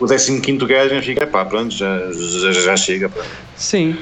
o 0.00 0.06
15 0.06 0.40
gajo 0.66 1.02
fica, 1.02 1.26
pá, 1.26 1.44
pronto, 1.44 1.72
já, 1.72 2.10
já, 2.12 2.52
já 2.52 2.76
chega. 2.76 3.10
Sim, 3.54 3.96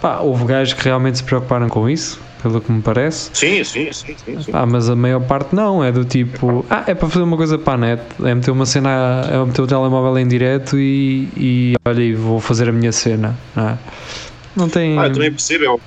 pá, 0.00 0.20
houve 0.20 0.44
gajos 0.44 0.74
que 0.74 0.84
realmente 0.84 1.18
se 1.18 1.24
preocuparam 1.24 1.68
com 1.68 1.88
isso 1.88 2.20
pelo 2.42 2.60
que 2.60 2.72
me 2.72 2.82
parece. 2.82 3.30
Sim, 3.32 3.62
sim, 3.62 3.92
sim. 3.92 4.16
sim, 4.16 4.40
sim. 4.40 4.50
Ah, 4.52 4.66
mas 4.66 4.90
a 4.90 4.96
maior 4.96 5.20
parte 5.20 5.54
não, 5.54 5.82
é 5.82 5.92
do 5.92 6.04
tipo, 6.04 6.66
ah, 6.68 6.84
é 6.86 6.94
para 6.94 7.08
fazer 7.08 7.22
uma 7.22 7.36
coisa 7.36 7.56
para 7.56 7.74
a 7.74 7.76
net, 7.76 8.02
é 8.24 8.34
meter 8.34 8.50
uma 8.50 8.66
cena, 8.66 9.28
é 9.30 9.44
meter 9.44 9.62
o 9.62 9.66
telemóvel 9.66 10.18
em 10.18 10.26
direto 10.26 10.76
e, 10.76 11.28
e 11.36 11.74
olha, 11.86 12.16
vou 12.16 12.40
fazer 12.40 12.68
a 12.68 12.72
minha 12.72 12.90
cena, 12.90 13.38
não 13.54 13.68
é? 13.68 13.78
Não 14.56 14.68
tem. 14.68 14.98
Ah, 14.98 15.06
eu 15.06 15.12
também 15.12 15.30
percebo, 15.30 15.64
eu, 15.64 15.80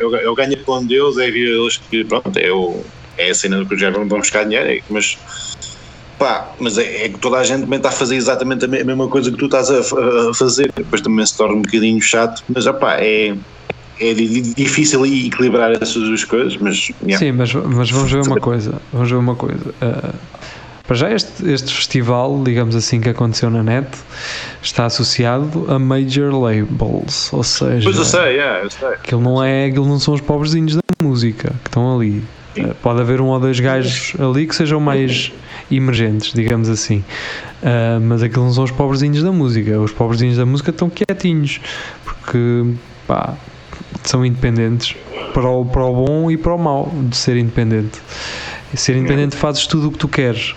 eu, 0.00 0.16
eu 0.16 0.34
ganho 0.34 0.56
com 0.64 0.84
Deus, 0.84 1.16
é 1.18 1.28
eles 1.28 1.78
que, 1.78 2.04
pronto, 2.04 2.36
é, 2.36 2.52
o, 2.52 2.84
é 3.18 3.30
a 3.30 3.34
cena 3.34 3.64
que 3.64 3.76
já 3.76 3.90
vão 3.90 4.06
buscar 4.06 4.44
dinheiro, 4.44 4.70
é, 4.70 4.80
mas 4.88 5.18
pá, 6.18 6.52
mas 6.58 6.78
é, 6.78 7.06
é, 7.06 7.08
que 7.08 7.18
toda 7.18 7.38
a 7.38 7.44
gente 7.44 7.62
também 7.62 7.78
está 7.78 7.88
a 7.88 7.92
fazer 7.92 8.16
exatamente 8.16 8.64
a 8.64 8.68
mesma 8.68 9.08
coisa 9.08 9.30
que 9.30 9.36
tu 9.36 9.46
estás 9.46 9.70
a, 9.70 9.80
a 9.80 10.34
fazer, 10.34 10.72
depois 10.74 11.00
também 11.00 11.24
se 11.26 11.36
torna 11.36 11.54
um 11.54 11.62
bocadinho 11.62 12.00
chato, 12.00 12.42
mas 12.48 12.66
opá, 12.66 12.96
é 12.98 13.34
é 14.00 14.14
difícil 14.14 15.04
equilibrar 15.06 15.70
essas 15.72 15.94
duas 15.94 16.24
coisas, 16.24 16.56
mas. 16.56 16.90
Yeah. 17.02 17.18
Sim, 17.18 17.32
mas, 17.32 17.54
mas 17.54 17.90
vamos 17.90 18.10
ver 18.10 18.22
uma 18.22 18.40
coisa. 18.40 18.80
Vamos 18.92 19.10
ver 19.10 19.16
uma 19.16 19.36
coisa. 19.36 19.74
Uh, 19.80 20.14
para 20.86 20.96
já 20.96 21.12
este, 21.12 21.48
este 21.48 21.72
festival, 21.72 22.42
digamos 22.42 22.74
assim, 22.74 23.00
que 23.00 23.08
aconteceu 23.08 23.48
na 23.48 23.62
net, 23.62 23.88
está 24.60 24.86
associado 24.86 25.66
a 25.68 25.78
major 25.78 26.32
labels, 26.34 27.32
ou 27.32 27.44
seja, 27.44 27.84
pois 27.84 27.96
eu 27.96 28.04
sei, 28.04 28.36
yeah, 28.36 28.64
eu 28.64 28.70
sei. 28.70 28.88
aquilo 28.88 29.20
não 29.20 29.42
é, 29.42 29.66
aquilo 29.66 29.86
não 29.86 30.00
são 30.00 30.14
os 30.14 30.20
pobrezinhos 30.20 30.74
da 30.74 30.82
música 31.00 31.54
que 31.62 31.68
estão 31.68 31.96
ali. 31.96 32.22
Uh, 32.56 32.74
pode 32.82 33.00
haver 33.00 33.20
um 33.20 33.26
ou 33.26 33.40
dois 33.40 33.58
gajos 33.60 34.14
ali 34.20 34.46
que 34.46 34.54
sejam 34.54 34.80
mais 34.80 35.32
emergentes, 35.70 36.32
digamos 36.32 36.68
assim. 36.68 37.04
Uh, 37.62 38.00
mas 38.00 38.22
aquilo 38.22 38.44
não 38.44 38.52
são 38.52 38.64
os 38.64 38.70
pobrezinhos 38.70 39.22
da 39.22 39.32
música. 39.32 39.80
Os 39.80 39.92
pobrezinhos 39.92 40.36
da 40.36 40.46
música 40.46 40.70
estão 40.70 40.90
quietinhos, 40.90 41.60
porque 42.04 42.74
pá, 43.06 43.34
são 44.04 44.24
independentes 44.24 44.96
para 45.32 45.48
o, 45.48 45.64
para 45.64 45.84
o 45.84 46.04
bom 46.04 46.30
e 46.30 46.36
para 46.36 46.54
o 46.54 46.58
mau 46.58 46.92
de 47.08 47.16
ser 47.16 47.36
independente. 47.36 48.00
Ser 48.74 48.96
independente 48.96 49.36
fazes 49.36 49.66
tudo 49.66 49.88
o 49.88 49.92
que 49.92 49.98
tu 49.98 50.08
queres, 50.08 50.54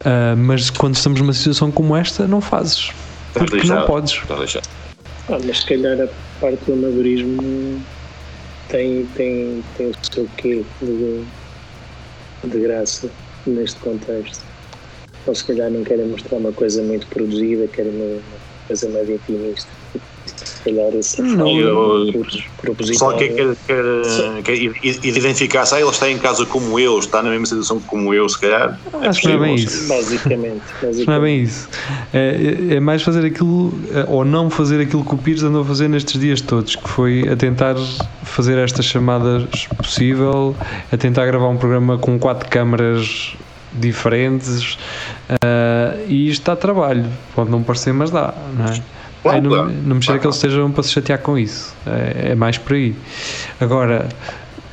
uh, 0.00 0.36
mas 0.36 0.70
quando 0.70 0.94
estamos 0.94 1.20
numa 1.20 1.32
situação 1.32 1.70
como 1.70 1.94
esta, 1.94 2.26
não 2.26 2.40
fazes. 2.40 2.90
Porque 3.34 3.66
não 3.66 3.86
podes. 3.86 4.20
Ah, 5.28 5.38
mas 5.44 5.60
se 5.60 5.66
calhar 5.66 6.00
a 6.00 6.08
parte 6.40 6.64
do 6.66 6.72
amadorismo 6.72 7.80
tem, 8.70 9.06
tem, 9.14 9.64
tem 9.76 9.86
o 9.88 9.92
seu 10.12 10.28
quê 10.36 10.64
de, 10.80 11.24
de 12.44 12.60
graça 12.60 13.10
neste 13.46 13.78
contexto. 13.80 14.44
Ou 15.26 15.34
se 15.34 15.44
calhar 15.44 15.70
não 15.70 15.84
querem 15.84 16.06
mostrar 16.06 16.38
uma 16.38 16.52
coisa 16.52 16.82
muito 16.82 17.06
produzida, 17.08 17.68
querem 17.68 17.92
uma, 17.92 18.20
coisa 18.66 18.88
mais 18.88 19.08
intimista 19.08 19.68
se 20.60 20.70
calhar 20.70 20.94
esse 20.94 21.22
o 21.22 22.74
pessoal 22.74 23.16
quer, 23.16 23.28
quer, 23.28 23.56
quer, 23.66 24.42
quer 24.42 24.54
identificar-se, 25.02 25.74
ah, 25.74 25.80
ele 25.80 25.90
está 25.90 26.10
em 26.10 26.18
casa 26.18 26.44
como 26.44 26.78
eu, 26.78 26.98
está 26.98 27.22
na 27.22 27.30
mesma 27.30 27.46
situação 27.46 27.80
como 27.80 28.12
eu, 28.12 28.28
se 28.28 28.38
calhar. 28.38 28.78
É 29.00 29.08
Acho 29.08 29.20
que 29.20 29.28
não 29.28 29.34
é 29.34 29.38
bem 29.38 29.54
isso. 29.54 29.88
Basicamente, 29.88 30.62
basicamente. 30.82 31.06
Não 31.06 31.14
é 31.14 31.20
bem 31.20 31.42
isso. 31.42 31.68
É, 32.12 32.74
é, 32.76 32.80
mais 32.80 33.02
fazer 33.02 33.24
aquilo, 33.24 33.72
eh, 33.92 34.04
ou 34.08 34.24
não 34.24 34.50
fazer 34.50 34.80
aquilo 34.80 35.04
que 35.04 35.14
o 35.14 35.18
Pires 35.18 35.42
andou 35.42 35.62
a 35.62 35.64
fazer 35.64 35.88
nestes 35.88 36.20
dias 36.20 36.40
todos, 36.40 36.76
que 36.76 36.88
foi 36.88 37.26
a 37.28 37.36
tentar 37.36 37.76
fazer 38.22 38.58
estas 38.58 38.84
chamadas 38.84 39.66
possível, 39.76 40.54
a 40.92 40.96
tentar 40.96 41.24
gravar 41.26 41.48
um 41.48 41.56
programa 41.56 41.96
com 41.98 42.18
quatro 42.18 42.48
câmaras 42.48 43.34
diferentes 43.72 44.74
uh, 45.30 46.04
e 46.08 46.28
isto 46.28 46.44
dá 46.44 46.56
trabalho. 46.56 47.06
Pode 47.34 47.50
não 47.50 47.62
parecer, 47.62 47.92
mas 47.94 48.10
dá, 48.10 48.34
não 48.56 48.66
é? 48.66 48.99
Claro, 49.22 49.42
não, 49.42 49.50
claro. 49.50 49.72
não 49.84 49.96
me 49.96 50.02
cheira 50.02 50.18
que 50.18 50.26
eles 50.26 50.36
estejam 50.36 50.70
para 50.70 50.82
se 50.82 50.92
chatear 50.92 51.18
com 51.18 51.36
isso. 51.36 51.74
É, 51.86 52.30
é 52.32 52.34
mais 52.34 52.56
por 52.56 52.74
aí. 52.74 52.94
Agora, 53.60 54.08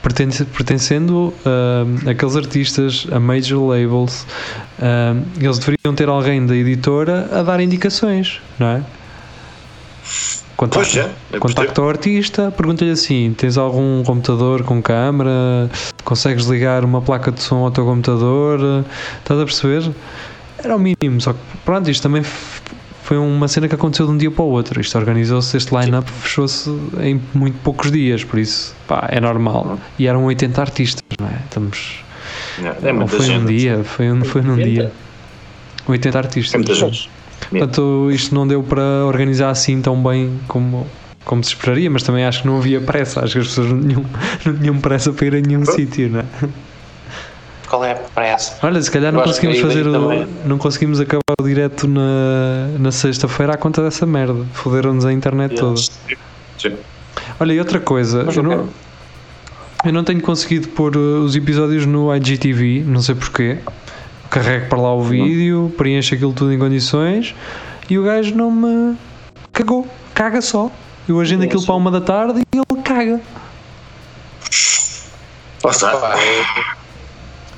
pertencendo 0.02 1.34
uh, 1.46 2.10
aqueles 2.10 2.36
artistas 2.36 3.08
a 3.12 3.20
major 3.20 3.68
labels, 3.68 4.26
uh, 4.80 5.22
eles 5.40 5.60
deveriam 5.60 5.94
ter 5.96 6.08
alguém 6.08 6.46
da 6.46 6.56
editora 6.56 7.30
a 7.32 7.44
dar 7.44 7.60
indicações, 7.60 8.42
não 8.58 8.68
é? 8.68 8.84
contacta, 10.58 11.12
é, 11.32 11.38
contacta 11.38 11.82
o 11.82 11.88
artista, 11.88 12.52
pergunta-lhe 12.52 12.92
assim: 12.92 13.34
tens 13.38 13.58
algum 13.58 14.04
computador 14.04 14.64
com 14.64 14.82
câmara? 14.82 15.70
Consegues 16.04 16.46
ligar 16.48 16.84
uma 16.84 17.02
placa 17.02 17.32
de 17.32 17.42
som 17.42 17.58
ao 17.58 17.72
teu 17.72 17.86
computador? 17.86 18.84
Estás 19.20 19.40
a 19.40 19.46
perceber? 19.46 19.92
Era 20.58 20.76
o 20.76 20.80
mínimo, 20.80 21.22
só 21.22 21.34
que 21.34 21.40
pronto, 21.64 21.90
isto 21.90 22.02
também 22.02 22.24
foi 23.08 23.18
uma 23.18 23.48
cena 23.48 23.70
que 23.70 23.76
aconteceu 23.76 24.06
de 24.06 24.12
um 24.12 24.18
dia 24.18 24.30
para 24.30 24.44
o 24.44 24.50
outro. 24.50 24.82
Isto 24.82 24.98
organizou-se, 24.98 25.56
este 25.56 25.74
line-up 25.74 26.12
fechou-se 26.12 26.70
em 27.00 27.22
muito 27.34 27.58
poucos 27.64 27.90
dias, 27.90 28.22
por 28.26 28.38
isso 28.38 28.76
pá, 28.86 29.08
é 29.10 29.22
normal. 29.22 29.80
E 29.98 30.08
eram 30.08 30.26
80 30.26 30.60
artistas, 30.60 31.04
não 31.18 31.26
é? 31.26 31.40
Estamos. 31.46 32.04
É 32.60 32.92
não 32.92 33.00
muita 33.00 33.16
foi 33.16 33.20
um 33.28 33.30
gente. 33.30 33.46
dia, 33.46 33.82
foi, 33.86 34.12
um, 34.12 34.26
foi 34.26 34.42
num 34.42 34.56
80? 34.56 34.70
dia. 34.70 34.92
80 35.88 36.18
artistas. 36.18 36.54
É 36.54 36.58
muita 36.58 36.74
gente. 36.74 37.10
Portanto, 37.50 38.10
isto 38.12 38.36
não 38.36 38.46
deu 38.46 38.62
para 38.62 39.06
organizar 39.06 39.52
assim 39.52 39.82
tão 39.82 40.04
bem 40.04 40.38
como, 40.50 40.86
como 41.24 41.42
se 41.46 41.52
esperaria, 41.52 41.90
mas 41.90 42.04
também 42.04 42.26
acho 42.26 42.42
que 42.42 42.48
não 42.48 42.58
havia 42.58 42.82
pressa. 42.82 43.22
Acho 43.22 43.34
que 43.34 43.40
as 43.40 43.48
pessoas 43.48 43.70
não 43.72 43.80
tinham, 43.80 44.06
não 44.46 44.58
tinham 44.58 44.80
pressa 44.80 45.14
para 45.14 45.28
ir 45.28 45.36
a 45.36 45.40
nenhum 45.40 45.64
sítio, 45.64 46.10
não 46.10 46.20
é? 46.20 46.26
Qual 47.68 47.84
é 47.84 47.92
a 47.92 47.96
pressa? 47.96 48.58
Olha, 48.64 48.82
se 48.82 48.90
calhar 48.90 49.12
não 49.12 49.22
conseguimos 49.22 49.60
fazer 49.60 49.88
o, 49.88 49.92
também. 49.92 50.28
não 50.46 50.58
conseguimos 50.58 51.00
acabar 51.02 51.22
o 51.40 51.44
direto 51.44 51.88
na, 51.88 52.68
na 52.80 52.92
sexta-feira 52.92 53.54
à 53.54 53.58
conta 53.58 53.84
dessa 53.84 54.06
merda. 54.06 54.46
Foderam-nos 54.54 55.06
a 55.06 55.12
internet 55.12 55.56
toda. 55.56 55.80
Sim. 56.58 56.78
Olha, 57.40 57.54
e 57.54 57.60
outra 57.60 57.80
coisa, 57.80 58.24
Mas 58.24 58.38
eu 58.38 58.44
não, 58.44 58.70
eu 59.86 59.94
não 59.94 60.04
tenho 60.04 60.22
conseguido 60.22 60.70
pôr 60.70 60.96
uh, 60.96 61.24
os 61.24 61.36
episódios 61.36 61.86
no 61.86 62.14
IGTV, 62.16 62.84
não 62.86 63.02
sei 63.02 63.16
porquê. 63.16 63.58
Carrego 64.30 64.68
para 64.68 64.82
lá 64.82 64.94
o 64.94 65.04
vídeo, 65.04 65.74
preencho 65.78 66.16
aquilo 66.16 66.34
tudo 66.34 66.52
em 66.52 66.60
condições 66.60 67.34
e 67.90 67.98
o 67.98 68.04
gajo 68.04 68.36
não 68.36 68.52
me 68.52 68.98
cagou, 69.54 69.88
caga 70.14 70.42
só. 70.42 70.70
Eu 71.08 71.20
agendo 71.22 71.44
aquilo 71.46 71.66
para 71.66 71.76
uma 71.76 71.90
da 71.90 72.02
tarde 72.02 72.42
e 72.54 72.58
ele 72.58 72.82
caga. 72.82 73.22
Pá, 75.62 75.72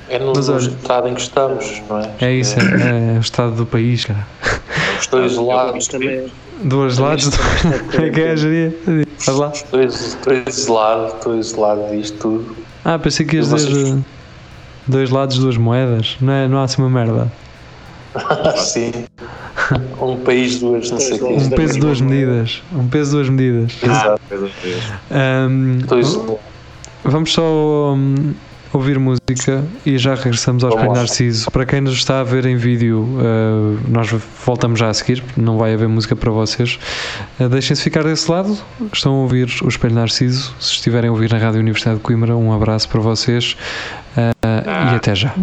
é, 0.09 0.15
é 0.15 0.19
no, 0.19 0.33
Mas 0.35 0.47
no 0.47 0.55
olha- 0.55 0.61
estado 0.67 1.07
em 1.07 1.13
que 1.13 1.21
estamos, 1.21 1.81
não 1.89 1.99
é? 1.99 2.09
É 2.21 2.33
isso, 2.33 2.55
é, 2.59 3.15
é 3.15 3.17
o 3.17 3.21
estado 3.21 3.55
do 3.55 3.65
país, 3.65 4.05
cara. 4.05 4.25
Estou 4.99 5.21
Mas 5.21 5.31
isolado, 5.31 5.87
também, 5.87 6.27
Dois 6.61 6.97
lados, 6.97 7.29
como 7.91 8.05
é 8.05 8.09
que 8.09 8.19
é 8.19 8.31
a 8.31 8.35
geria? 8.35 8.75
Faz 9.19 9.37
lá. 9.37 9.49
estou, 9.53 9.81
is- 9.81 10.07
estou 10.15 10.33
isolado, 10.45 11.07
estou 11.15 11.35
isolado 11.39 11.81
disto 11.91 12.17
tudo. 12.17 12.55
Ah, 12.83 12.99
pensei 12.99 13.25
que 13.25 13.37
ias 13.37 13.47
Vocês- 13.47 13.69
dizer 13.73 13.93
uh, 13.95 14.05
dois 14.87 15.09
lados, 15.09 15.37
duas 15.39 15.55
moedas. 15.55 16.17
Não, 16.19 16.33
é, 16.33 16.47
não 16.49 16.57
há 16.57 16.63
assim 16.63 16.81
uma 16.81 16.89
merda. 16.89 17.31
Sim. 18.57 18.91
Um 20.01 20.17
país, 20.17 20.59
duas, 20.59 20.89
não 20.91 20.99
sei 20.99 21.15
o 21.15 21.19
Dois 21.19 21.43
quê. 21.43 21.45
Um 21.45 21.49
peso, 21.51 21.79
duas 21.79 22.01
medidas. 22.01 22.63
Um 22.73 22.87
peso, 22.87 23.11
duas 23.11 23.29
medidas. 23.29 23.71
Exato, 23.81 24.21
isolado. 25.91 26.39
vamos 27.05 27.31
só 27.31 27.93
hum, 27.95 28.33
ouvir 28.71 28.99
música 28.99 29.63
e 29.85 29.97
já 29.97 30.15
regressamos 30.15 30.63
ao 30.63 30.69
Espelho. 30.69 30.93
Narciso. 30.93 31.51
Para 31.51 31.65
quem 31.65 31.81
nos 31.81 31.93
está 31.93 32.19
a 32.19 32.23
ver 32.23 32.45
em 32.45 32.55
vídeo, 32.55 33.01
uh, 33.01 33.79
nós 33.87 34.09
voltamos 34.45 34.79
já 34.79 34.89
a 34.89 34.93
seguir, 34.93 35.23
não 35.35 35.57
vai 35.57 35.73
haver 35.73 35.87
música 35.87 36.15
para 36.15 36.31
vocês. 36.31 36.79
Uh, 37.39 37.49
Deixem-se 37.49 37.81
ficar 37.81 38.03
desse 38.03 38.29
lado. 38.29 38.57
Estão 38.93 39.13
a 39.13 39.17
ouvir 39.17 39.49
o 39.63 39.67
Espelho 39.67 39.95
Narciso. 39.95 40.53
Se 40.59 40.73
estiverem 40.73 41.09
a 41.09 41.11
ouvir 41.11 41.31
na 41.31 41.37
Rádio 41.37 41.59
Universidade 41.59 41.97
de 41.97 42.03
Coimbra, 42.03 42.35
um 42.35 42.53
abraço 42.53 42.87
para 42.89 43.01
vocês 43.01 43.55
uh, 44.17 44.91
e 44.91 44.95
até 44.95 45.15
já. 45.15 45.33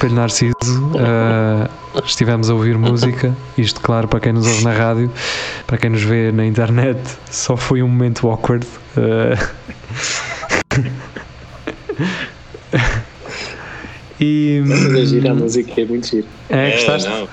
Espelho 0.00 0.14
Narciso. 0.14 0.54
Uh, 0.94 1.68
estivemos 2.06 2.48
a 2.48 2.54
ouvir 2.54 2.78
música. 2.78 3.36
Isto, 3.58 3.82
claro, 3.82 4.08
para 4.08 4.18
quem 4.18 4.32
nos 4.32 4.46
ouve 4.46 4.64
na 4.64 4.72
rádio, 4.72 5.12
para 5.66 5.76
quem 5.76 5.90
nos 5.90 6.02
vê 6.02 6.32
na 6.32 6.46
internet, 6.46 6.98
só 7.30 7.54
foi 7.54 7.82
um 7.82 7.88
momento 7.88 8.26
awkward. 8.26 8.66
Uh, 8.96 9.36
e. 14.18 14.62
A 14.98 15.04
gira 15.04 15.32
a 15.32 15.34
música 15.34 15.82
é 15.82 15.84
muito 15.84 16.06
giro. 16.06 16.26
É, 16.48 16.70
gostaste? 16.76 17.06
não. 17.06 17.28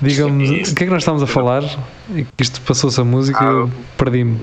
Diga-me, 0.00 0.62
o 0.62 0.74
que 0.76 0.84
é 0.84 0.86
que 0.86 0.92
nós 0.92 1.02
estamos 1.02 1.24
a 1.24 1.26
falar? 1.26 1.64
E 2.14 2.22
que 2.22 2.30
Isto 2.40 2.60
passou-se 2.60 3.00
a 3.00 3.04
música, 3.04 3.42
eu 3.42 3.68
perdi-me. 3.96 4.38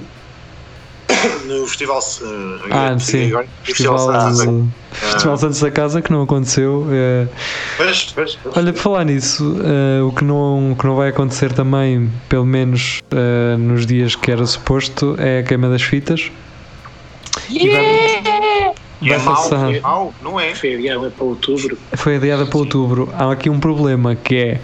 No 1.66 1.70
festival. 1.70 1.98
uh, 2.00 2.60
Ah, 2.70 3.00
sim. 3.00 3.28
agora, 3.30 3.48
Festival, 3.64 3.98
Santos. 3.98 4.66
Festival 4.92 5.38
Santos 5.38 5.60
da 5.60 5.72
Casa, 5.72 6.00
que 6.02 6.12
não 6.12 6.22
aconteceu. 6.22 6.86
é, 6.92 7.28
Pois, 7.76 8.12
pois, 8.14 8.36
pois. 8.36 8.56
Olha, 8.58 8.72
por 8.72 8.80
falar 8.80 9.04
nisso, 9.06 9.58
eh, 9.64 10.02
o, 10.04 10.12
que 10.12 10.24
não, 10.24 10.74
o 10.74 10.76
que 10.76 10.86
não 10.86 10.96
vai 10.96 11.10
acontecer 11.10 11.52
também, 11.54 12.12
pelo 12.30 12.46
menos 12.46 13.02
eh, 13.12 13.58
nos 13.58 13.86
dias 13.88 14.16
que 14.16 14.32
era 14.32 14.46
suposto, 14.46 15.16
é 15.18 15.40
a 15.40 15.44
queima 15.44 15.68
das 15.68 15.82
fitas. 15.82 16.32
E 17.50 17.68
vai, 17.68 18.24
E 19.02 19.12
é 19.12 19.18
mau, 19.18 19.36
passar. 19.36 19.74
é 19.74 19.80
mau, 19.80 20.14
não 20.22 20.40
é? 20.40 20.54
Foi 20.54 20.76
adiada 20.76 21.10
para 21.10 21.26
outubro. 21.26 21.78
Foi 21.96 22.16
adiada 22.18 22.46
para 22.46 22.58
outubro. 22.60 23.10
Há 23.18 23.32
aqui 23.32 23.50
um 23.50 23.60
problema 23.60 24.16
que 24.16 24.36
é 24.38 24.62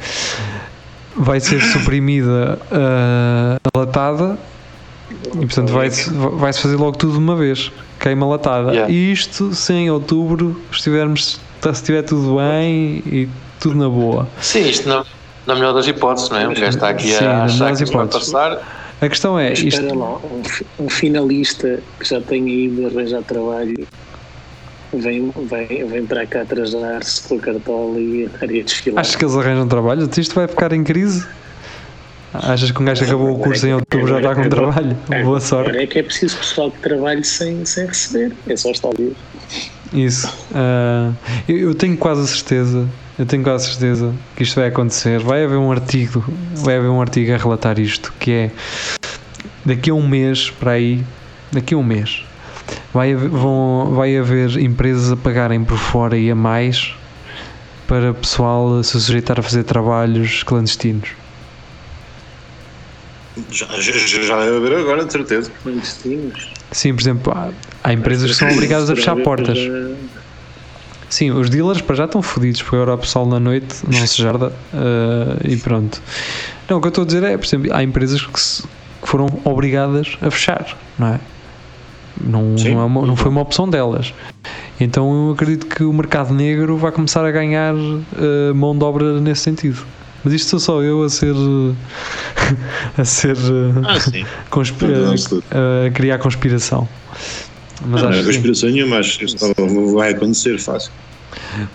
vai 1.16 1.40
ser 1.42 1.62
suprimida 1.62 2.58
eh, 2.72 3.58
a 3.74 3.78
latada 3.80 4.38
e 5.36 5.45
portanto 5.45 5.71
vai-se 5.71 6.10
vai 6.10 6.54
fazer 6.54 6.76
logo 6.76 6.97
tudo 6.97 7.13
de 7.13 7.19
uma 7.19 7.36
vez. 7.36 7.71
Queima 8.00 8.26
latada. 8.28 8.71
Yeah. 8.71 8.91
E 8.91 9.12
isto 9.12 9.54
se 9.54 9.74
em 9.74 9.91
outubro 9.91 10.60
estivermos, 10.71 11.39
se 11.62 11.69
estiver 11.69 12.02
tudo 12.02 12.38
bem 12.38 13.04
e 13.06 13.30
tudo 13.60 13.76
na 13.76 13.89
boa. 13.89 14.28
Sim, 14.41 14.67
isto 14.67 14.89
na, 14.89 15.06
na 15.45 15.56
melhor 15.56 15.74
das 15.74 15.88
hipóteses, 15.88 16.30
não 16.30 16.38
é? 16.38 16.47
O 16.47 16.50
gajo 16.50 16.65
está 16.65 16.89
aqui 16.89 17.12
Sim, 17.12 17.26
a 17.26 17.43
achar 17.43 17.76
que 17.76 17.84
isto 17.84 17.97
vai 17.97 18.08
passar. 18.08 18.82
A 19.02 19.10
questão 19.10 19.38
é, 19.38 19.54
isto, 19.54 19.67
Espera 19.67 19.95
lá, 19.95 20.17
um, 20.17 20.41
um 20.86 20.89
finalista 20.89 21.80
que 22.00 22.08
já 22.08 22.21
tenha 22.21 22.52
ido 22.52 22.86
arranjar 22.86 23.24
trabalho 23.24 23.88
vem, 24.93 25.34
vem, 25.50 25.88
vem 25.88 26.06
para 26.06 26.26
cá 26.28 26.41
atrasar-se 26.41 27.28
com 27.28 27.36
a 27.36 27.39
cartola 27.39 28.00
e 28.00 28.26
a 28.28 28.43
área 28.43 28.63
desfilar. 28.63 29.02
Achas 29.02 29.15
que 29.15 29.26
eles 29.26 29.36
arranjam 29.36 29.67
trabalho? 29.67 30.10
Isto 30.15 30.36
vai 30.36 30.47
ficar 30.47 30.71
em 30.74 30.84
crise? 30.84 31.26
Achas 32.34 32.72
que 32.72 32.82
um 32.82 32.86
gajo 32.86 33.04
acabou 33.04 33.36
o 33.36 33.39
curso 33.39 33.67
em 33.67 33.74
outubro 33.74 34.08
já 34.08 34.17
está 34.17 34.36
com 34.36 34.48
trabalho? 34.48 34.98
Boa 35.24 35.39
sorte. 35.41 35.70
Agora 35.70 35.84
é 35.84 35.88
que 35.88 36.00
é 36.00 36.04
preciso 36.04 36.38
pessoal 36.38 36.72
que 36.72 36.80
trabalhe 36.80 37.24
sem, 37.26 37.65
sem 37.65 37.86
receber. 37.86 38.32
É 38.48 38.56
só 38.56 38.72
estar 38.72 38.89
livre. 38.98 39.17
Isso. 39.94 40.34
Ah, 40.56 41.12
eu, 41.48 41.58
eu 41.58 41.76
tenho 41.76 41.98
quase 41.98 42.22
a 42.22 42.28
certeza, 42.28 42.88
eu 43.20 43.26
tenho 43.26 43.44
quase 43.44 43.67
a 43.67 43.70
certeza 43.72 44.13
que 44.36 44.44
isto 44.44 44.56
vai 44.56 44.70
acontecer. 44.70 45.20
Vai 45.20 45.44
haver 45.44 45.58
um 45.58 45.72
artigo, 45.72 46.24
vai 46.56 46.78
haver 46.78 46.89
um 46.89 47.02
artigo 47.02 47.34
a 47.34 47.38
relatar 47.38 47.78
isto, 47.78 48.13
que 48.17 48.32
é 48.32 48.52
daqui 49.65 49.89
a 49.89 49.94
um 49.94 50.08
mês 50.08 50.50
para 50.50 50.72
aí, 50.72 51.04
daqui 51.52 51.74
a 51.74 51.78
um 51.78 51.84
mês, 51.84 52.24
vai 52.94 53.12
haver, 53.12 53.28
vão, 53.28 53.91
vai 53.94 54.17
haver 54.17 54.58
empresas 54.58 55.12
a 55.12 55.17
pagarem 55.17 55.63
por 55.65 55.78
fora 55.78 56.17
e 56.17 56.32
a 56.32 56.36
mais 56.36 56.96
para 57.88 58.12
o 58.12 58.13
pessoal 58.13 58.82
se 58.82 59.00
sujeitar 59.02 59.38
a 59.38 59.44
fazer 59.44 59.65
trabalhos 59.65 60.44
clandestinos. 60.44 61.20
Já, 63.50 63.65
já, 63.80 63.94
já 64.24 64.39
deve 64.44 64.58
haver 64.58 64.74
agora, 64.80 65.06
de 65.06 65.12
certeza. 65.12 65.52
Sim, 66.72 66.94
por 66.94 67.02
exemplo, 67.02 67.34
há, 67.36 67.50
há 67.84 67.94
empresas 67.94 68.30
que 68.32 68.38
são 68.38 68.52
obrigadas 68.52 68.89
a 68.89 68.96
fechar 68.96 69.15
portas. 69.17 69.58
Sim, 71.10 71.32
os 71.32 71.50
dealers 71.50 71.82
para 71.82 71.96
já 71.96 72.06
estão 72.06 72.22
fodidos, 72.22 72.62
porque 72.62 72.76
agora 72.78 72.94
o 72.96 72.98
pessoal 72.98 73.26
na 73.26 73.39
noite 73.39 73.76
não 73.88 74.06
se 74.08 74.22
jarda 74.22 74.54
eh, 74.74 75.50
e 75.50 75.58
pronto. 75.58 76.02
Não, 76.70 76.78
o 76.78 76.82
que 76.82 76.88
eu 76.88 76.89
estou 76.89 77.04
a 77.04 77.06
dizer 77.08 77.24
é, 77.24 77.38
por 77.38 77.46
exemplo, 77.46 77.74
há 77.74 77.84
empresas 77.84 78.22
que, 78.26 78.39
se- 78.39 78.63
que 79.02 79.08
foram 79.08 79.28
obrigadas 79.44 80.17
a 80.22 80.32
fechar, 80.32 80.78
não 80.98 81.08
é? 81.08 81.20
Não, 82.24 82.58
Sim. 82.58 82.76
não, 82.76 82.82
é 82.82 82.86
uma- 82.86 83.06
não 83.08 83.15
foi 83.17 83.30
uma 83.30 83.41
opção 83.41 83.70
delas. 83.70 84.13
Então 84.80 85.28
eu 85.28 85.34
acredito 85.34 85.65
que 85.67 85.84
o 85.84 85.91
mercado 85.91 86.34
negro 86.34 86.78
vai 86.78 86.91
começar 86.94 87.26
a 87.26 87.32
ganhar 87.32 87.74
eh, 87.76 88.54
mão 88.54 88.78
de 88.78 88.84
obra 88.86 89.20
nesse 89.20 89.41
sentido. 89.41 89.86
Mas 90.23 90.34
isto 90.34 90.49
sou 90.49 90.60
só 90.60 90.81
eu 90.81 91.03
a 91.03 91.10
ser. 91.10 91.34
a 92.97 93.05
ser. 93.05 93.36
Ah, 93.86 93.99
sim. 93.99 94.25
a, 95.51 95.88
a 95.88 95.91
criar 95.91 96.17
conspiração. 96.19 96.88
Mas 97.86 98.01
Não, 98.01 98.10
não 98.10 98.10
acho 98.10 98.19
é 98.19 98.23
que 98.23 98.25
sim. 98.25 98.34
conspiração 98.34 98.69
nenhuma, 98.69 98.97
mas 98.97 99.17
isso 99.21 99.53
vai 99.93 100.12
acontecer 100.12 100.60
fácil. 100.60 100.91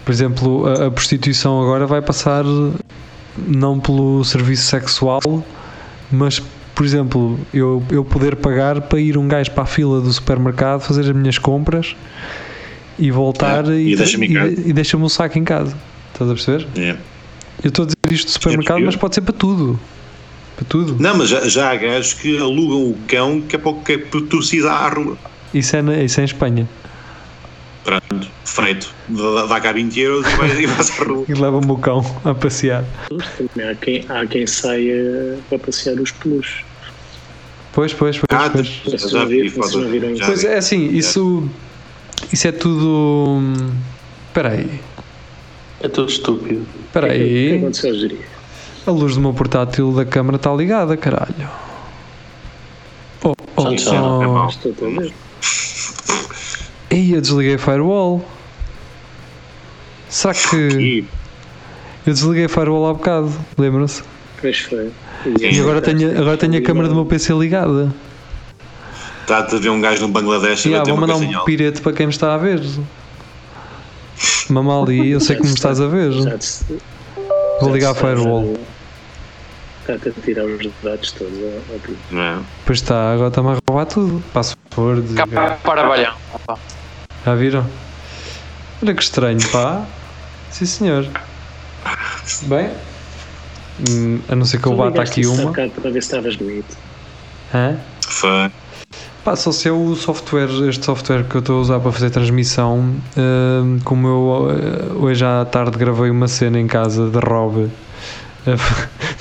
Por 0.04 0.12
exemplo, 0.12 0.66
a, 0.66 0.87
a 0.87 0.90
prostituição 0.90 1.61
agora 1.61 1.87
vai 1.87 2.00
passar 2.00 2.44
não 3.37 3.80
pelo 3.80 4.22
serviço 4.24 4.64
sexual, 4.64 5.20
mas, 6.11 6.40
por 6.74 6.85
exemplo, 6.87 7.38
eu, 7.52 7.82
eu 7.90 8.04
poder 8.04 8.37
pagar 8.37 8.80
para 8.82 9.00
ir 9.00 9.18
um 9.18 9.26
gajo 9.26 9.50
para 9.50 9.64
a 9.64 9.66
fila 9.66 10.00
do 10.00 10.12
supermercado 10.12 10.80
fazer 10.82 11.02
as 11.02 11.11
minhas 11.12 11.38
compras 11.38 11.96
e 12.98 13.11
voltar 13.11 13.68
É, 13.70 13.74
e, 13.74 13.92
e 13.92 13.96
deixa-me 13.96 14.72
deixa-me 14.72 15.02
um 15.04 15.09
saco 15.09 15.38
em 15.38 15.44
casa. 15.44 15.76
Estás 16.12 16.30
a 16.30 16.35
perceber? 16.35 16.66
É. 16.76 16.96
Eu 17.62 17.68
estou 17.68 17.82
a 17.82 17.87
dizer 17.87 17.95
isto 18.12 18.27
do 18.27 18.33
supermercado, 18.33 18.81
mas 18.81 18.97
pode 18.97 19.14
ser 19.14 19.21
para 19.21 19.33
tudo. 19.33 19.79
Para 20.57 20.64
tudo. 20.64 20.97
Não, 20.99 21.16
mas 21.16 21.29
já, 21.29 21.47
já 21.49 21.71
há 21.71 21.77
gajos 21.77 22.14
que 22.14 22.38
alugam 22.38 22.90
o 22.90 22.99
cão 23.07 23.40
que 23.40 23.57
é 23.57 23.59
para 23.59 23.73
que 23.75 23.92
é 23.92 23.99
para 23.99 24.21
torcida 24.23 24.73
à 24.73 24.88
rua. 24.88 25.19
Isso 25.53 25.77
é, 25.77 25.83
na, 25.83 26.03
isso 26.03 26.21
é 26.21 26.23
em 26.23 26.27
Espanha. 26.27 26.69
Pronto, 27.85 28.29
feito. 28.45 28.95
Dá, 29.09 29.47
dá 29.47 29.61
cá 29.61 29.73
20 29.73 30.01
euros 30.01 30.27
e 30.27 30.37
vai, 30.37 30.51
e 30.62 30.66
vai 30.66 30.77
à 30.81 31.05
rua. 31.05 31.25
E 31.29 31.35
leva-me 31.35 31.71
o 31.71 31.77
cão 31.77 32.05
a 32.25 32.35
passear. 32.35 32.85
Há 33.71 33.75
quem, 33.75 34.05
há 34.09 34.27
quem 34.27 34.47
saia 34.47 35.38
para 35.49 35.59
passear 35.59 36.01
os 36.01 36.11
peluches. 36.11 36.64
Pois, 37.73 37.92
pois, 37.92 38.16
pois. 38.16 38.40
Ah, 38.40 38.49
pois. 38.49 38.66
já, 38.87 39.09
já 39.09 39.25
vi 39.27 39.51
fotos. 39.51 39.73
já 40.19 40.27
Pois 40.27 40.45
é, 40.45 40.57
assim, 40.57 40.88
isso, 40.97 41.47
isso 42.33 42.49
é 42.49 42.53
tudo. 42.53 43.42
Espera 44.29 44.53
aí, 44.53 44.81
É 45.81 45.89
tudo 45.89 46.09
estúpido. 46.09 46.67
espera 46.87 47.07
O 47.07 47.11
que 47.11 47.17
é 47.17 47.21
aí. 47.21 47.59
aconteceu, 47.59 47.95
Jeria? 47.95 48.37
A 48.87 48.91
luz 48.91 49.15
do 49.15 49.21
meu 49.21 49.35
portátil 49.35 49.93
da 49.93 50.05
câmara 50.05 50.37
está 50.37 50.53
ligada, 50.53 50.97
caralho. 50.97 51.49
Oh, 53.23 53.35
oh, 53.57 53.62
é 53.62 54.01
oh. 54.01 54.33
mau. 54.33 54.49
Estou 54.49 54.73
a 54.81 55.01
ver. 55.01 55.12
Ei, 56.91 57.15
eu 57.15 57.21
desliguei 57.21 57.55
a 57.55 57.59
firewall. 57.59 58.25
Será 60.09 60.33
que. 60.33 61.05
Eu 62.07 62.12
desliguei 62.12 62.45
a 62.45 62.49
firewall 62.49 62.91
há 62.91 62.95
bocado, 62.95 63.33
lembram-se? 63.59 64.03
Pois 64.41 64.61
foi. 64.61 64.93
E 65.41 65.61
agora 65.61 65.83
tenho, 65.83 66.19
agora 66.19 66.37
tenho 66.37 66.57
a 66.57 66.62
câmara 66.62 66.89
do 66.89 66.95
meu 66.95 67.05
PC 67.05 67.35
ligada. 67.35 67.93
Está-te 69.23 69.57
a 69.57 69.59
ver 69.59 69.71
um 69.71 69.81
gajo 69.81 70.03
no 70.03 70.09
Bangladesh 70.09 70.67
E 70.67 70.75
a 70.75 70.77
ah, 70.77 70.79
bater 70.79 70.91
vou 70.93 71.01
mandar 71.01 71.17
um 71.17 71.45
pirete 71.45 71.81
para 71.81 71.93
quem 71.93 72.07
me 72.07 72.12
está 72.12 72.35
a 72.35 72.39
ver. 72.39 72.62
Mamali, 74.48 75.11
eu 75.11 75.20
sei 75.20 75.37
que 75.37 75.42
me 75.42 75.54
estás 75.54 75.80
a 75.80 75.87
ver. 75.87 76.11
Vou 77.61 77.72
ligar 77.72 77.90
a 77.90 77.94
está 77.94 78.06
firewall. 78.06 78.56
Está-te 79.80 80.09
a 80.09 80.22
tirar 80.22 80.44
os 80.44 80.68
dados 80.82 81.12
todos 81.12 81.38
ao. 81.38 81.96
Não 82.11 82.22
é? 82.22 82.38
Pois 82.64 82.78
está, 82.78 83.12
agora 83.12 83.28
está-me 83.28 83.50
a 83.50 83.59
roubar 83.68 83.87
tudo. 83.87 84.22
Passwords. 84.32 85.14
Cá 85.14 85.26
para, 85.62 85.88
balhão. 85.88 86.14
Já 87.24 87.35
viram? 87.35 87.66
Olha 88.82 88.94
que 88.94 89.03
estranho, 89.03 89.40
pá. 89.51 89.84
Sim, 90.51 90.66
senhor. 90.66 91.09
Bem, 92.42 92.70
hum, 93.88 94.20
a 94.28 94.34
não 94.34 94.44
ser 94.44 94.61
que 94.61 94.66
eu 94.66 94.76
bata 94.76 95.03
aqui 95.03 95.26
uma. 95.26 95.47
bocado 95.47 95.70
para 95.70 95.90
ver 95.90 96.03
se 96.03 96.09
estavas 96.09 96.36
bonito. 96.36 96.76
Hã? 97.55 97.78
Foi. 98.03 98.51
Pá, 99.27 99.35
só 99.35 99.51
se 99.51 99.66
é 99.66 99.72
o 99.72 99.97
software, 99.97 100.49
este 100.68 100.85
software 100.85 101.24
que 101.24 101.35
eu 101.35 101.41
estou 101.41 101.59
a 101.59 101.61
usar 101.61 101.81
para 101.81 101.91
fazer 101.91 102.11
transmissão, 102.11 102.95
hum, 103.18 103.79
como 103.83 104.07
eu 104.07 104.51
eh, 104.53 104.93
hoje 104.95 105.24
à 105.24 105.45
tarde 105.45 105.77
gravei 105.77 106.11
uma 106.11 106.29
cena 106.29 106.61
em 106.61 106.68
casa 106.68 107.11
de 107.11 107.18
Rob. 107.18 107.68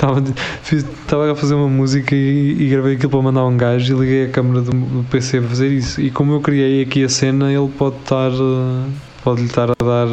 Estava 0.71 1.31
a 1.31 1.35
fazer 1.35 1.55
uma 1.55 1.67
música 1.67 2.13
e, 2.13 2.51
e 2.51 2.69
gravei 2.69 2.93
aquilo 2.93 3.09
para 3.09 3.21
mandar 3.23 3.45
um 3.45 3.57
gajo 3.57 3.95
e 3.95 3.99
liguei 3.99 4.25
a 4.25 4.29
câmera 4.29 4.61
do, 4.61 4.69
do 4.69 5.03
PC 5.09 5.39
para 5.39 5.49
fazer 5.49 5.69
isso. 5.69 5.99
E 5.99 6.11
como 6.11 6.33
eu 6.33 6.39
criei 6.39 6.83
aqui 6.83 7.03
a 7.03 7.09
cena, 7.09 7.51
ele 7.51 7.71
pode 7.75 7.95
estar. 7.95 8.29
eh, 8.29 8.89
pode 9.23 9.41
lhe 9.41 9.47
estar 9.47 9.71
a 9.71 9.83
dar. 9.83 10.07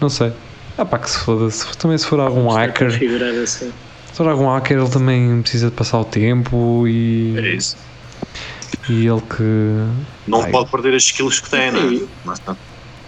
Não 0.00 0.08
sei. 0.08 0.32
Ah 0.76 0.84
pá, 0.84 0.98
que 0.98 1.08
se 1.08 1.18
foda. 1.20 1.48
Se, 1.48 1.78
também 1.78 1.96
se 1.96 2.06
for 2.06 2.18
algum 2.18 2.48
hacker. 2.48 2.88
assim. 3.44 3.70
Se 4.10 4.14
for 4.14 4.26
algum 4.26 4.48
hacker, 4.48 4.78
ele 4.78 4.88
também 4.88 5.40
precisa 5.42 5.66
de 5.66 5.76
passar 5.76 6.00
o 6.00 6.04
tempo 6.04 6.88
e. 6.88 7.38
É 7.38 7.54
isso. 7.54 7.76
E 8.88 9.06
ele 9.06 9.20
que. 9.20 9.86
Não 10.26 10.42
Ai. 10.42 10.50
pode 10.50 10.70
perder 10.70 10.94
as 10.94 11.04
skills 11.04 11.40
que 11.40 11.50
tem, 11.50 11.70
não 11.72 11.80
é? 11.80 11.92
E- 11.94 12.08
Mas 12.24 12.38
tá. 12.40 12.56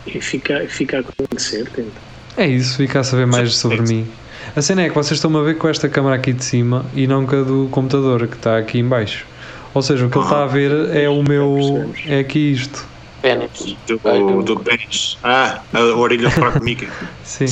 E 0.07 0.21
fica, 0.21 0.65
fica 0.69 1.01
a 1.01 1.03
conhecer, 1.03 1.69
tenta. 1.71 1.91
É 2.37 2.47
isso, 2.47 2.77
fica 2.77 3.01
a 3.01 3.05
saber 3.05 3.27
mais 3.27 3.55
Sim, 3.55 3.61
sobre 3.61 3.87
sim. 3.87 3.95
mim. 3.97 4.09
A 4.57 4.63
cena 4.63 4.83
é 4.83 4.89
que 4.89 4.95
vocês 4.95 5.13
estão-me 5.19 5.39
a 5.39 5.43
ver 5.43 5.59
com 5.59 5.69
esta 5.69 5.89
câmera 5.89 6.17
aqui 6.17 6.33
de 6.33 6.43
cima 6.45 6.85
e 6.95 7.07
não 7.07 7.27
com 7.27 7.37
a 7.41 7.43
do 7.43 7.69
computador 7.71 8.27
que 8.27 8.37
está 8.37 8.57
aqui 8.59 8.79
em 8.79 8.85
baixo. 8.89 9.27
Ou 9.75 9.83
seja, 9.83 10.07
o 10.07 10.11
que 10.11 10.17
ele 10.19 10.25
está 10.25 10.43
a 10.43 10.47
ver 10.47 10.73
é 10.97 11.09
o 11.09 11.23
meu. 11.23 11.93
é 12.07 12.21
aqui 12.21 12.53
isto. 12.53 12.85
Pênis. 13.23 13.77
Do, 13.87 14.43
do 14.43 14.59
pênis. 14.61 15.19
Ah, 15.23 15.61
a 15.73 15.81
orelha 15.95 16.29
do 16.31 16.35
próprio 16.35 16.65
Mickey. 16.65 16.89
Sim. 17.23 17.47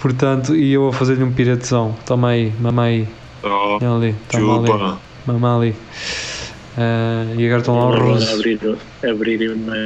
Portanto, 0.00 0.54
e 0.54 0.72
eu 0.72 0.88
a 0.88 0.92
fazer-lhe 0.92 1.24
um 1.24 1.32
piratezão. 1.32 1.94
Toma 2.06 2.28
aí, 2.30 2.52
mamãe. 2.60 3.08
Oh, 3.42 3.78
Olha 3.82 3.90
ali, 3.94 4.16
toma 4.30 4.58
ali. 4.58 4.98
Mamãe 5.26 5.56
ali. 5.56 5.76
Ah, 6.76 7.24
e 7.36 7.46
agora 7.46 7.60
estão 7.60 7.76
lá 7.78 7.88
os 7.90 7.94
Agora 7.94 8.14
russos. 8.14 8.34
abrir, 8.34 8.60
abrir 9.08 9.50
uma, 9.52 9.76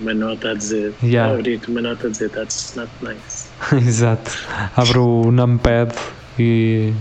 uma 0.00 0.14
nota 0.14 0.50
a 0.50 0.54
dizer. 0.54 0.92
Yeah. 1.02 1.34
Abrir 1.34 1.60
uma 1.68 1.80
nota 1.82 2.06
a 2.06 2.10
dizer 2.10 2.30
that's 2.30 2.74
not 2.76 2.88
nice. 3.02 3.48
Exato. 3.88 4.30
Abre 4.76 4.98
o 4.98 5.32
numpad 5.32 5.92
e, 6.38 6.92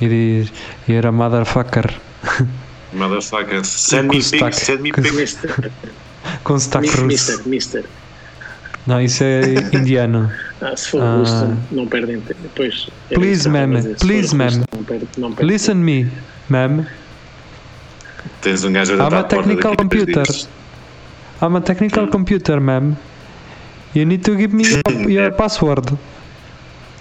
e 0.00 0.08
diz 0.08 0.52
You're 0.88 1.06
a 1.06 1.12
motherfucker. 1.12 1.94
Motherfucker. 2.92 3.64
Send 3.64 4.08
me 4.08 4.22
pics, 4.22 4.56
send 4.56 4.82
me 4.82 4.90
Com- 4.90 5.02
pics. 5.02 5.16
Mister, 5.16 5.70
Com 6.44 6.58
sotaque 6.58 6.88
russo. 6.88 7.04
mister, 7.06 7.48
mister. 7.48 7.84
Não, 8.86 9.00
isso 9.00 9.22
é 9.22 9.42
indiano. 9.72 10.30
Ah, 10.60 10.76
se 10.76 10.88
for 10.90 11.00
Ah. 11.02 11.16
russo, 11.16 11.56
não 11.70 11.86
perdem 11.86 12.20
tempo. 12.20 12.40
Era 12.58 12.70
Please, 13.20 13.48
ma'am. 13.48 13.80
for 13.80 13.94
Please, 14.00 14.34
ma'am. 14.34 14.50
Não 14.76 14.82
perde, 14.84 15.06
não 15.16 15.32
perde 15.32 15.52
Listen 15.52 15.74
me, 15.76 16.10
ma'am. 16.50 16.84
Tens 18.40 18.64
um 18.64 18.72
gajo 18.72 18.92
a 18.94 19.08
I'm 19.08 19.14
a 19.14 19.24
technical 19.24 19.76
computer. 19.76 20.22
I'm 21.40 21.56
a 21.56 21.60
technical 21.60 22.08
computer, 22.08 22.60
ma'am. 22.60 22.96
You 23.94 24.04
need 24.06 24.22
to 24.24 24.36
give 24.36 24.54
me 24.54 24.64
your, 24.64 25.10
your 25.10 25.32
password. 25.32 25.96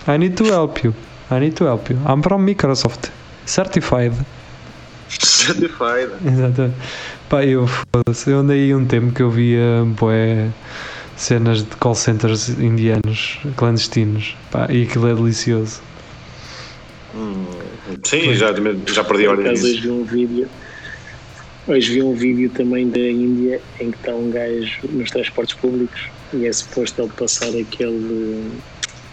I 0.08 0.18
need 0.18 0.36
to 0.38 0.46
help 0.46 0.84
you. 0.84 0.94
I 1.30 1.40
need 1.40 1.56
to 1.58 1.66
help 1.66 1.90
you. 1.90 2.00
I'm 2.06 2.22
from 2.22 2.46
Microsoft. 2.46 3.12
Certified. 3.46 4.14
Certified. 5.10 6.10
Exato. 6.26 6.74
Pá, 7.30 7.46
eu 7.46 7.68
foda-se. 7.68 8.30
Eu 8.30 8.40
andei 8.40 8.74
um 8.76 8.86
tempo 8.86 9.14
que 9.14 9.22
eu 9.22 9.30
via 9.30 9.86
bué, 9.98 10.50
cenas 11.16 11.60
de 11.60 11.76
call 11.78 11.96
centers 11.96 12.50
indianos 12.50 13.40
clandestinos. 13.56 14.36
Pá, 14.52 14.68
e 14.70 14.84
aquilo 14.84 15.08
é 15.08 15.16
delicioso. 15.16 15.82
Hum, 17.16 17.46
Sim, 18.04 18.34
já, 18.34 18.48
já 18.88 19.04
perdi 19.04 19.26
a 19.28 19.32
hoje 19.32 19.50
disso. 19.50 19.82
vi 19.82 19.90
um 19.90 20.04
vídeo. 20.04 20.50
Hoje 21.68 21.94
vi 21.94 22.02
um 22.02 22.14
vídeo 22.14 22.50
também 22.52 22.90
da 22.90 23.00
Índia 23.00 23.62
em 23.80 23.92
que 23.92 23.98
está 23.98 24.16
um 24.16 24.30
gajo 24.30 24.80
nos 24.90 25.10
transportes 25.12 25.56
públicos 25.56 26.10
e 26.34 26.48
é 26.48 26.52
suposto 26.52 27.02
ele 27.04 27.12
passar 27.14 27.50
aquele, 27.50 28.52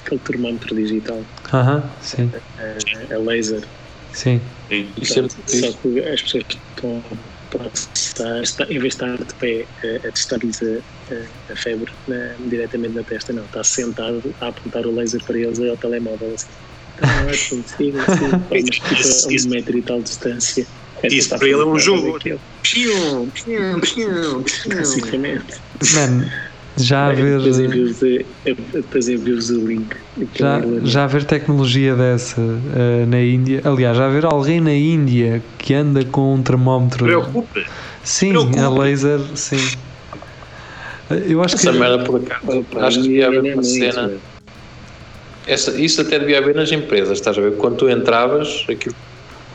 aquele 0.05 0.21
termómetro 0.25 0.75
digital, 0.75 1.23
Aham, 1.53 1.91
sim, 2.01 2.31
a, 2.59 3.15
a 3.15 3.19
laser. 3.21 3.61
sim. 4.13 4.41
Sim. 4.41 4.41
É 4.71 4.83
Portanto, 5.07 5.35
só 5.47 5.73
que 5.81 6.01
as 6.01 6.23
pessoas 6.23 6.45
que 6.45 6.59
estão 6.75 6.99
a 6.99 7.57
passar, 7.59 8.43
está, 8.43 8.65
em 8.65 8.79
vez 8.79 8.83
de 8.83 8.89
estar 8.89 9.17
de 9.17 9.35
pé 9.35 9.67
a, 9.85 10.09
a 10.09 10.13
testar-lhes 10.13 10.63
a, 10.63 10.67
a, 11.15 11.53
a 11.53 11.57
febre 11.57 11.93
na- 12.07 12.37
diretamente 12.49 12.95
na 12.95 13.03
testa, 13.05 13.33
não, 13.33 13.45
está 13.45 13.63
sentado 13.65 14.35
a 14.41 14.49
apontar 14.49 14.87
o 14.87 14.95
laser 14.95 15.23
para 15.25 15.39
eles 15.39 15.61
ao 15.61 15.77
telemóvel. 15.77 16.35
Assim. 16.35 16.49
Ah, 17.03 17.27
ótimo, 17.27 17.65
siga, 17.69 17.99
siga, 18.17 18.39
pá, 18.41 18.47
mas 18.51 19.01
Isso- 19.01 19.29
a 19.29 19.31
um 19.31 19.55
metro 19.55 19.79
e 19.79 19.83
tal 19.83 19.99
de 19.99 20.05
distância. 20.05 20.67
Isso 21.05 21.39
para 21.39 21.49
ele 21.49 21.61
é 21.61 21.65
um 21.65 21.79
jogo. 21.79 22.19
Pium, 22.63 23.29
pium, 23.29 23.81
pium. 23.81 24.45
Basicamente. 24.75 25.61
Mano, 25.95 26.31
já 26.77 27.07
a 27.09 27.13
ver. 27.13 27.41
Depois 28.73 29.09
envio-vos 29.09 29.51
o 29.51 29.67
link. 29.67 29.97
Já, 30.35 30.61
já 30.85 31.05
haver 31.05 31.25
tecnologia 31.25 31.95
dessa 31.95 32.41
eh, 32.41 33.07
na 33.07 33.21
Índia, 33.21 33.63
aliás, 33.65 33.97
já 33.97 34.07
haver 34.07 34.25
alguém 34.25 34.61
na 34.61 34.73
Índia 34.75 35.43
que 35.59 35.75
anda 35.75 36.05
com 36.05 36.35
um 36.35 36.43
termómetro, 36.43 37.05
Preocupa. 37.05 37.61
sim, 38.03 38.31
preocupe. 38.31 38.59
a 38.59 38.69
laser, 38.69 39.21
sim. 39.35 39.77
Eh, 41.11 41.23
Eu 41.29 41.43
acho 41.43 41.55
Essa 41.55 41.73
que 41.73 41.79
merda 41.79 42.05
por 42.05 42.21
acaso. 42.21 42.65
Acho 42.81 42.97
que 43.03 43.09
devia 43.09 43.29
haver 43.29 43.55
uma 43.55 43.63
cena. 43.63 44.13
Essa, 45.47 45.81
isso 45.81 46.01
até 46.03 46.19
devia 46.19 46.39
haver 46.39 46.55
nas 46.55 46.71
empresas, 46.73 47.19
estás 47.19 47.39
a 47.39 47.41
ver? 47.41 47.53
Quando 47.57 47.77
tu 47.77 47.89
entravas, 47.89 48.65
aquilo 48.69 48.95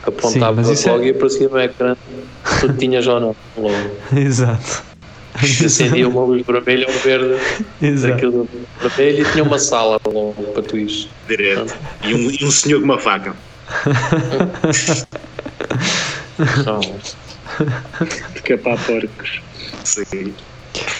apontava 0.06 0.56
mas 0.56 0.68
isso 0.68 0.88
é- 0.88 0.92
logo 0.92 1.04
e 1.04 1.10
aparecia 1.10 1.48
no 1.48 1.60
ecrã 1.60 1.96
se 2.44 2.60
tu 2.60 2.72
tinhas 2.74 3.06
ou 3.06 3.20
não. 3.20 3.36
Logo. 3.56 3.90
exato, 4.16 4.82
Se 5.42 5.66
acendia 5.66 6.08
uma 6.08 6.22
luz 6.22 6.46
vermelha 6.46 6.86
ou 6.88 6.94
verde, 7.00 7.40
exato. 7.82 8.14
aquilo 8.14 8.48
vermelho 8.80 9.26
e 9.26 9.32
tinha 9.32 9.42
uma 9.44 9.58
sala 9.58 10.00
logo 10.06 10.34
para 10.52 10.62
tu 10.62 10.76
ires. 10.78 11.08
Direto. 11.28 11.74
E 12.02 12.14
um, 12.14 12.30
e 12.30 12.44
um 12.44 12.50
senhor 12.50 12.78
com 12.78 12.84
uma 12.84 12.98
faca. 12.98 13.34
Não, 16.64 16.80
De 18.34 18.42
capar 18.42 18.78
porcos. 18.84 19.40
Sim. 19.84 20.34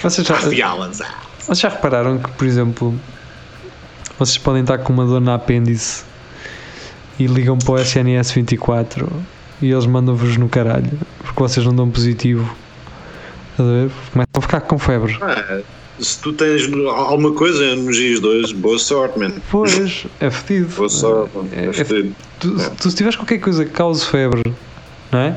Vocês 0.02 0.26
já, 0.26 0.36
vocês 0.36 1.58
já 1.58 1.68
repararam 1.68 2.18
que, 2.18 2.30
por 2.32 2.46
exemplo, 2.46 2.94
vocês 4.18 4.38
podem 4.38 4.62
estar 4.62 4.78
com 4.78 4.92
uma 4.92 5.04
dor 5.04 5.20
na 5.20 5.34
apêndice 5.34 6.04
e 7.18 7.26
ligam 7.26 7.56
para 7.58 7.72
o 7.74 7.78
SNS 7.78 8.32
24 8.32 9.08
e 9.62 9.70
eles 9.70 9.86
mandam-vos 9.86 10.36
no 10.36 10.48
caralho 10.48 10.90
porque 11.22 11.40
vocês 11.40 11.64
não 11.64 11.74
dão 11.74 11.88
positivo. 11.90 12.54
Estás 13.52 13.68
a 13.68 13.72
ver? 13.72 13.90
Começam 14.12 14.28
a 14.36 14.40
ficar 14.40 14.60
com 14.62 14.78
febre. 14.78 15.16
Ah, 15.22 15.60
se 16.00 16.18
tu 16.18 16.32
tens 16.32 16.62
alguma 16.88 17.32
coisa 17.32 17.76
nos 17.76 17.96
dias 17.96 18.18
dois, 18.18 18.50
boa 18.52 18.78
sorte, 18.78 19.16
mano. 19.18 19.34
Pois, 19.50 20.06
é 20.18 20.28
fedido. 20.30 20.74
Boa 20.74 20.88
sorte. 20.88 21.30
É- 21.52 21.66
É 21.66 21.68
é 21.68 21.72
fedido. 21.84 22.14
Tu, 22.40 22.50
tu 22.80 22.90
se 22.90 22.96
tiveres 22.96 23.14
qualquer 23.16 23.38
coisa 23.38 23.64
que 23.64 23.70
cause 23.70 24.04
febre, 24.04 24.42
não 25.12 25.20
é? 25.20 25.36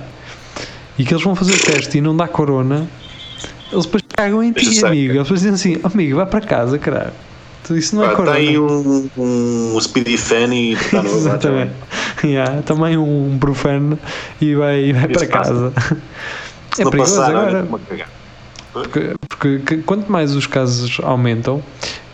E 0.98 1.06
que 1.06 1.14
eles 1.14 1.24
vão 1.24 1.36
fazer 1.36 1.54
o 1.54 1.60
teste 1.64 2.00
e 2.00 2.02
não 2.02 2.18
dá 2.18 2.28
corona, 2.28 2.88
eles 3.72 3.86
depois 3.86 4.02
cagam 4.16 4.42
em 4.44 4.52
ti, 4.52 4.84
amigo. 4.84 5.14
Eles 5.14 5.24
depois 5.28 5.42
dizem 5.42 5.54
assim: 5.54 5.80
amigo, 5.84 6.16
vai 6.16 6.26
para 6.26 6.42
casa, 6.42 6.80
caralho. 6.80 7.14
Isso 7.76 7.96
não 7.96 8.04
é 8.04 8.10
Pá, 8.10 8.16
corona. 8.16 8.38
tem 8.38 8.58
um, 8.60 9.10
um 9.18 9.80
Speedy 9.82 10.18
Fan 10.18 10.54
e 10.54 10.74
está 10.74 11.02
no 11.04 11.10
Exatamente. 11.10 11.72
Yeah, 12.24 12.62
também 12.64 12.98
um 12.98 13.38
brufano 13.38 14.00
e 14.42 14.56
vai, 14.56 14.86
e 14.86 14.94
vai 14.94 15.06
Isso 15.12 15.28
para 15.28 15.38
passa. 15.40 15.54
casa. 15.54 15.74
Se 16.74 16.82
É 16.82 16.84
não 16.86 16.92
perigoso 16.92 17.16
passar, 17.18 17.30
agora. 17.36 17.68
Porque, 18.74 19.16
porque 19.30 19.60
que- 19.60 19.78
quanto 19.84 20.12
mais 20.12 20.36
os 20.36 20.46
casos 20.48 21.00
aumentam, 21.04 21.64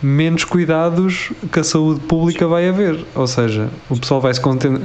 menos 0.02 0.44
cuidados 0.44 1.30
que 1.52 1.60
a 1.60 1.64
saúde 1.64 2.00
pública 2.00 2.46
vai 2.46 2.68
haver. 2.68 3.04
Ou 3.14 3.26
seja, 3.26 3.68
o 3.90 3.96
pessoal 3.98 4.20
vai 4.20 4.32
se, 4.34 4.40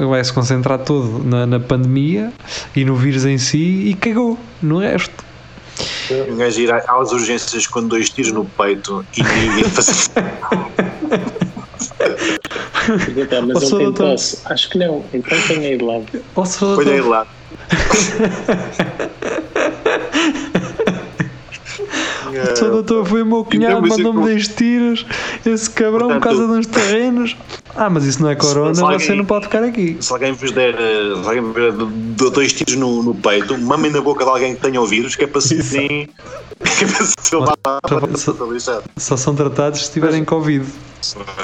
vai 0.10 0.24
-se 0.24 0.34
concentrar 0.34 0.80
todo 0.80 1.24
na, 1.24 1.46
na 1.46 1.60
pandemia 1.60 2.32
e 2.76 2.84
no 2.86 2.96
vírus 2.96 3.26
em 3.26 3.38
si 3.38 3.90
e 3.90 3.94
cagou 3.96 4.38
no 4.62 4.80
resto. 4.80 5.24
Um 6.30 6.38
gajo 6.38 6.62
ir 6.62 6.72
às 6.72 7.12
urgências 7.12 7.68
com 7.68 7.88
dois 7.88 8.10
tiros 8.10 8.32
no 8.32 8.46
peito 8.46 9.06
e 9.18 9.24
ninguém 9.24 9.64
fazer. 9.70 10.12
Mas 13.54 13.72
ele 13.72 13.84
tem 13.84 13.94
tosse? 13.94 14.40
Acho 14.46 14.70
que 14.70 14.78
não. 14.78 15.06
Então 15.14 15.38
tenha 15.48 15.70
aí 15.70 15.78
de 15.78 15.84
lado. 15.86 16.06
Ou 16.36 16.46
se 16.46 16.58
for 16.58 16.80
Olha 16.80 16.94
aí 16.94 17.02
lá. 17.02 17.28
o 22.62 22.70
doutor 22.72 23.06
foi 23.06 23.22
o 23.22 23.26
meu 23.26 23.44
cunhado, 23.44 23.88
mandou-me 23.88 24.26
10 24.26 24.48
tiros, 24.50 25.06
esse 25.46 25.70
cabrão 25.70 26.10
por 26.10 26.20
causa 26.20 26.46
de 26.46 26.54
uns 26.54 26.68
terrenos. 26.68 27.36
Ah, 27.76 27.90
mas 27.90 28.04
isso 28.06 28.22
não 28.22 28.30
é 28.30 28.36
corona, 28.36 28.74
se 28.76 28.82
alguém- 28.82 29.00
você 29.00 29.16
não 29.16 29.26
pode 29.26 29.46
ficar 29.46 29.64
aqui. 29.64 29.98
Se 30.02 30.12
alguém 30.12 30.34
vos 30.34 30.52
der, 30.52 30.74
eh, 30.76 31.22
se 31.22 31.28
alguém 31.28 31.42
vos 31.42 31.54
der 31.54 31.72
do- 31.72 32.30
dois 32.32 32.52
tiros 32.52 32.76
no, 32.76 33.04
no 33.04 33.16
peito, 33.16 33.58
mamem 33.58 33.92
na 33.92 34.02
boca 34.02 34.24
de 34.24 34.30
alguém 34.30 34.56
que 34.56 34.62
tenha 34.62 34.82
o 34.82 34.86
vírus, 34.88 35.16
que 35.16 35.24
é 35.24 35.28
para 35.28 35.42
se 35.42 35.60
assim. 35.60 36.08
Que 36.60 36.84
é 36.84 36.88
para 36.88 37.06
se 37.06 37.36
levar 37.36 37.58
para 37.82 38.18
Só- 38.18 38.34
lixado. 38.52 38.84
Só 38.98 39.16
são 39.16 39.34
tratados 39.34 39.86
se 39.86 39.92
tiverem 39.94 40.26
Covid. 40.26 40.66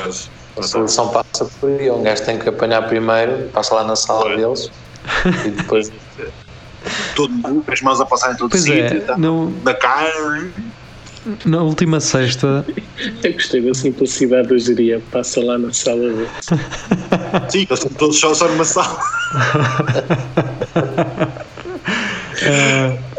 Mas- 0.06 0.30
a 0.58 0.64
solução 0.64 1.10
passa 1.10 1.46
por 1.60 1.70
aí. 1.70 1.90
Um 1.90 2.04
gajo 2.04 2.24
tem 2.24 2.38
que 2.38 2.50
apanhar 2.50 2.82
primeiro, 2.88 3.50
passa 3.54 3.76
lá 3.76 3.84
na 3.86 3.96
sala 3.96 4.36
deles 4.36 4.70
e 5.46 5.50
depois 5.52 5.92
Todo 7.16 7.32
mundo, 7.32 7.64
com 7.66 7.72
as 7.72 7.82
mãos 7.82 8.00
a 8.02 8.06
passar 8.06 8.34
em 8.34 8.36
todo 8.36 8.52
Pois 8.52 8.64
sítio, 8.64 8.98
é, 8.98 9.00
tá? 9.00 9.18
no, 9.18 9.50
da 9.64 9.74
cara. 9.74 10.48
Na 11.46 11.62
última 11.62 12.00
sexta, 12.00 12.66
Eu 13.24 13.34
gostei 13.34 13.62
da 13.62 13.74
simplicidade 13.74 14.48
do 14.48 14.60
geria. 14.60 15.02
Passa 15.12 15.44
lá 15.44 15.58
na 15.58 15.74
sala 15.74 16.02
dele. 16.02 16.30
Sim, 17.50 17.60
eles 17.60 17.72
estão 17.72 17.92
todos 17.98 18.20
só, 18.20 18.34
só 18.34 18.48
numa 18.48 18.66
sala. 18.66 18.96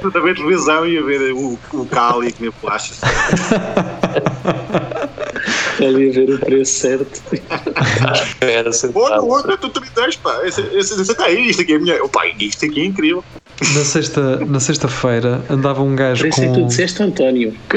Tudo 0.00 0.18
a 0.18 0.20
ver 0.20 0.36
televisão 0.36 0.86
e 0.86 0.98
a 0.98 1.02
ver 1.02 1.32
o, 1.32 1.58
o 1.72 1.86
Cali 1.86 2.28
e 2.28 2.32
comer 2.32 2.52
bolachas. 2.62 3.00
Ali 5.80 6.08
a 6.08 6.12
ver 6.12 6.30
o 6.30 6.38
preço 6.38 6.72
certo. 6.80 7.20
era 8.40 8.60
Olha, 8.62 8.72
sentado. 8.72 9.28
olha, 9.28 9.56
tu 9.58 9.68
32, 9.68 10.16
pá. 10.16 10.40
Esse, 10.44 10.60
esse, 10.72 11.00
esse 11.00 11.22
aí, 11.22 11.48
isto 11.50 11.62
aqui 11.62 11.74
é 11.74 11.78
minha. 11.78 12.02
Opa, 12.04 12.22
isto 12.38 12.64
aqui 12.64 12.80
é 12.80 12.84
incrível. 12.84 13.22
na 13.74 13.84
sexta 13.84 14.36
na 14.46 14.60
sexta-feira 14.60 15.42
andava 15.50 15.82
um 15.82 15.94
gajo 15.94 16.22
Parece 16.22 16.40
que 16.40 16.46
tu 16.48 16.60
com 16.60 16.66
disseste 16.66 17.02
António. 17.02 17.54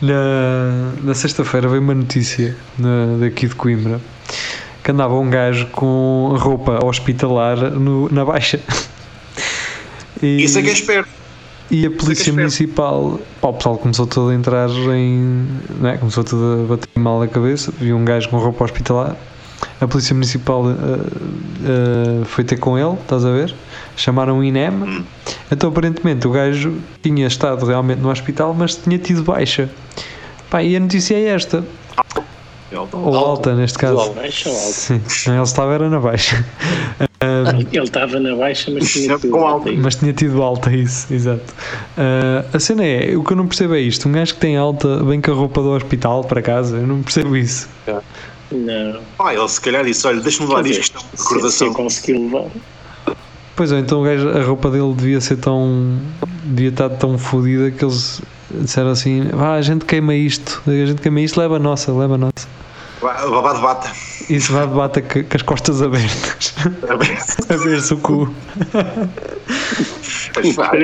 na, 0.00 0.92
na 1.02 1.14
sexta-feira 1.14 1.68
veio 1.68 1.80
uma 1.82 1.94
notícia 1.94 2.56
na- 2.78 3.16
daqui 3.20 3.46
de 3.48 3.54
Coimbra 3.54 4.00
que 4.84 4.90
andava 4.90 5.14
um 5.14 5.28
gajo 5.28 5.66
com 5.68 6.34
roupa 6.38 6.84
hospitalar 6.84 7.56
no- 7.70 8.08
na 8.10 8.24
baixa 8.24 8.60
E, 10.22 10.44
Isso 10.44 10.58
é 10.58 10.62
que 10.62 10.70
é 10.70 10.72
esperto. 10.72 11.08
E 11.70 11.86
a 11.86 11.90
polícia 11.90 12.12
esperto. 12.12 12.36
municipal, 12.36 13.20
pá, 13.40 13.48
o 13.48 13.52
pessoal 13.54 13.78
começou 13.78 14.06
todo 14.06 14.30
a 14.30 14.34
entrar 14.34 14.68
em. 14.70 15.46
Não 15.80 15.88
é? 15.88 15.96
Começou 15.96 16.22
tudo 16.22 16.64
a 16.64 16.76
bater 16.76 16.88
mal 16.96 17.20
a 17.22 17.28
cabeça. 17.28 17.72
Vi 17.78 17.92
um 17.92 18.04
gajo 18.04 18.28
com 18.28 18.38
roupa 18.38 18.64
hospitalar. 18.64 19.16
A 19.80 19.88
polícia 19.88 20.14
municipal 20.14 20.64
ah, 20.68 20.72
ah, 21.64 22.24
foi 22.26 22.44
ter 22.44 22.56
com 22.56 22.78
ele, 22.78 22.94
estás 22.94 23.24
a 23.24 23.30
ver? 23.30 23.54
Chamaram 23.96 24.38
o 24.38 24.44
INEM. 24.44 25.04
Então, 25.50 25.70
aparentemente, 25.70 26.26
o 26.26 26.30
gajo 26.30 26.74
tinha 27.02 27.26
estado 27.26 27.64
realmente 27.66 28.00
no 28.00 28.10
hospital, 28.10 28.54
mas 28.54 28.76
tinha 28.76 28.98
tido 28.98 29.22
baixa. 29.22 29.68
Pá, 30.50 30.62
e 30.62 30.76
a 30.76 30.80
notícia 30.80 31.14
é 31.14 31.28
esta. 31.28 31.64
Ou 32.92 33.14
alta, 33.16 33.54
neste 33.54 33.78
caso. 33.78 34.12
Baixa 34.12 34.50
ou 34.50 34.56
alta? 34.56 34.72
Sim, 34.72 35.00
ele 35.26 35.42
estava 35.42 35.74
era 35.74 35.88
na 35.88 36.00
baixa. 36.00 36.44
Ele 37.20 37.84
estava 37.84 38.20
na 38.20 38.34
baixa, 38.36 38.70
mas 38.70 38.92
tinha. 38.92 39.18
Com 39.18 39.46
alta. 39.46 39.72
Mas 39.72 39.96
tinha 39.96 40.12
tido 40.12 40.42
alta, 40.42 40.70
isso, 40.74 41.12
exato. 41.12 41.54
Ah, 41.96 42.44
a 42.52 42.58
cena 42.60 42.84
é, 42.84 43.16
o 43.16 43.24
que 43.24 43.32
eu 43.32 43.36
não 43.36 43.46
percebo 43.46 43.74
é 43.74 43.80
isto: 43.80 44.08
um 44.08 44.12
gajo 44.12 44.34
que 44.34 44.40
tem 44.40 44.56
alta 44.56 45.02
vem 45.02 45.20
com 45.20 45.30
a 45.30 45.34
roupa 45.34 45.62
do 45.62 45.70
hospital 45.70 46.22
para 46.24 46.42
casa, 46.42 46.76
eu 46.76 46.86
não 46.86 47.02
percebo 47.02 47.36
isso. 47.36 47.68
Não. 48.52 49.00
Ah, 49.18 49.34
ele 49.34 49.48
se 49.48 49.60
calhar 49.60 49.84
disse: 49.84 50.06
Olha, 50.06 50.20
deixa-me 50.20 50.48
levar 50.48 50.66
isto, 50.66 50.80
isto 50.82 50.96
é 50.98 51.00
uma 51.00 51.08
se- 51.10 51.16
Se 51.16 51.22
recordação. 51.24 51.66
eu 51.68 51.72
conseguir 51.74 52.12
levar. 52.18 52.44
Pois 53.56 53.72
é, 53.72 53.78
então 53.78 54.02
o 54.02 54.04
gajo, 54.04 54.28
a 54.28 54.42
roupa 54.42 54.70
dele 54.70 54.92
devia 54.94 55.20
ser 55.20 55.36
tão. 55.38 55.98
devia 56.44 56.68
estar 56.68 56.90
tão 56.90 57.16
fodida 57.16 57.70
que 57.70 57.82
eles 57.82 58.20
disseram 58.50 58.90
assim: 58.90 59.22
vá, 59.32 59.54
a 59.54 59.62
gente 59.62 59.84
queima 59.86 60.14
isto, 60.14 60.62
a 60.66 60.70
gente 60.70 61.00
queima 61.00 61.20
isto, 61.22 61.40
leva 61.40 61.56
a 61.56 61.58
nossa, 61.58 61.90
leva 61.92 62.14
a 62.14 62.18
nossa. 62.18 62.46
Vá 63.00 63.52
de 63.52 63.60
bata. 63.60 63.90
Se 63.94 64.38
vai 64.52 64.66
de 64.66 64.74
bata 64.74 65.02
com 65.02 65.22
com 65.22 65.36
as 65.36 65.42
costas 65.42 65.82
abertas, 65.82 66.54
a 67.48 67.56
ver-se 67.56 67.94
o 67.94 67.98
cu. 67.98 68.34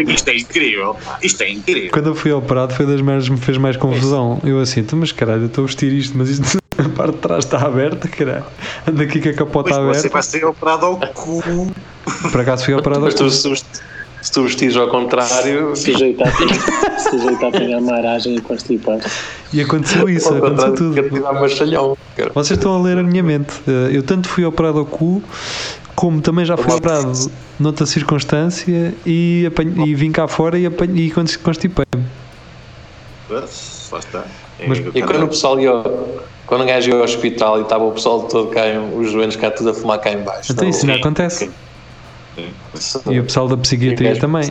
Isto 0.09 0.29
é 0.31 0.37
incrível. 0.37 0.97
Isto 1.23 1.43
é 1.43 1.51
incrível. 1.51 1.91
Quando 1.93 2.07
eu 2.09 2.15
fui 2.15 2.33
operado 2.33 2.75
foi 2.75 2.87
das 2.87 3.01
merdas 3.01 3.27
que 3.27 3.33
me 3.33 3.41
fez 3.41 3.59
mais 3.59 3.77
confusão. 3.77 4.41
Eu 4.45 4.61
assim, 4.61 4.81
"Então, 4.81 4.99
mas 4.99 5.13
caralho, 5.13 5.43
eu 5.43 5.47
estou 5.47 5.65
a 5.65 5.67
vestir 5.67 5.93
isto, 5.93 6.17
mas 6.17 6.29
isto 6.29 6.59
a 6.79 6.89
parte 6.91 7.15
de 7.15 7.19
trás 7.19 7.45
está 7.45 7.59
aberta, 7.67 8.09
caralho. 8.09 8.45
Anda 8.87 9.03
aqui 9.05 9.21
com 9.21 9.29
a 9.29 9.35
capota 9.35 9.71
Pois 9.71 9.77
você 9.97 10.07
aberta. 10.07 10.09
vai 10.11 10.23
ser 10.23 10.45
operado 10.45 10.87
ao 10.87 10.97
cu. 10.99 11.43
Por 12.31 12.41
acaso 12.41 12.65
fui 12.65 12.75
operado 12.75 13.07
ao 13.07 13.13
tu, 13.13 13.29
se, 14.23 14.33
tu- 14.33 14.45
vestires 14.45 14.77
ao 14.77 14.89
contrário, 14.89 15.75
Sujeito 15.77 16.23
a, 16.23 16.99
sujeito 17.11 17.45
a 17.45 17.49
apanhar 17.49 17.79
uma 17.79 17.95
aragem 17.97 18.37
e 18.37 18.41
constipar. 18.41 18.99
E 19.53 19.61
aconteceu 19.61 20.09
isso, 20.09 20.33
aconteceu 20.35 20.75
tudo. 20.75 20.95
Vocês 22.35 22.59
estão 22.59 22.75
a 22.75 22.83
ler 22.83 22.97
a 22.99 23.03
minha 23.03 23.23
mente. 23.23 23.53
Eh, 23.69 23.97
Eu 23.97 24.03
tanto 24.03 24.29
fui 24.29 24.45
operado 24.45 24.79
ao 24.79 24.87
cu, 24.87 25.23
como 25.95 26.21
também 26.23 26.45
já 26.45 26.57
fui 26.57 26.73
operado 26.73 27.13
noutra 27.61 27.85
circunstância 27.85 28.95
e, 29.05 29.45
apanho- 29.47 29.87
e 29.87 29.95
vim 29.95 30.11
cá 30.11 30.27
fora 30.27 30.59
e, 30.59 30.65
apanho, 30.67 30.97
e 30.97 31.11
cons- 31.11 31.37
constipei-me. 31.37 32.05
Pois, 33.29 33.89
Lá 33.93 33.99
está. 33.99 34.25
É, 34.59 34.67
Mas- 34.69 34.79
E 34.95 35.03
quando 35.03 35.25
o 35.25 35.29
pessoal 35.29 35.61
ia, 35.61 35.73
quando 36.47 36.63
o 36.63 36.65
gajo 36.67 36.89
ia 36.91 36.97
ao 36.97 37.03
hospital 37.05 37.59
e 37.59 37.63
estava 37.63 37.85
o 37.85 37.93
pessoal 37.93 38.23
todo 38.23 38.49
cá, 38.49 38.63
os 38.97 39.13
doentes 39.13 39.37
cá 39.37 39.51
tudo 39.51 39.71
a 39.71 39.75
fumar 39.75 39.99
cá 39.99 40.13
em 40.13 40.19
baixo. 40.23 40.53
Então 40.53 40.67
isso 40.69 40.81
ainda 40.87 40.99
acontece. 40.99 41.51
E 43.11 43.21
o 43.21 43.25
pessoal 43.25 43.49
da 43.49 43.57
psiquiatria 43.57 44.19
também. 44.19 44.51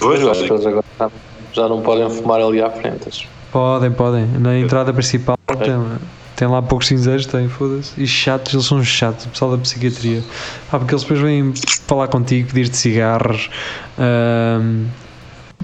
Pois, 0.00 0.20
que 0.20 0.52
eles 0.52 0.66
agora 0.66 0.84
já- 0.98 1.10
já 1.52 1.68
não 1.68 1.82
podem 1.82 2.08
fumar 2.08 2.40
ali 2.40 2.62
à 2.62 2.70
frente. 2.70 3.28
Podem, 3.52 3.90
podem. 3.92 4.26
Na 4.26 4.56
entrada 4.58 4.92
principal 4.92 5.36
tem, 5.58 5.98
tem 6.36 6.48
lá 6.48 6.62
poucos 6.62 6.86
cinzeiros, 6.86 7.26
tem, 7.26 7.48
foda-se. 7.48 8.00
E 8.00 8.06
chatos, 8.06 8.54
eles 8.54 8.66
são 8.66 8.82
chatos, 8.84 9.26
o 9.26 9.28
pessoal 9.30 9.50
da 9.52 9.58
psiquiatria. 9.58 10.22
Ah, 10.70 10.78
porque 10.78 10.94
eles 10.94 11.02
depois 11.02 11.20
vêm 11.20 11.52
falar 11.86 12.08
contigo, 12.08 12.48
pedir-te 12.48 12.76
cigarros. 12.76 13.50
ahm, 13.98 14.86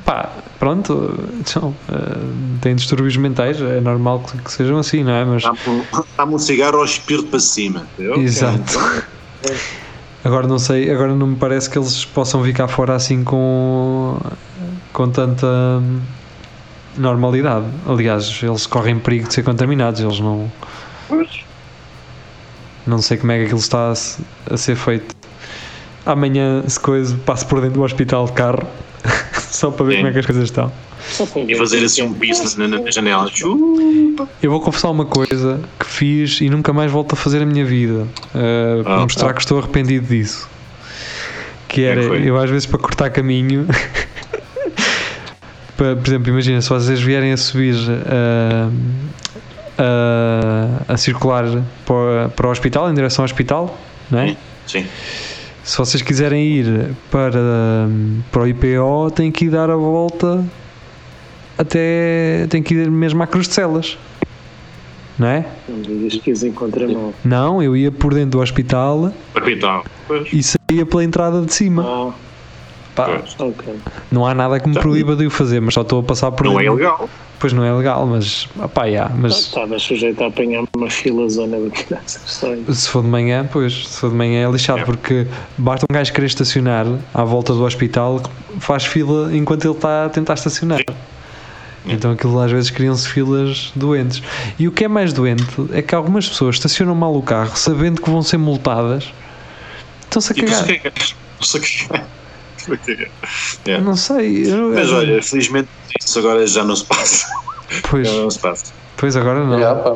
pá, 0.05 0.31
pronto, 0.59 1.15
são, 1.45 1.75
ah, 1.89 2.19
têm 2.61 2.75
distúrbios 2.75 3.17
mentais, 3.17 3.61
é 3.61 3.81
normal 3.81 4.21
que, 4.21 4.37
que 4.39 4.51
sejam 4.53 4.79
assim, 4.79 5.05
não 5.05 5.13
é? 5.13 5.25
Mas, 5.25 5.43
Dá-me 5.45 6.33
um, 6.33 6.35
um 6.35 6.39
cigarro 6.39 6.79
ao 6.79 6.85
espírito 6.85 7.29
para 7.29 7.41
cima. 7.41 7.87
exato. 8.17 8.79
Agora 10.25 10.47
não 10.47 10.59
sei, 10.59 10.91
agora 10.91 11.15
não 11.15 11.27
me 11.27 11.37
parece 11.37 11.69
que 11.69 11.79
eles 11.79 12.03
possam 12.07 12.43
ficar 12.43 12.67
fora 12.67 12.95
assim 12.95 13.23
com, 13.23 14.19
com 14.91 15.11
tanta 15.11 15.47
normalidade. 16.97 17.67
Aliás, 17.87 18.41
eles 18.43 18.67
correm 18.67 18.99
perigo 18.99 19.29
de 19.29 19.35
ser 19.35 19.43
contaminados, 19.43 20.01
eles 20.01 20.19
não. 20.21 20.51
Não 22.87 23.03
sei 23.03 23.19
como 23.19 23.33
é 23.33 23.39
que 23.39 23.45
aquilo 23.45 23.59
está 23.59 23.91
a, 23.91 24.55
a 24.55 24.57
ser 24.57 24.77
feito. 24.77 25.15
Amanhã, 26.07 26.63
se 26.67 26.81
coisa, 26.81 27.17
passo 27.27 27.47
por 27.47 27.61
dentro 27.61 27.81
do 27.81 27.83
hospital 27.83 28.25
de 28.25 28.33
carro 28.33 28.67
só 29.37 29.71
para 29.71 29.85
ver 29.87 29.93
Sim. 29.93 29.97
como 29.99 30.09
é 30.09 30.13
que 30.13 30.19
as 30.21 30.27
coisas 30.27 30.45
estão. 30.45 30.73
E 31.47 31.55
fazer 31.55 31.85
assim 31.85 32.03
um 32.03 32.15
piso 32.15 32.59
na, 32.59 32.67
na 32.67 32.91
janela. 32.91 33.31
Eu 34.43 34.51
vou 34.51 34.61
confessar 34.61 34.91
uma 34.91 35.05
coisa 35.05 35.61
que 35.79 35.87
fiz 35.87 36.41
e 36.41 36.49
nunca 36.49 36.73
mais 36.73 36.91
volto 36.91 37.13
a 37.13 37.17
fazer 37.17 37.43
a 37.43 37.47
minha 37.47 37.65
vida 37.65 38.07
uh, 38.35 38.83
para 38.83 38.95
Ah, 38.97 39.01
mostrar 39.01 39.31
ah. 39.31 39.35
que 39.35 39.41
estou 39.41 39.59
arrependido 39.59 40.07
disso. 40.07 40.49
Que 41.69 41.85
era, 41.85 42.01
é 42.01 42.03
que 42.03 42.09
foi? 42.09 42.29
eu 42.29 42.37
às 42.39 42.49
vezes 42.51 42.67
para 42.67 42.79
cortar 42.79 43.11
caminho, 43.11 43.67
para, 45.77 45.97
por 45.97 46.07
exemplo, 46.07 46.29
imagina 46.31 46.61
se 46.61 46.69
vocês 46.69 47.01
vierem 47.01 47.33
a 47.33 47.37
subir 47.37 47.75
uh, 47.75 48.73
a- 49.79 50.93
a 50.95 50.97
circular 50.97 51.45
para, 51.85 52.29
para 52.31 52.47
o 52.47 52.51
hospital, 52.51 52.91
em 52.91 52.95
direção 52.95 53.23
ao 53.23 53.27
hospital, 53.27 53.79
não 54.11 54.21
é? 54.21 54.37
Sim. 54.67 54.87
Se 55.65 55.79
vocês 55.79 56.03
quiserem 56.03 56.47
ir 56.47 56.91
para, 57.11 57.41
para 58.31 58.43
o 58.43 58.47
IPO, 58.47 59.11
têm 59.15 59.33
que 59.33 59.47
ir 59.47 59.51
dar 59.51 59.71
a 59.71 59.77
volta 59.77 60.45
até. 61.59 62.47
têm 62.49 62.63
que 62.63 62.75
ir 62.75 62.91
mesmo 62.91 63.23
à 63.23 63.27
Cruz 63.27 63.49
de 63.49 63.55
Celas. 63.55 63.97
Não 65.19 65.29
é? 65.29 65.47
Não. 65.69 67.15
Não, 67.25 67.63
eu 67.63 67.77
ia 67.77 67.93
por 67.93 68.13
dentro 68.15 68.31
do 68.31 68.41
hospital 68.41 69.13
Hospital. 69.35 69.85
E 70.33 70.43
saía 70.43 70.85
pela 70.85 71.05
entrada 71.05 71.41
de 71.43 71.53
cima. 71.55 71.85
Ah, 71.87 72.13
Pá, 72.97 73.07
Pois. 73.07 73.35
ok. 73.41 73.75
não 74.11 74.25
há 74.25 74.33
nada 74.35 74.59
que 74.61 74.69
me 74.69 74.75
proíba 74.79 75.17
de 75.17 75.27
o 75.27 75.31
fazer, 75.31 75.61
mas 75.61 75.75
só 75.75 75.81
estou 75.83 75.99
a 76.01 76.03
passar 76.05 76.31
por 76.31 76.47
Não 76.47 76.59
é 76.61 76.63
dentro. 76.63 76.75
ilegal. 76.79 77.11
Pois 77.41 77.53
não 77.53 77.65
é 77.65 77.73
legal, 77.73 78.07
mas. 78.07 78.47
Pá, 78.73 78.89
já, 78.89 79.09
mas 79.09 79.33
Estavas 79.37 79.83
sujeito 79.83 80.23
a 80.23 80.29
apanhar 80.29 80.65
uma 80.77 80.89
fila 80.89 81.29
zona 81.29 81.57
se 82.73 82.89
for 82.89 83.03
de 83.03 83.09
manhã, 83.09 83.49
pois, 83.53 83.87
se 83.89 83.99
for 84.01 84.11
de 84.11 84.17
manhã 84.17 84.49
é 84.49 84.51
lixado, 84.51 84.81
É. 84.81 84.85
porque 84.85 85.27
basta 85.59 85.85
um 85.91 85.93
gajo 85.95 86.13
querer 86.13 86.27
estacionar 86.27 86.87
à 87.13 87.25
volta 87.25 87.53
do 87.53 87.65
hospital, 87.65 88.23
faz 88.61 88.85
fila 88.85 89.35
enquanto 89.37 89.65
ele 89.65 89.75
está 89.75 90.07
a 90.07 90.09
tentar 90.09 90.35
estacionar. 90.35 90.81
Então 91.87 92.13
aquilo 92.13 92.39
às 92.41 92.51
vezes 92.51 92.71
criam-se 92.71 93.09
filas 93.09 93.71
doentes. 93.77 94.23
E 94.59 94.67
o 94.67 94.73
que 94.73 94.85
é 94.85 94.89
mais 94.89 95.13
doente 95.13 95.45
é 95.73 95.83
que 95.83 95.95
algumas 95.95 96.29
pessoas 96.29 96.57
estacionam 96.57 96.95
mal 96.95 97.15
o 97.15 97.23
carro 97.23 97.57
sabendo 97.57 98.01
que 98.01 98.09
vão 98.09 98.23
ser 98.23 98.39
multadas. 98.39 99.13
Estão-se 100.03 100.33
a 100.33 100.35
cagar. 100.35 100.65
que 100.67 100.73
é 100.73 100.79
que 100.79 100.89
é? 100.89 100.93
Não 101.39 101.47
sei 101.47 101.61
o 101.61 101.63
que. 101.63 101.89
O 102.73 102.79
que. 102.79 103.81
Não 103.83 103.97
sei. 103.97 104.51
eu- 104.51 104.73
Mas 104.73 104.91
olha, 104.91 105.23
felizmente 105.23 105.69
isso 106.01 106.19
agora 106.19 106.47
já 106.47 106.65
não 106.65 106.75
se 106.75 106.85
passa. 106.85 107.27
Pois, 107.91 108.07
Já 108.09 108.15
não 108.23 108.31
se 108.31 108.39
passa. 108.39 108.73
pois 108.97 109.17
agora 109.17 109.45
não. 109.45 109.59
Pá. 109.83 109.95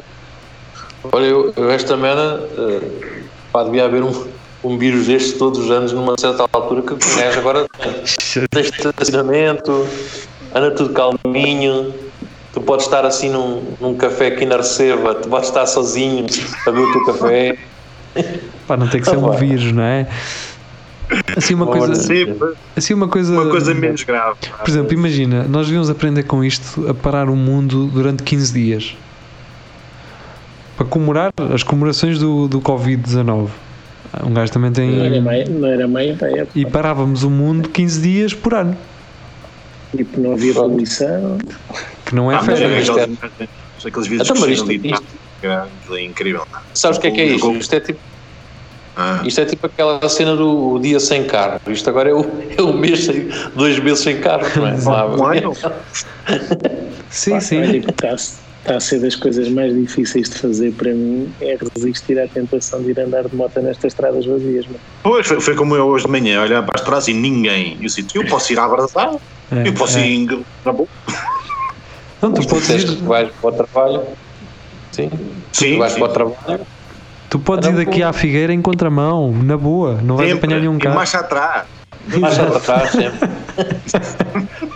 Olha, 1.13 1.25
eu, 1.27 1.53
eu 1.57 1.71
esta 1.71 1.95
semana 1.95 2.43
eh, 2.59 3.23
pá, 3.53 3.63
devia 3.65 3.85
haver 3.85 4.03
um, 4.03 4.27
um 4.65 4.77
vírus 4.77 5.07
destes 5.07 5.39
todos 5.39 5.61
os 5.61 5.71
anos 5.71 5.93
numa 5.93 6.15
certa 6.19 6.45
altura 6.53 6.83
que 6.83 6.95
gajo 7.17 7.39
agora. 7.39 7.67
Tem 8.51 8.63
estacionamento, 8.63 9.87
anda 10.55 10.71
tudo 10.71 10.93
calminho. 10.93 11.93
Tu 12.53 12.61
podes 12.63 12.87
estar 12.87 13.05
assim 13.05 13.29
num, 13.31 13.63
num 13.81 13.95
café 13.95 14.29
aqui 14.29 14.45
na 14.47 14.57
Receba, 14.57 15.15
tu 15.15 15.29
podes 15.29 15.49
estar 15.49 15.67
sozinho 15.67 16.27
a 16.67 16.71
ver 16.71 16.81
o 16.81 16.93
teu 16.93 17.05
café. 17.05 17.57
Pá, 18.67 18.77
não 18.77 18.89
tem 18.89 19.01
que 19.01 19.09
ser 19.09 19.17
um 19.17 19.31
Ah, 19.31 19.37
vírus, 19.37 19.71
não 19.73 19.83
é? 19.83 20.07
Assim 21.37 21.55
uma 21.55 21.67
coisa, 21.67 21.95
Sim, 21.95 22.37
assim 22.77 22.93
uma 22.95 23.09
coisa, 23.09 23.33
uma 23.33 23.51
coisa 23.51 23.73
menos 23.75 24.03
grave. 24.03 24.37
Por 24.59 24.69
exemplo, 24.69 24.93
imagina, 24.93 25.45
nós 25.45 25.67
devíamos 25.67 25.89
aprender 25.89 26.25
com 26.25 26.43
isto 26.45 26.89
a 26.89 26.93
parar 26.93 27.31
o 27.31 27.37
mundo 27.37 27.87
durante 27.87 28.23
15 28.23 28.53
dias 28.53 28.97
para 30.77 30.87
comemorar 30.87 31.33
as 31.55 31.63
comemorações 31.63 32.19
do, 32.19 32.47
do 32.49 32.61
Covid-19. 32.61 33.49
Um 34.25 34.33
gajo 34.35 34.53
também 34.53 34.71
Não 34.71 35.05
era 35.05 35.11
tem. 35.13 35.23
meio, 35.23 35.51
não 35.51 35.69
era 35.69 35.89
meio 35.89 36.15
da 36.17 36.29
época. 36.31 36.51
E 36.55 36.67
parávamos 36.67 37.23
o 37.23 37.31
mundo 37.31 37.69
15 37.69 38.01
dias 38.03 38.35
por 38.35 38.55
ano, 38.55 38.77
Tipo, 39.97 40.21
não 40.21 40.33
havia 40.33 40.53
poluição. 40.55 41.39
que 42.05 42.15
não 42.15 42.31
é 42.31 42.37
Ah, 42.37 42.43
mas 42.43 42.59
férias. 42.59 42.73
é 42.73 42.81
isto 42.83 42.93
aqueles, 43.01 43.87
aqueles 43.87 44.09
vídeos 44.09 44.29
Então, 44.29 44.37
que 44.37 44.49
mas 44.49 44.59
isto- 44.59 44.67
de 44.69 44.89
isto- 44.93 45.19
Aquilo 45.41 45.97
é 45.97 46.03
incrível. 46.03 46.43
Sabes 46.75 46.99
o 46.99 47.01
que 47.01 47.07
é 47.07 47.11
que 47.13 47.21
é 47.21 47.25
isto? 47.27 47.53
Isto 47.53 47.75
é 47.77 47.81
tipo, 47.81 48.01
Ah, 48.97 49.23
isto 49.25 49.41
é 49.41 49.45
tipo 49.45 49.65
aquela 49.65 50.09
cena 50.09 50.35
do 50.35 50.73
o 50.75 50.79
dia 50.81 50.99
sem 50.99 51.25
carro. 51.25 51.59
Isto 51.69 51.89
agora 51.89 52.11
é 52.11 52.13
o, 52.13 52.21
é 52.59 52.61
o 52.61 52.73
mês 52.77 53.05
sem, 53.05 53.29
dois 53.55 53.79
meses 53.79 54.01
sem 54.01 54.21
carro, 54.21 54.43
não 54.57 54.67
é? 54.67 54.77
Não 54.77 55.51
um? 55.51 55.55
Sim, 57.09 57.31
Pá, 57.31 57.41
sim. 57.41 57.63
está 57.63 58.77
a 58.77 58.81
ser 58.81 59.01
das 59.01 59.15
coisas 59.15 59.49
mais 59.51 59.73
difíceis 59.75 60.29
de 60.29 60.37
fazer 60.39 60.73
para 60.73 60.93
mim 60.93 61.33
é 61.41 61.57
resistir 61.77 62.19
à 62.19 62.27
tentação 62.29 62.83
de 62.83 62.91
ir 62.91 63.01
andar 63.01 63.27
de 63.29 63.35
moto 63.37 63.61
nestas 63.63 63.93
estradas 63.93 64.27
vazias. 64.27 64.67
Mano. 64.67 64.81
Pois, 65.03 65.27
foi, 65.27 65.41
foi 65.41 65.55
como 65.55 65.75
eu 65.77 65.87
hoje 65.87 66.05
de 66.05 66.11
manhã, 66.11 66.43
olhar 66.43 66.63
para 66.65 66.79
as 66.81 66.85
trás 66.85 67.07
e 67.09 67.15
ninguém. 67.15 67.75
Eu 67.75 67.83
disse, 67.87 68.05
eu 68.15 68.27
posso 68.27 68.53
ir 68.53 68.59
à 68.59 68.65
abraçar, 68.65 69.11
É, 69.51 69.69
eu 69.69 69.73
posso 69.75 69.99
é. 69.99 70.07
ir 70.07 70.45
na 70.65 70.73
boa. 70.73 70.89
Não, 72.21 72.33
tu 72.33 72.47
podes 72.47 72.69
ir, 72.69 72.97
que 72.97 73.03
vais 73.05 73.31
para 73.41 73.49
o 73.49 73.53
trabalho. 73.53 74.03
Sim. 74.93 75.11
Sim, 75.53 75.73
tu 75.75 75.79
vais 75.79 75.93
sim. 75.93 76.01
para 76.01 76.09
o 76.09 76.13
trabalho. 76.13 76.67
tu 77.31 77.39
podes 77.39 77.67
ir 77.69 77.73
Era 77.75 77.85
daqui 77.85 78.01
bom. 78.03 78.09
à 78.09 78.13
Figueira 78.13 78.53
em 78.53 78.61
contramão, 78.61 79.33
na 79.33 79.57
boa, 79.57 80.01
não 80.03 80.17
vais 80.17 80.31
Sempre, 80.31 80.47
apanhar 80.47 80.61
nenhum 80.61 80.77
e 80.77 80.81
carro. 80.81 80.97
marcha 80.97 81.19
atrás. 81.21 81.65
Mais 82.21 82.37
para 82.39 82.61
trás 82.61 82.91
sempre. 82.91 83.29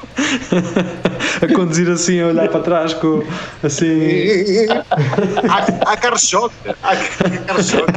A 1.42 1.54
conduzir 1.54 1.88
assim, 1.90 2.20
a 2.20 2.26
olhar 2.28 2.48
para 2.48 2.60
trás, 2.60 2.94
com, 2.94 3.22
assim. 3.62 4.66
há, 5.86 5.96
carro-choque. 5.96 6.54
Há 6.82 6.96
carro-choque. 7.46 7.92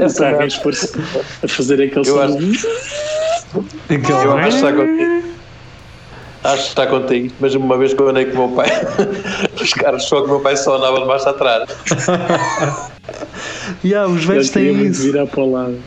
Essa 0.00 0.44
Está 0.44 0.98
a 1.44 1.48
fazer 1.48 1.74
aquele 1.82 2.00
Eu 2.00 2.04
som. 2.04 2.20
acho- 2.22 2.58
Aquele, 3.88 4.12
Eu 4.12 4.36
acho 4.38 4.58
que. 4.58 5.19
Acho 6.42 6.62
que 6.62 6.68
está 6.70 6.86
contigo, 6.86 7.34
mas 7.38 7.54
uma 7.54 7.76
vez 7.76 7.92
que 7.92 8.00
eu 8.00 8.08
andei 8.08 8.24
com 8.26 8.38
o 8.44 8.46
meu 8.48 8.56
pai, 8.56 8.68
os 9.60 9.72
caras 9.74 10.04
só 10.04 10.20
que 10.22 10.26
o 10.26 10.30
meu 10.30 10.40
pai 10.40 10.56
só 10.56 10.76
andava 10.76 11.00
de 11.00 11.06
marcha 11.06 11.30
atrás. 11.30 11.68
Yeah, 13.84 14.08
os 14.12 14.24
velhos 14.24 14.50
têm 14.50 14.82
isso. 14.86 15.02
virar 15.02 15.26
para 15.26 15.40
o 15.40 15.50
lado. 15.50 15.78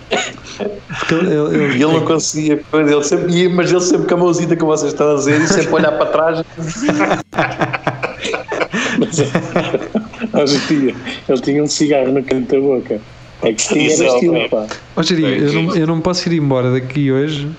Ele- 1.10 1.34
ele- 1.34 1.78
E 1.78 1.84
ele 1.84 1.86
não 1.94 2.02
conseguia, 2.02 2.62
ele 2.74 3.04
sempre 3.04 3.34
ia, 3.34 3.50
mas 3.50 3.72
ele 3.72 3.82
sempre 3.82 4.08
com 4.08 4.16
a 4.16 4.18
mãozinha 4.18 4.56
como 4.58 4.72
vocês 4.72 4.92
estão 4.92 5.12
a 5.12 5.16
dizer, 5.16 5.40
e 5.40 5.48
sempre 5.48 5.74
olhar 5.74 5.92
para 5.94 6.06
trás. 6.08 6.44
Hoje 10.34 10.60
dia, 10.68 10.96
ele 11.30 11.42
tinha 11.42 11.64
um 11.64 11.68
cigarro 11.68 12.12
no 12.12 12.24
canto 12.24 12.54
da 12.56 12.60
boca. 12.60 13.02
É 13.42 13.54
que 13.54 13.68
tinha 13.68 13.94
era 13.94 14.04
é 14.04 14.08
estilo, 14.08 14.50
pá. 14.50 14.68
Ó 14.96 15.04
Jeria, 15.04 15.28
eu 15.38 15.54
não, 15.54 15.76
eu 15.76 15.88
não 15.88 16.02
posso 16.02 16.28
ir 16.30 16.38
embora 16.38 16.72
daqui 16.72 17.12
hoje 17.12 17.50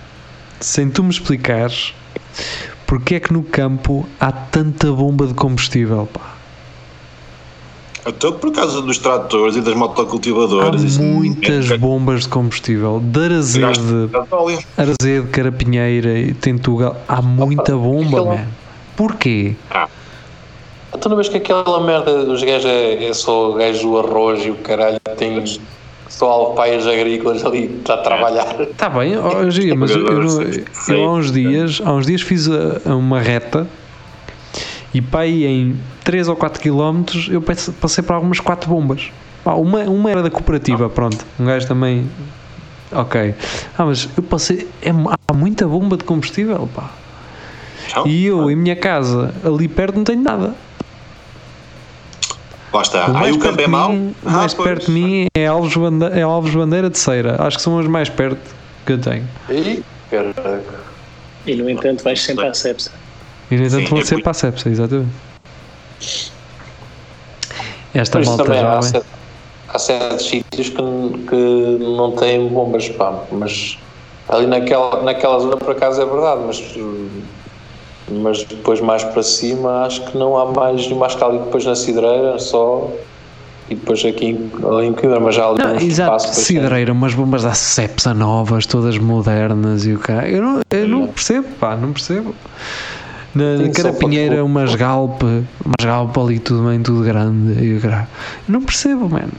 sem 0.61 0.89
tu 0.91 1.03
me 1.05 1.11
explicares 1.11 1.95
porque 2.87 3.17
é 3.17 3.21
que 3.21 3.33
no 3.33 3.43
campo 3.43 4.07
há 4.21 4.31
tanta 4.33 4.91
bomba 4.93 5.27
de 5.27 5.35
combustível, 5.35 6.09
pá. 6.13 6.35
Até 8.05 8.31
por 8.31 8.53
causa 8.53 8.83
dos 8.83 8.99
tratores 8.99 9.57
e 9.57 9.63
das 9.63 9.73
Há 9.75 9.77
motocultivadoras. 9.79 10.83
isso 10.83 11.03
muitas 11.03 11.71
é- 11.71 11.79
bombas 11.79 12.25
de 12.25 12.29
combustível. 12.29 13.01
De 13.03 13.25
Arazede. 13.25 14.11
Arazede, 14.77 15.29
Carapinheira 15.33 16.19
e 16.19 16.35
Tentugal, 16.35 16.97
há 17.09 17.23
muita 17.23 17.75
bomba, 17.75 18.19
aquela- 18.21 18.35
man. 18.37 18.47
Porquê? 18.95 19.55
Então 20.97 21.09
não 21.11 21.17
vês 21.17 21.29
que 21.31 21.39
aquela 21.39 21.81
merda 21.83 22.25
dos 22.27 22.43
gajos 22.43 22.67
é, 22.67 23.07
é 23.07 23.15
só 23.15 23.51
o 23.51 23.55
gajo 23.55 23.81
do 23.89 23.99
arroz 23.99 24.45
e 24.45 24.51
o 24.51 24.55
caralho 24.57 25.01
tem 25.17 25.43
só 26.15 26.31
alpaias 26.31 26.87
agrícolas 26.87 27.45
ali 27.45 27.81
a 27.89 27.97
trabalhar. 27.99 28.61
Está 28.61 28.89
bem, 28.89 29.15
Jeria, 29.51 29.75
mas 29.75 29.91
eu, 29.91 30.07
eu, 30.07 30.23
não- 30.23 30.43
eu 30.89 31.05
há 31.05 31.13
uns 31.15 31.33
dias, 31.33 31.83
há 31.85 31.93
uns 31.93 32.07
dias 32.07 32.23
fiz 32.23 32.49
a- 32.49 32.95
uma 32.95 33.21
reta 33.21 33.67
e 34.93 35.03
aí 35.17 35.45
em 35.45 35.77
3 36.05 36.29
ou 36.29 36.37
4 36.37 36.63
km 36.63 37.03
eu 37.31 37.43
passe- 37.43 37.73
passei 37.73 38.05
para 38.05 38.17
algumas 38.17 38.39
4 38.39 38.69
bombas. 38.71 39.11
Pá, 39.43 39.55
uma, 39.55 39.81
uma 39.81 40.11
era 40.11 40.23
da 40.23 40.31
cooperativa, 40.31 40.89
pronto. 40.89 41.25
Um 41.39 41.45
gajo 41.45 41.67
também. 41.67 42.09
Ok. 42.93 43.35
Ah, 43.77 43.85
mas 43.85 44.09
eu 44.17 44.23
passei. 44.23 44.69
É, 44.81 44.91
há 44.91 45.35
muita 45.35 45.67
bomba 45.67 45.97
de 45.97 46.05
combustível, 46.05 46.69
pá. 46.75 46.91
Então, 47.91 48.07
E 48.07 48.25
eu, 48.25 48.51
em 48.51 48.57
minha 48.57 48.77
casa, 48.77 49.35
ali 49.45 49.67
perto, 49.69 49.97
não 49.97 50.05
tenho 50.05 50.23
nada. 50.23 50.55
Lá 52.75 52.83
está. 52.83 53.03
O 53.05 53.05
Aí 53.07 53.13
mais 53.13 53.37
o 53.37 53.39
campo 53.39 53.57
perto 53.57 53.61
é 53.61 53.65
de 53.67 53.71
mau. 53.71 53.93
mim, 53.93 54.15
Ah, 54.27 54.31
mais 54.33 54.53
pois. 54.55 54.69
perto 54.69 54.87
de 54.87 54.93
mim 54.93 55.27
é 55.37 55.47
Alves, 55.47 55.77
Bande 55.77 56.07
é 56.07 56.23
Alves 56.23 56.55
Bandeira 56.55 56.91
de 56.91 56.99
Ceira. 56.99 57.37
Acho 57.41 57.57
que 57.57 57.63
são 57.63 57.79
as 57.79 57.87
mais 57.87 58.09
perto 58.09 58.41
que 58.85 58.93
eu 58.95 59.01
tenho. 59.01 59.29
E. 59.49 59.83
E 61.47 61.55
no 61.57 61.69
entanto 61.71 62.03
vais 62.03 62.21
sempre 62.21 62.47
à 62.47 62.53
sepsa. 62.55 62.91
E 63.51 63.57
no 63.57 63.65
entanto 63.65 63.81
Sim, 63.83 63.87
vou 63.87 63.99
é 64.01 64.05
ser 64.05 64.15
muito- 64.15 64.25
para 64.25 64.31
a 64.31 64.35
Cepsa, 64.35 64.69
exatamente. 64.69 65.11
Esta 67.95 68.19
Mas 68.19 68.29
malta 68.29 68.45
já 68.55 68.79
há, 68.79 68.83
certos, 68.83 69.11
há 69.69 69.79
certos 69.79 70.27
sítios 70.29 70.69
que, 70.71 70.77
que 71.29 71.79
não 71.97 72.13
têm 72.17 72.49
bombas, 72.49 72.89
pá, 72.89 73.23
mas 73.31 73.79
ali 74.29 74.47
naquela, 74.47 75.03
naquela 75.03 75.39
zona 75.39 75.57
por 75.57 75.71
acaso 75.71 76.03
é 76.03 76.05
verdade, 76.07 76.41
mas, 76.45 76.59
mas 78.11 78.43
depois 78.45 78.81
mais 78.81 79.03
para 79.05 79.23
cima 79.23 79.85
acho 79.87 80.05
que 80.05 80.17
não 80.19 80.37
há 80.37 80.45
mais 80.53 80.87
nenhuma 80.87 81.07
acho 81.07 81.17
que 81.17 81.25
ali 81.25 81.39
depois 81.39 81.65
na 81.65 81.75
Cidreira 81.75 82.39
só 82.39 82.91
e 83.71 83.75
depois 83.75 84.05
aqui 84.05 84.27
em, 84.27 84.51
ali 84.69 84.87
em 84.89 84.93
Coimbra, 84.93 85.19
mas 85.21 85.35
já 85.35 85.45
há 85.45 85.49
ali 85.49 85.59
Não, 85.63 85.77
exato, 85.77 86.23
Cidreira, 86.35 86.93
umas 86.93 87.15
bombas 87.15 87.45
da 87.45 87.55
Cepsa 87.55 88.13
novas, 88.13 88.67
todas 88.67 88.99
modernas 88.99 89.87
e 89.87 89.95
o 89.95 89.99
cara. 89.99 90.29
Eu 90.29 90.43
não, 90.43 90.61
eu 90.71 90.87
não 90.87 91.07
percebo, 91.07 91.49
pá, 91.59 91.75
não 91.75 91.93
percebo. 91.95 92.35
Na, 93.35 93.57
só 93.75 93.83
Carapinheira, 93.83 94.35
para- 94.37 94.45
umas 94.45 94.75
Galp, 94.75 95.23
umas 95.23 95.83
Galp 95.83 96.19
ali, 96.19 96.39
tudo 96.41 96.69
bem, 96.69 96.83
tudo 96.83 97.03
grande 97.03 97.65
e 97.65 97.79
o 97.79 97.81
cara. 97.81 98.07
Não 98.47 98.61
percebo, 98.61 99.09
mano. 99.09 99.33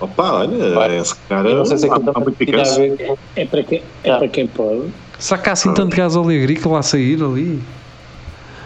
Opa, 0.00 0.32
olha, 0.32 0.74
Vai. 0.74 0.96
esse 0.98 1.14
cara 1.28 1.54
não 1.54 1.64
sei 1.64 1.78
se 1.78 1.88
há, 1.88 1.94
há 1.94 2.20
muito 2.20 2.36
com 2.36 3.18
É 3.34 3.44
para 3.46 3.62
quem, 3.64 3.82
é 4.04 4.10
Ah. 4.10 4.18
para 4.18 4.28
quem 4.28 4.46
pode. 4.46 4.92
Há 5.18 5.52
assim 5.52 5.74
tanto 5.74 5.96
gás 5.96 6.14
óleo 6.14 6.38
agrícola 6.40 6.78
a 6.78 6.82
sair 6.82 7.22
ali? 7.22 7.60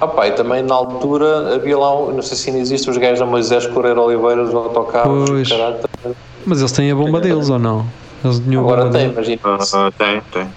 Ah 0.01 0.07
pá, 0.07 0.27
e 0.27 0.33
também 0.33 0.63
na 0.63 0.75
altura 0.75 1.55
havia 1.55 1.79
lá, 1.79 1.97
um, 1.97 2.13
não 2.13 2.23
sei 2.23 2.37
se 2.37 2.51
ainda 2.51 2.61
existe 2.61 2.91
os 2.91 2.99
gajos 2.99 3.21
da 3.21 3.27
Moisés 3.27 3.67
Correia 3.69 3.99
Oliveira, 3.99 4.43
os 4.43 4.53
autocarros, 4.55 5.31
Pois. 5.31 5.49
caralho, 5.49 5.77
Mas 6.45 6.59
eles 6.59 6.73
têm 6.73 6.91
a 6.91 6.95
bomba 6.95 7.21
deles 7.21 7.49
ou 7.49 7.59
não? 7.59 7.87
Eles 8.25 8.43
agora 8.59 8.91
tem, 8.91 9.13
mas 9.15 9.75
Ah, 9.75 9.93
tem, 9.97 10.21
tem. 10.33 10.49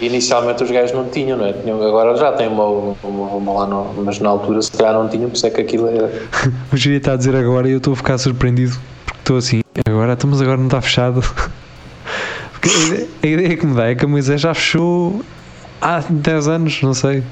Inicialmente 0.00 0.62
os 0.62 0.70
gajos 0.70 0.92
não 0.92 1.08
tinham, 1.08 1.36
não 1.36 1.46
é? 1.46 1.52
Tinham, 1.54 1.82
agora 1.82 2.14
já 2.16 2.30
tem 2.32 2.46
uma, 2.46 2.64
uma, 2.66 2.94
uma 3.02 3.52
lá, 3.52 3.66
no, 3.66 4.04
mas 4.04 4.20
na 4.20 4.28
altura 4.28 4.62
se 4.62 4.70
calhar 4.70 4.94
não 4.94 5.08
tinham, 5.08 5.28
por 5.28 5.36
isso 5.36 5.46
é 5.46 5.50
que 5.50 5.60
aquilo 5.60 5.88
era. 5.88 6.12
O 6.72 6.76
Júlio 6.76 6.98
está 6.98 7.14
a 7.14 7.16
dizer 7.16 7.34
agora 7.34 7.68
e 7.68 7.72
eu 7.72 7.78
estou 7.78 7.94
a 7.94 7.96
ficar 7.96 8.16
surpreendido 8.18 8.78
porque 9.04 9.18
estou 9.20 9.36
assim, 9.38 9.60
agora, 9.88 10.12
então, 10.12 10.30
mas 10.30 10.40
agora 10.40 10.56
não 10.58 10.66
está 10.66 10.80
fechado. 10.80 11.20
Porque 12.60 13.06
a 13.22 13.26
ideia, 13.26 13.56
que 13.56 13.66
me 13.66 13.74
dá 13.74 13.88
é 13.88 13.94
que 13.94 14.04
a 14.04 14.08
Moisés 14.08 14.40
já 14.40 14.52
fechou 14.52 15.22
há 15.80 16.00
10 16.08 16.48
anos, 16.48 16.82
não 16.82 16.94
sei. 16.94 17.22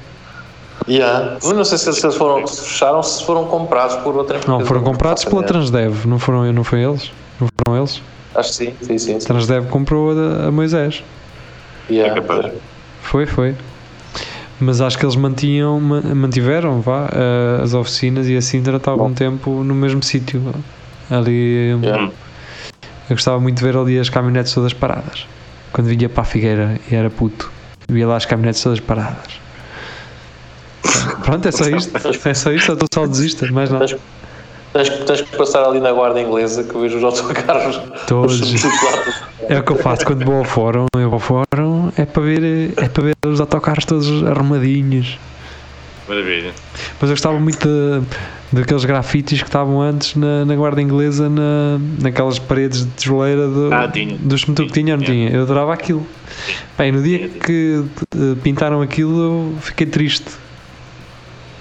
Yeah. 0.87 1.37
Não 1.43 1.65
sei 1.65 1.77
se, 1.77 1.91
se 1.93 2.05
eles 2.05 2.15
foram, 2.15 2.45
se 2.47 2.61
fecharam, 2.61 3.03
se 3.03 3.25
foram 3.25 3.45
comprados 3.45 3.95
por 3.97 4.15
outra 4.15 4.37
empresa. 4.37 4.57
Não, 4.57 4.65
foram 4.65 4.83
comprados 4.83 5.25
pela. 5.25 5.43
Transdev, 5.43 6.05
não 6.05 6.19
foram, 6.19 6.51
não 6.53 6.63
foi 6.63 6.81
eles? 6.83 7.11
Não 7.41 7.47
foram 7.65 7.77
eles? 7.79 8.01
Acho 8.35 8.49
que 8.49 8.55
sim, 8.55 8.73
sim, 8.81 8.97
sim. 8.97 9.15
A 9.15 9.19
sim. 9.19 9.27
Transdev 9.27 9.67
comprou 9.69 10.11
a, 10.11 10.47
a 10.47 10.51
Moisés. 10.51 11.03
Yeah. 11.89 12.13
É 12.13 12.21
capaz. 12.21 12.53
Foi, 13.01 13.25
foi. 13.25 13.55
Mas 14.59 14.81
acho 14.81 14.97
que 14.97 15.05
eles 15.05 15.15
mantinham, 15.15 15.79
ma- 15.79 16.01
mantiveram 16.01 16.81
vá, 16.81 17.09
eh, 17.11 17.61
as 17.63 17.73
oficinas 17.73 18.27
e 18.27 18.35
assim 18.35 18.61
durante 18.61 18.89
algum 18.89 19.13
tempo 19.13 19.63
no 19.63 19.75
mesmo 19.75 20.01
sítio. 20.01 20.41
Ali. 21.09 21.77
Yeah. 21.81 22.11
Eu 23.09 23.15
gostava 23.15 23.39
muito 23.39 23.57
de 23.57 23.63
ver 23.63 23.77
ali 23.77 23.99
as 23.99 24.09
caminhonetes 24.09 24.53
todas 24.53 24.73
paradas. 24.73 25.25
Quando 25.71 25.87
vinha 25.87 26.09
para 26.09 26.21
a 26.21 26.25
Figueira 26.25 26.79
e 26.91 26.95
era 26.95 27.09
puto, 27.09 27.49
via 27.87 28.07
lá 28.07 28.17
as 28.17 28.25
caminhonetes 28.25 28.61
todas 28.61 28.79
paradas. 28.79 29.39
Pronto, 31.23 31.47
é 31.47 31.51
só 31.51 31.65
isto. 31.65 31.91
É 32.27 32.33
só 32.33 32.51
isto, 32.51 32.71
eu 32.71 32.73
estou 32.73 32.87
só 32.93 33.07
desista, 33.07 33.49
mais 33.51 33.69
nada. 33.69 33.85
Tens, 34.73 34.89
tens, 34.89 35.21
que- 35.21 35.35
passar 35.37 35.63
ali 35.63 35.79
na 35.79 35.91
guarda 35.91 36.21
inglesa 36.21 36.63
que 36.63 36.73
eu 36.75 36.81
vejo 36.81 36.97
os 36.97 37.03
autocarros. 37.03 37.81
Todos. 38.07 38.41
os. 38.41 38.61
É 39.49 39.57
o 39.59 39.63
que 39.63 39.71
eu 39.71 39.77
faço 39.77 40.05
quando 40.05 40.25
vou 40.25 40.35
ao 40.35 40.43
fórum. 40.43 40.85
Eu 40.95 41.09
vou 41.09 41.13
ao 41.13 41.19
fórum 41.19 41.91
é 41.97 42.05
para 42.05 42.21
ver, 42.21 42.73
é 42.77 42.87
para 42.89 43.03
ver 43.03 43.15
os 43.25 43.39
autocarros 43.39 43.85
todos 43.85 44.23
arrumadinhos. 44.23 45.17
Maravilha. 46.07 46.53
Mas 46.99 47.09
eu 47.09 47.15
gostava 47.15 47.39
muito 47.39 47.67
daqueles 48.51 48.85
grafites 48.85 49.41
que 49.41 49.47
estavam 49.47 49.81
antes 49.81 50.15
na, 50.15 50.45
na 50.45 50.55
guarda 50.55 50.81
inglesa, 50.81 51.29
na, 51.29 51.79
naquelas 52.01 52.39
paredes 52.39 52.85
de 52.85 52.91
tijoleira 52.91 53.47
do, 53.47 53.73
Ah, 53.73 53.87
tinha. 53.87 54.17
dos 54.17 54.43
que 54.43 54.53
que 54.53 54.71
tinha, 54.71 54.95
não 54.95 55.03
tinha? 55.03 55.29
Eu 55.29 55.41
adorava 55.43 55.73
aquilo. 55.73 56.05
Bem, 56.77 56.91
no 56.91 57.03
dia 57.03 57.27
que 57.27 57.83
pintaram 58.41 58.81
aquilo, 58.81 59.19
eu 59.19 59.61
fiquei 59.61 59.85
triste. 59.87 60.25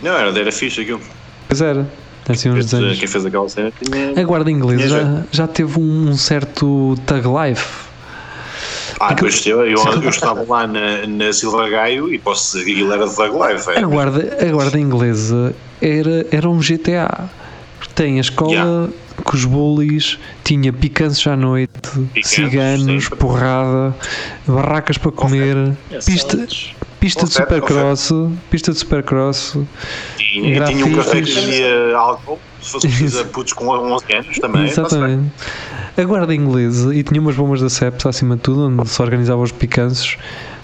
Não, 0.03 0.12
era, 0.12 0.38
era 0.38 0.53
fixe 0.53 0.80
aquilo. 0.82 1.01
Pois 1.49 1.61
era, 1.61 1.88
assim 2.28 2.51
uns 2.51 2.66
desenhos. 2.66 2.99
Quem 2.99 3.09
fez 3.09 3.26
aquela 3.26 3.49
cena 3.49 3.72
tinha. 3.82 4.20
A 4.20 4.24
guarda 4.24 4.51
inglesa 4.51 4.86
Tinha 4.86 5.01
já, 5.01 5.24
já 5.32 5.47
teve 5.47 5.80
um 5.80 6.16
certo 6.16 6.97
tag 7.07 7.26
life. 7.26 7.86
Ah, 9.01 9.07
Aquilo- 9.09 9.20
pois 9.30 9.47
eu, 9.47 9.61
eu, 9.66 9.78
eu 10.03 10.09
estava 10.09 10.45
lá 10.49 10.66
na, 10.66 11.07
na 11.07 11.32
Silva 11.32 11.68
Gaio 11.68 12.12
e 12.12 12.18
posso 12.18 12.53
dizer 12.59 12.64
que 12.64 12.72
aquilo 12.72 12.93
era 12.93 13.07
de 13.07 13.14
Thug 13.14 13.30
Life. 13.37 13.70
A 13.70 13.74
É. 13.74 13.82
guarda, 13.82 14.39
a 14.41 14.53
guarda 14.53 14.78
inglesa 14.78 15.55
era, 15.80 16.26
era 16.30 16.49
um 16.49 16.59
GTA. 16.59 17.28
Tem 17.95 18.18
a 18.18 18.20
escola 18.20 18.53
Yeah. 18.53 18.93
com 19.24 19.37
os 19.37 19.45
bullies, 19.45 20.18
tinha 20.45 20.72
picanços 20.72 21.26
à 21.26 21.34
noite, 21.37 21.72
Picanços, 22.12 22.30
ciganos, 22.30 23.05
sim. 23.05 23.16
porrada, 23.16 23.95
barracas 24.47 24.99
para 24.99 25.11
comer, 25.12 25.57
pista, 26.05 26.34
Assaltos. 26.37 26.74
Pista 27.01 27.24
de 27.26 27.32
supercross, 27.32 28.12
pista 28.51 28.72
de 28.72 28.78
supercross, 28.78 29.57
E, 30.18 30.38
e 30.53 30.64
tinha 30.64 30.86
um 30.86 30.94
café 30.94 31.20
que 31.22 31.38
havia 31.38 31.97
álcool, 31.97 32.38
se 32.61 32.70
fosse 32.72 32.88
preciso, 32.88 33.20
a 33.20 33.24
putos 33.32 33.53
com 33.53 33.66
11 33.68 34.05
anos 34.14 34.38
também. 34.38 34.62
bem. 34.62 34.70
Exatamente. 34.70 35.30
A 35.97 36.03
guarda 36.05 36.34
inglesa 36.34 36.94
e 36.94 37.03
tinha 37.03 37.20
umas 37.20 37.34
bombas 37.36 37.61
da 37.61 37.70
Cepsa 37.70 38.09
acima 38.11 38.36
de 38.36 38.42
tudo, 38.42 38.66
onde 38.68 38.88
se 38.88 39.01
organizavam 39.01 39.42
os 39.42 39.53
picanços. 39.53 40.16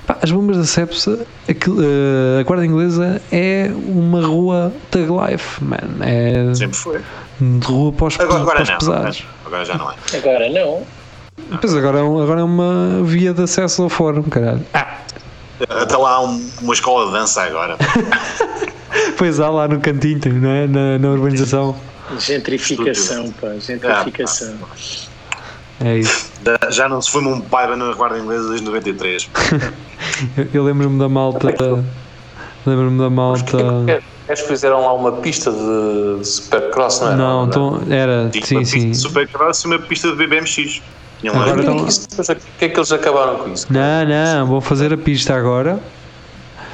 Pá, 0.06 0.18
as 0.20 0.30
bombas 0.30 0.56
da 0.56 0.64
Cepsa, 0.64 1.26
eh, 1.48 2.40
a 2.40 2.42
guarda 2.42 2.66
inglesa 2.66 3.22
é 3.30 3.70
uma 3.86 4.20
rua 4.26 4.72
thug 4.90 5.08
life, 5.30 5.62
man. 5.64 5.78
É 6.04 6.52
Sempre 6.54 6.76
foi. 6.76 7.00
de 7.40 7.66
rua 7.66 7.92
para 7.92 8.06
os, 8.08 8.20
Agora, 8.20 8.40
agora 8.42 8.54
para 8.56 8.62
os 8.62 8.68
não. 8.68 8.78
pesados. 8.78 9.24
Agora 9.46 9.64
já 9.64 9.78
não 9.78 9.90
é. 9.90 9.94
Agora 10.16 10.48
não. 10.50 10.82
Pois 11.60 11.74
agora 11.74 11.98
é, 12.00 12.02
um- 12.02 12.22
agora 12.22 12.40
é 12.40 12.44
uma 12.44 13.00
via 13.04 13.32
de 13.32 13.42
acesso 13.42 13.82
ao 13.84 13.88
fórum, 13.88 14.22
caralho. 14.24 14.60
Ah, 14.74 14.98
Até 15.68 15.96
lá 15.96 16.10
há 16.14 16.20
um- 16.22 16.50
uma 16.60 16.74
escola 16.74 17.06
de 17.06 17.12
dança 17.12 17.42
agora. 17.42 17.76
pois 19.16 19.40
há 19.40 19.48
lá 19.50 19.68
no 19.68 19.80
cantinho, 19.80 20.20
não 20.40 20.50
é? 20.50 20.66
Na, 20.66 20.98
na 20.98 21.08
urbanização. 21.10 21.76
Gentrificação, 22.18 23.32
pá. 23.40 23.48
Gentrificação. 23.58 24.54
É 25.84 25.98
isso. 25.98 26.30
Da- 26.42 26.70
Já 26.70 26.88
não 26.88 27.00
se 27.00 27.10
foi 27.10 27.22
um 27.22 27.40
pai 27.40 27.74
na 27.76 27.92
guarda 27.94 28.18
inglesa 28.18 28.48
desde 28.48 28.64
93. 28.66 29.28
Eu, 30.36 30.46
eu 30.54 30.64
lembro-me 30.64 30.98
da 30.98 31.08
malta. 31.08 31.48
Lembro-me 32.66 32.98
da 32.98 33.08
malta. 33.10 33.56
Acho 34.28 34.42
que 34.42 34.48
fizeram 34.48 34.80
lá 34.82 34.92
uma 34.94 35.12
pista 35.12 35.50
de, 35.50 36.18
de 36.20 36.24
supercross, 36.26 37.00
não 37.00 37.12
é? 37.12 37.16
Não, 37.16 37.46
então 37.46 37.82
era. 37.88 38.28
Tinha 38.30 38.44
Sim, 38.44 38.56
uma 38.56 38.64
sim. 38.64 38.88
pista 38.88 39.02
super 39.08 39.26
cross 39.28 39.62
e 39.62 39.66
uma 39.66 39.78
pista 39.78 40.10
de 40.10 40.16
BBMX. 40.16 40.80
Lá. 41.22 41.42
Agora 41.42 41.60
O 41.60 41.64
que, 41.64 41.70
é 41.70 41.74
que 41.84 41.88
isso- 41.88 42.08
o 42.32 42.36
que 42.58 42.64
é 42.64 42.68
que 42.68 42.78
eles 42.78 42.92
acabaram 42.92 43.36
com 43.38 43.52
isso? 43.52 43.66
Não, 43.70 44.04
não, 44.04 44.46
vou 44.46 44.60
fazer 44.60 44.92
a 44.92 44.96
pista 44.98 45.34
agora. 45.34 45.80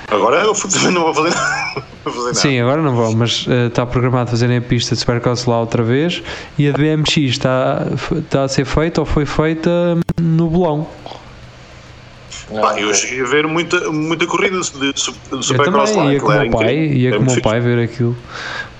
Agora 0.08 0.42
eu 0.42 0.54
também 0.68 0.90
não 0.92 1.02
vou 1.02 1.14
fazer, 1.14 1.34
não 1.34 1.82
vou 2.04 2.12
fazer 2.12 2.26
nada. 2.26 2.34
Sim, 2.34 2.60
agora 2.60 2.80
não 2.80 2.94
vou, 2.94 3.14
mas 3.14 3.44
eh, 3.48 3.66
está 3.66 3.84
programado 3.84 4.30
fazerem 4.30 4.56
a 4.56 4.62
pista 4.62 4.94
de 4.94 5.00
Supercross 5.00 5.44
lá 5.44 5.60
outra 5.60 5.82
vez 5.82 6.22
e 6.58 6.66
a 6.68 6.72
de 6.72 6.78
BMX 6.80 7.16
está, 7.18 7.86
está 8.16 8.44
a 8.44 8.48
ser 8.48 8.64
feita 8.64 9.00
ou 9.02 9.06
foi 9.06 9.26
feita 9.26 9.98
no 10.20 10.48
Bolão. 10.48 10.86
Pá, 12.50 12.80
eu 12.80 12.92
cheguei 12.94 13.20
a 13.20 13.26
ver 13.26 13.46
muita, 13.46 13.90
muita 13.90 14.26
corrida 14.26 14.58
de, 14.58 14.92
de, 14.94 15.00
supercross 15.44 15.90
lá. 15.90 15.96
também 16.04 16.12
ia 16.14 16.20
com 16.20 16.28
o 16.28 16.40
meu 16.40 16.50
pai, 16.50 16.76
ia 16.76 17.08
Era 17.08 17.16
com 17.18 17.22
o 17.24 17.26
meu 17.26 17.42
pai 17.42 17.60
ver 17.60 17.78
aquilo. 17.78 18.16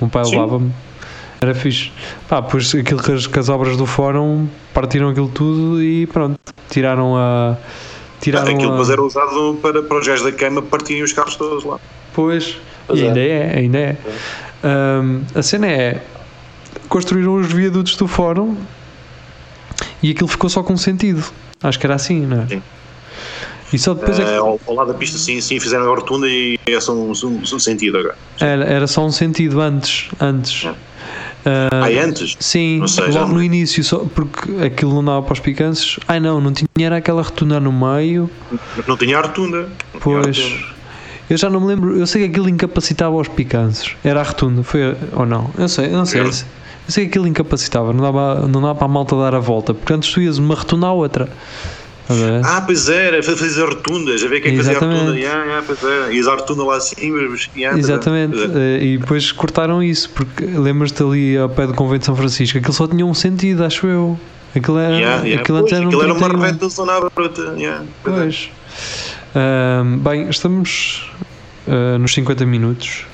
O 0.01 0.05
meu 0.07 0.11
pai 0.11 0.25
levava-me. 0.25 0.73
Era 1.41 1.55
fixe. 1.55 1.93
Pá, 2.27 2.41
pois 2.43 2.75
aquilo 2.75 3.03
que 3.03 3.13
as, 3.13 3.27
que 3.27 3.39
as 3.39 3.49
obras 3.51 3.77
do 3.77 3.85
fórum 3.87 4.49
partiram 4.79 5.09
aquilo 5.09 5.29
tudo 5.29 5.83
e 5.83 6.07
pronto, 6.07 6.39
tiraram 6.71 7.17
a. 7.17 7.57
Tiraram 8.21 8.55
Aquilo 8.55 8.69
a, 8.69 8.71
depois 8.71 8.91
era 8.91 9.03
usado 9.03 9.59
para, 9.61 9.83
para 9.83 9.99
os 9.99 10.07
gajos 10.07 10.25
da 10.25 10.31
queima 10.31 10.63
partirem 10.63 11.03
os 11.03 11.13
carros 11.13 11.35
todos 11.35 11.65
lá. 11.65 11.81
Pois, 12.15 12.57
Pois 12.87 13.01
e 13.01 13.05
é. 13.05 13.09
ainda 13.09 13.21
é, 13.21 13.59
ainda 13.59 13.79
é. 13.79 13.97
Ahm, 14.63 15.23
a 15.35 15.43
cena 15.43 15.67
é 15.67 16.03
construíram 16.89 17.37
os 17.37 17.53
viadutos 17.53 17.97
do 17.97 18.07
fórum 18.07 18.57
e 20.03 20.11
aquilo 20.13 20.29
ficou 20.29 20.49
só 20.49 20.63
com 20.63 20.77
sentido. 20.77 21.25
Acho 21.61 21.79
que 21.79 21.87
era 21.87 21.97
assim, 21.97 22.25
não 22.27 22.43
é? 22.43 22.47
Sim. 22.47 22.63
E 23.73 23.79
só 23.79 23.95
depois 23.95 24.19
é 24.19 24.25
que 24.25 24.31
Eh, 24.31 24.37
ao, 24.37 24.61
ao 24.67 24.75
lado 24.75 24.93
da 24.93 24.99
pista, 24.99 25.19
sim, 25.19 25.41
sim, 25.41 25.59
fizeram 25.61 25.85
a 25.93 25.95
rotunda 25.95 26.27
e 26.29 26.59
é 26.67 26.81
só 26.81 26.93
um, 26.95 27.13
um, 27.13 27.41
um 27.41 27.59
sentido 27.59 27.99
agora. 27.99 28.17
era, 28.41 28.65
era 28.65 28.87
só 28.87 29.05
um 29.05 29.11
sentido 29.11 29.61
antes. 29.61 30.09
antes. 30.21 30.65
Ah, 30.67 30.75
Ah, 31.45 31.91
e 31.91 31.99
antes? 31.99 32.37
Sim, 32.41 32.81
sei, 32.87 33.07
logo 33.09 33.33
no 33.33 33.43
início, 33.43 33.83
só 33.83 33.99
porque 34.15 34.51
aquilo 34.65 34.95
não 34.95 35.05
dava 35.05 35.23
para 35.23 35.33
os 35.33 35.41
picanços. 35.41 35.99
Ai 36.07 36.21
não, 36.21 36.41
não 36.41 36.53
tinha 36.53 36.69
era 36.81 36.97
aquela 36.97 37.23
rotunda 37.23 37.59
no 37.61 37.73
meio. 37.73 38.31
Não 38.87 38.97
tinha 38.97 39.19
a 39.19 39.23
rotunda. 39.23 39.69
Tinha 39.93 40.01
Pois. 40.01 40.55
Eu 41.31 41.37
já 41.37 41.51
não 41.51 41.61
me 41.61 41.67
lembro, 41.67 41.97
eu 41.99 42.07
sei 42.07 42.23
que 42.25 42.31
aquilo 42.31 42.49
incapacitava 42.49 43.15
os 43.15 43.29
picanços. 43.29 43.95
Era 44.03 44.21
a 44.21 44.23
rotunda, 44.25 44.63
foi 44.63 44.97
ou 45.13 45.27
não? 45.27 45.51
Eu 45.59 45.69
sei, 45.69 45.87
eu 45.87 45.93
não 45.93 46.07
sei. 46.07 46.21
Eu- 46.23 46.27
Eu 46.89 46.93
sei 46.93 47.05
que 47.05 47.11
aquilo 47.11 47.27
incapacitava, 47.29 47.93
não 47.93 48.01
dava, 48.03 48.47
não 48.49 48.63
dava 48.63 48.75
para 48.75 48.87
a 48.87 48.89
malta 48.89 49.15
dar 49.15 49.35
a 49.35 49.39
volta, 49.39 49.75
porque 49.75 49.93
antes 49.93 50.11
tu 50.11 50.23
ias 50.23 50.39
uma 50.39 50.55
rotunda 50.55 50.87
à 50.87 50.93
outra. 50.93 51.29
Ah, 52.45 52.63
pois 52.63 52.89
era, 52.89 53.23
fazer 53.23 53.65
rotundas, 53.65 54.23
a 54.25 54.29
ver 54.29 54.41
quem 54.41 54.53
é 54.53 54.57
que 54.57 54.63
fazia 54.63 54.79
a 54.79 54.81
rotunda. 54.81 55.19
Yeah, 55.19 55.45
yeah, 55.45 55.67
pois 55.67 55.83
era. 55.83 56.13
E 56.13 56.21
a 56.21 56.35
rotunda 56.35 56.65
lá 56.65 56.77
assim, 56.77 57.11
mas. 57.11 57.51
yeah, 57.57 57.79
Exatamente, 57.79 58.39
é. 58.57 58.83
e 58.83 58.99
depois 58.99 59.31
cortaram 59.33 59.83
isso, 59.83 60.09
porque 60.11 60.45
lembras-te 60.45 61.03
ali 61.03 61.37
ao 61.37 61.49
pé 61.49 61.67
do 61.67 61.75
Convento 61.75 62.01
de 62.01 62.07
São 62.07 62.17
Francisco, 62.17 62.57
aquilo 62.59 62.73
só 62.73 62.87
tinha 62.87 63.05
um 63.05 63.15
sentido, 63.15 63.65
acho 63.65 63.87
eu. 63.87 64.19
Aquilo 64.57 64.79
era, 64.79 64.95
Yeah, 64.95 65.23
yeah. 65.25 65.43
aquilo 65.43 65.61
Pois, 65.61 65.73
era 65.73 65.85
um 65.85 65.89
aquilo 65.89 66.03
era 66.03 66.13
uma 66.13 66.21
31. 66.21 66.41
reveta 66.43 66.69
zona 66.69 66.93
aberta. 66.95 67.55
Yeah, 67.59 67.85
pois 68.03 68.51
é. 69.35 69.39
Ahm, 69.39 69.99
bem, 69.99 70.29
estamos 70.31 71.09
ah, 71.69 71.99
nos 71.99 72.15
50 72.15 72.47
minutos. 72.47 73.05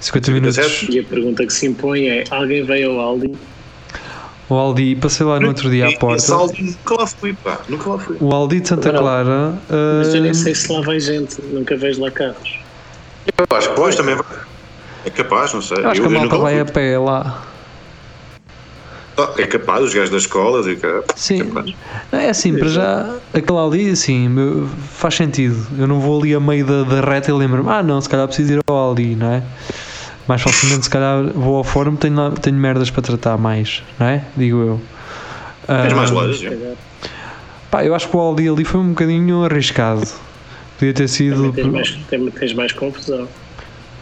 50 0.00 0.30
minutos. 0.32 0.56
57? 0.56 0.92
E 0.92 1.00
a 1.00 1.04
pergunta 1.04 1.46
que 1.46 1.52
se 1.52 1.66
impõe 1.66 2.06
é: 2.06 2.24
alguém 2.30 2.64
veio 2.64 2.92
ao 2.92 3.00
Aldi? 3.00 3.34
O 4.48 4.54
Aldi, 4.54 4.94
passei 4.96 5.24
lá 5.24 5.40
no 5.40 5.48
outro 5.48 5.70
dia 5.70 5.88
à 5.88 5.92
porta. 5.98 6.16
Esse 6.16 6.32
Aldi 6.32 6.62
nunca 6.62 6.94
lá 7.00 7.06
fui, 7.06 7.32
pá, 7.32 7.60
nunca 7.68 7.88
lá 7.90 7.98
fui. 7.98 8.16
O 8.20 8.30
Aldi 8.34 8.60
de 8.60 8.68
Santa. 8.68 8.90
Clara. 8.92 9.54
Mas 9.98 10.14
eu 10.14 10.20
nem 10.20 10.30
ah, 10.30 10.34
sei 10.34 10.54
se 10.54 10.70
lá 10.70 10.80
vai 10.82 11.00
gente, 11.00 11.40
nunca 11.42 11.76
vejo 11.76 12.02
lá 12.02 12.10
carros. 12.10 12.58
Eu 13.26 13.56
acho 13.56 13.68
que 13.70 13.74
Pois 13.76 13.96
também 13.96 14.14
vai. 14.14 14.24
É 15.06 15.10
capaz, 15.10 15.52
não 15.54 15.62
sei. 15.62 15.78
eu 15.78 15.88
acho 15.88 16.00
que 16.00 16.06
a 16.06 16.10
malta 16.10 16.36
vai 16.36 16.60
a 16.60 16.64
pé 16.64 16.98
lá. 16.98 17.42
Ah, 19.16 19.30
É 19.38 19.46
capaz, 19.46 19.84
os 19.84 19.94
gajos 19.94 20.10
das 20.10 20.22
escolas 20.22 20.66
e 20.66 20.76
cara. 20.76 21.04
Sim. 21.14 21.46
capaz. 21.46 21.72
É 22.12 22.28
assim, 22.28 22.56
para 22.58 22.68
já, 22.68 23.14
aquele 23.32 23.58
ali, 23.58 23.90
assim, 23.90 24.28
faz 24.90 25.14
sentido. 25.14 25.66
Eu 25.78 25.86
não 25.86 26.00
vou 26.00 26.20
ali 26.20 26.34
a 26.34 26.40
meio 26.40 26.66
da, 26.66 26.82
da 26.82 27.00
reta 27.00 27.30
e 27.30 27.34
lembro-me, 27.34 27.70
ah, 27.70 27.82
não, 27.82 28.00
se 28.00 28.08
calhar 28.08 28.26
preciso 28.26 28.54
ir 28.54 28.60
ao 28.66 28.76
Aldi, 28.76 29.14
não 29.14 29.30
é? 29.32 29.42
Mais 30.26 30.40
facilmente, 30.40 30.84
se 30.84 30.90
calhar, 30.90 31.22
vou 31.34 31.56
ao 31.56 31.64
fórum, 31.64 31.96
tenho, 31.96 32.14
lá- 32.16 32.30
tenho 32.30 32.56
merdas 32.56 32.90
para 32.90 33.02
tratar 33.02 33.36
mais, 33.36 33.82
não 33.98 34.06
é? 34.06 34.24
Digo 34.36 34.58
eu. 34.58 34.80
Tens 35.66 35.92
mais 35.92 36.10
lojas. 36.10 36.40
Pá, 37.70 37.84
eu 37.84 37.94
acho 37.94 38.08
que 38.08 38.16
o 38.16 38.20
Aldi 38.20 38.48
ali 38.48 38.64
foi 38.64 38.80
um 38.80 38.90
bocadinho 38.90 39.44
arriscado. 39.44 40.06
Podia 40.78 40.94
ter 40.94 41.08
sido. 41.08 41.52
Também 41.52 41.52
tens 41.52 41.72
mais, 41.72 41.90
também 42.08 42.30
tens 42.30 42.54
mais 42.54 42.72
confusão. 42.72 43.28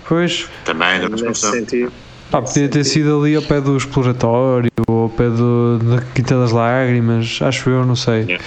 Pois, 0.08 0.48
Também, 0.64 1.00
não 1.00 1.08
Nesse 1.08 1.50
sentido. 1.50 1.92
pá, 2.30 2.42
podia 2.42 2.68
ter 2.68 2.84
sido 2.84 3.20
ali 3.20 3.34
ao 3.34 3.42
pé 3.42 3.60
do 3.60 3.76
exploratório, 3.76 4.68
ou 4.88 5.04
ao 5.04 5.08
pé 5.08 5.28
do, 5.30 5.78
da 5.78 6.02
Quinta 6.14 6.38
das 6.38 6.52
Lágrimas, 6.52 7.38
acho 7.40 7.70
eu, 7.70 7.84
não 7.86 7.96
sei. 7.96 8.22
Yeah. 8.22 8.44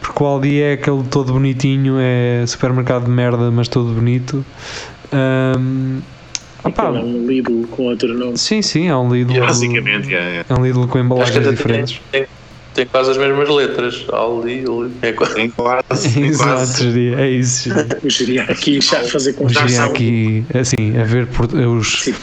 Porque 0.00 0.22
o 0.22 0.26
Aldi 0.26 0.60
é 0.60 0.72
aquele 0.74 1.02
todo 1.04 1.32
bonitinho, 1.32 1.96
é 1.98 2.44
supermercado 2.46 3.04
de 3.06 3.10
merda, 3.10 3.50
mas 3.50 3.66
todo 3.68 3.92
bonito. 3.94 4.44
Ahm, 5.12 6.00
opá, 6.64 6.88
Aquilo 6.88 6.98
é 6.98 7.00
um 7.04 7.26
Lidl 7.26 7.66
com 7.70 7.82
outro 7.84 8.12
nome. 8.16 8.36
sim, 8.38 8.62
sim, 8.62 8.88
é 8.88 8.96
um 8.96 9.12
Lidl. 9.12 9.40
Basicamente, 9.44 10.14
é, 10.14 10.18
é. 10.18 10.44
É 10.48 10.54
um 10.54 10.64
Lidl 10.64 10.86
com 10.86 10.98
embalagens 10.98 11.48
diferentes. 11.48 12.00
tem, 12.10 12.22
tem, 12.22 12.28
tem 12.74 12.86
quase 12.86 13.10
as 13.12 13.16
mesmas 13.18 13.48
letras. 13.48 14.04
Ali. 14.12 14.64
É 15.02 15.12
quase. 15.12 15.34
Tem 15.34 15.50
quase, 15.50 16.12
tem 16.14 16.24
Exato, 16.26 16.50
quase. 16.52 16.82
geria, 16.84 17.20
é 17.20 17.30
isso. 17.30 17.68
geria. 17.70 17.98
O 18.02 18.10
geria 18.10 18.42
aqui 18.44 18.80
já 18.80 19.00
a 19.00 19.04
fazer 19.04 19.30
O 19.30 19.34
confusão. 19.34 19.68
geria 19.68 19.84
aqui, 19.84 20.44
assim, 20.54 20.98
a 20.98 21.04
ver 21.04 21.26
por, 21.28 21.46
os. 21.54 22.02
Sim. 22.02 22.14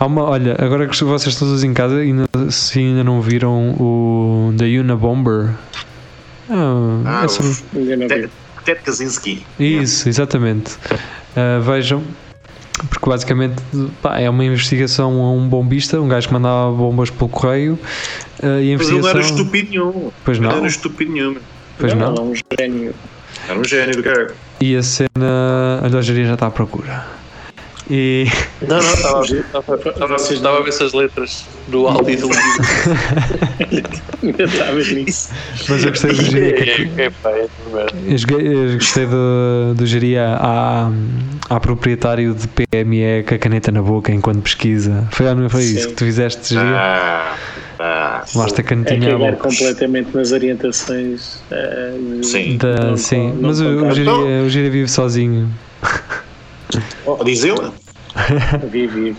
Há 0.00 0.06
uma, 0.06 0.22
olha, 0.22 0.54
agora 0.60 0.86
que 0.86 0.96
vocês 1.02 1.34
estão 1.34 1.48
todos 1.48 1.64
em 1.64 1.74
casa, 1.74 1.96
ainda, 1.96 2.24
se 2.50 2.78
ainda 2.78 3.02
não 3.02 3.20
viram 3.20 3.72
o 3.72 4.52
da 4.54 4.64
Unabomber. 4.64 5.50
Ah, 6.48 7.02
Ah, 7.04 7.24
é 7.24 7.28
sobre- 7.28 7.50
o. 7.50 8.30
Ted, 8.64 8.80
Kaczynski. 8.84 9.44
Isso, 9.58 10.08
exatamente. 10.08 10.76
Ah, 11.36 11.58
vejam, 11.60 12.02
porque 12.86 13.08
basicamente 13.08 13.56
pá, 14.02 14.18
é 14.20 14.28
uma 14.28 14.44
investigação 14.44 15.20
a 15.24 15.32
um 15.32 15.48
bombista, 15.48 16.00
um 16.00 16.08
gajo 16.08 16.28
que 16.28 16.32
mandava 16.34 16.70
bombas 16.72 17.10
pelo 17.10 17.28
correio. 17.28 17.78
ah, 18.42 18.60
e 18.60 18.74
a 18.74 18.78
Mas 18.78 18.88
ele 18.88 19.00
não 19.00 19.08
investigação. 19.08 19.10
era 19.10 19.20
estúpido 19.20 19.70
nenhum. 19.70 20.10
Pois 20.24 20.38
Ele 20.38 20.46
não. 20.46 20.56
Era 20.56 20.66
estúpido 20.66 21.12
nenhum. 21.12 21.36
Pois 21.78 21.94
não, 21.94 22.14
é 22.14 22.20
um 22.20 22.32
gênio. 22.58 22.94
Era 23.48 23.58
um 23.58 23.64
gênio 23.64 23.96
do 23.96 24.02
cara. 24.02 24.34
E 24.60 24.74
a 24.76 24.82
cena. 24.82 25.08
A 25.82 25.88
lojaria 25.88 26.24
já 26.26 26.34
está 26.34 26.46
à 26.46 26.50
procura. 26.50 27.06
E. 27.90 28.26
Não, 28.60 28.76
não, 28.76 28.94
estava, 28.94 29.22
estava, 29.24 29.74
estava, 29.76 30.16
estava 30.16 30.58
a 30.58 30.60
ver 30.62 30.68
essas 30.68 30.92
letras 30.92 31.46
do 31.68 31.86
Aldi 31.86 32.16
do 32.16 32.28
Ainda 34.22 34.42
está 34.44 34.68
a 34.68 34.72
ver 34.72 34.94
nisso. 34.94 35.30
Mas 35.68 35.84
eu 35.84 35.90
gostei 35.90 36.10
do 36.12 36.22
geria. 36.22 36.52
que- 36.52 36.70
É, 36.70 37.04
é, 37.04 37.06
é 37.06 37.10
merda. 37.72 38.42
Eu 38.42 38.74
gostei 38.74 39.06
do, 39.06 39.74
do 39.74 39.86
geria 39.86 40.36
à, 40.38 40.90
à 41.48 41.60
proprietário 41.60 42.34
de 42.34 42.46
PME 42.48 43.22
com 43.26 43.34
a 43.34 43.38
caneta 43.38 43.72
na 43.72 43.80
boca 43.82 44.12
enquanto 44.12 44.42
pesquisa. 44.42 45.08
Foi, 45.12 45.34
não 45.34 45.48
foi 45.48 45.62
isso 45.62 45.82
Sim. 45.84 45.88
que 45.88 45.94
tu 45.94 46.04
fizeste, 46.04 46.54
geria? 46.54 46.76
Ah, 46.76 47.36
ah, 47.78 48.24
Basta 48.34 48.60
a 48.60 48.62
É 48.62 48.66
canetinha 48.66 49.14
à 49.14 49.18
boca. 49.18 49.36
completamente 49.36 50.14
nas 50.14 50.32
orientações. 50.32 51.42
eh, 51.50 51.94
Sim. 52.22 52.58
Da- 52.58 52.74
não 52.90 52.96
sim, 52.98 53.30
con- 53.30 53.36
não 53.36 53.48
mas 53.48 53.60
o, 53.60 53.64
o, 53.86 53.90
geria, 53.94 54.12
o 54.44 54.48
geria 54.50 54.70
vive 54.70 54.88
sozinho. 54.90 55.48
Oh, 57.06 57.24
diz 57.24 57.44
ele? 57.44 57.70
Vive, 58.70 58.86
vive. 58.86 59.16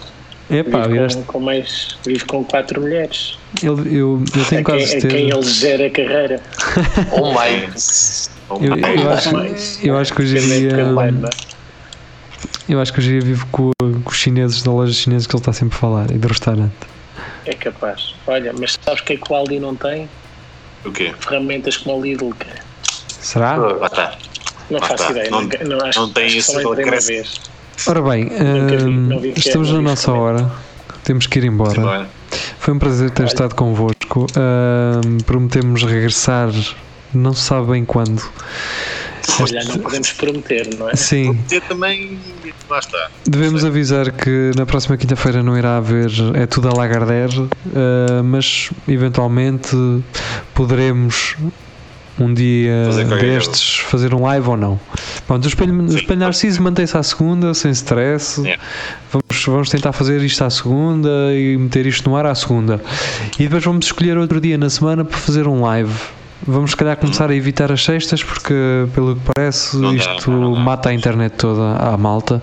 Epá, 0.50 0.88
Vive 0.88 1.14
com, 1.16 1.24
com 1.24 1.39
mais. 1.39 1.97
Vive 2.04 2.26
com 2.26 2.43
quatro 2.43 2.82
mulheres. 2.82 3.38
Ele, 3.62 3.97
eu, 3.97 4.24
eu 4.36 4.45
tenho 4.45 4.62
a, 4.62 4.64
quase 4.64 4.88
quem, 4.88 4.97
a 4.97 5.02
quem 5.02 5.30
certeza. 5.32 5.38
ele 5.38 5.43
gera 5.43 5.86
a 5.86 5.89
carreira. 5.89 6.43
Ou 7.12 7.28
Eu, 7.28 7.34
mais. 7.34 8.30
eu 8.50 9.12
acho, 9.12 9.34
mais. 9.34 9.80
eu 9.84 9.97
acho 9.97 10.14
que 10.14 10.22
hoje 10.24 10.38
em 10.38 10.47
dia. 10.47 10.76
Eu 12.68 12.82
acho 12.82 12.91
que 12.93 13.00
hoje 13.00 13.10
em 13.10 13.20
dia 13.20 13.22
vivo 13.22 13.47
com, 13.52 13.72
com 13.80 14.10
os 14.10 14.18
chineses 14.18 14.64
da 14.64 14.72
loja 14.72 14.91
chinesa 14.91 15.28
que 15.28 15.36
ele 15.36 15.41
está 15.41 15.54
sempre 15.54 15.76
a 15.76 15.80
falar 15.80 16.12
e 16.12 16.18
do 16.18 16.28
restaurante. 16.28 16.74
É 17.45 17.54
capaz. 17.54 18.16
Olha, 18.28 18.52
mas 18.54 18.78
sabes 18.84 19.02
o 19.02 19.06
que 19.06 19.14
é 19.14 19.18
que 19.18 19.32
o 19.32 19.36
Aldi 19.36 19.60
não 19.60 19.76
tem? 19.76 20.10
O 20.86 20.91
quê? 20.91 21.14
Ferramentas 21.20 21.78
como 21.78 21.97
o 21.97 22.02
Lidl, 22.02 22.34
cara. 22.38 22.60
Será? 23.08 23.56
Lá 23.56 23.88
está. 23.88 24.18
Não 24.70 24.80
faço 24.80 24.93
está. 24.93 25.11
ideia. 25.11 25.30
Não- 25.32 25.41
Não, 25.43 25.78
não, 25.78 25.86
acho, 25.86 25.99
não 25.99 26.09
tem 26.13 26.26
acho 26.28 26.45
que 26.45 26.51
entrei 26.51 26.65
uma 26.65 26.91
cresce. 26.91 27.07
vez. 27.07 27.41
Ora 27.88 28.01
bem, 28.01 28.26
Nunca 28.26 28.78
vi, 28.78 29.20
vi 29.22 29.30
é, 29.30 29.34
estamos 29.39 29.72
na 29.72 29.82
nossa 29.82 30.11
hora. 30.11 30.51
Temos 31.03 31.26
que 31.28 31.39
ir 31.39 31.45
embora. 31.45 32.07
Foi 32.59 32.74
um 32.74 32.80
prazer 32.80 33.09
ter 33.09 33.24
Olha. 33.24 33.28
estado 33.30 33.55
convosco. 33.55 34.28
Hum, 34.38 35.17
prometemos 35.26 35.84
regressar, 35.84 36.49
não 37.13 37.34
se 37.34 37.41
sabe 37.43 37.72
bem 37.72 37.86
quando. 37.86 38.22
Olha, 39.39 39.63
não 39.63 39.78
podemos 39.80 40.11
prometer, 40.13 40.76
não 40.78 40.89
é? 40.89 40.95
Sim, 40.95 41.39
Eu 41.49 41.61
também. 41.61 42.20
Lá 42.70 42.80
está. 42.80 43.09
devemos 43.26 43.63
avisar 43.65 44.11
que 44.11 44.51
na 44.55 44.65
próxima 44.65 44.95
quinta-feira 44.97 45.41
não 45.41 45.57
irá 45.57 45.78
haver 45.78 46.11
É 46.36 46.45
Tudo 46.45 46.70
a 46.70 46.74
Lagardère, 46.74 47.39
uh, 47.39 47.49
mas 48.24 48.70
eventualmente 48.88 49.76
poderemos 50.53 51.36
um 52.20 52.34
dia 52.34 52.84
Fazer 52.88 53.05
destes 53.05 53.78
fazer 53.80 54.13
um 54.13 54.24
live 54.24 54.47
ou 54.49 54.57
não. 54.57 54.80
Pronto, 55.26 55.45
o 55.45 55.47
Espelho, 55.47 55.74
o 55.82 55.95
espelho 55.95 56.20
Narciso 56.20 56.61
mantém-se 56.61 56.97
à 56.97 57.03
segunda, 57.03 57.53
sem 57.53 57.72
stress. 57.72 58.45
É. 58.47 58.57
Vamos, 59.11 59.45
vamos 59.45 59.70
tentar 59.70 59.91
fazer 59.93 60.22
isto 60.22 60.43
à 60.43 60.49
segunda 60.49 61.34
e 61.34 61.57
meter 61.57 61.86
isto 61.86 62.09
no 62.09 62.15
ar 62.15 62.26
à 62.26 62.36
segunda. 62.36 62.82
E 63.38 63.43
depois 63.43 63.63
vamos 63.63 63.86
escolher 63.86 64.17
outro 64.17 64.39
dia 64.41 64.57
na 64.57 64.70
semana 64.70 65.03
para 65.05 65.17
fazer 65.17 65.47
um 65.47 65.61
live. 65.61 65.93
Vamos, 66.47 66.72
se 66.72 66.78
calhar, 66.78 66.95
começar 66.97 67.30
a 67.30 67.36
evitar 67.36 67.72
as 67.72 67.84
sextas, 67.84 68.24
porque, 68.24 68.53
pelo 68.93 69.15
que 69.15 69.22
parece, 69.36 69.76
Não 69.78 69.95
dá, 69.95 69.97
isto 69.97 70.32
não 70.32 70.53
dá. 70.53 70.59
mata 70.59 70.89
a 70.89 70.93
internet 70.93 71.34
toda 71.36 71.76
à 71.76 71.97
malta. 71.97 72.41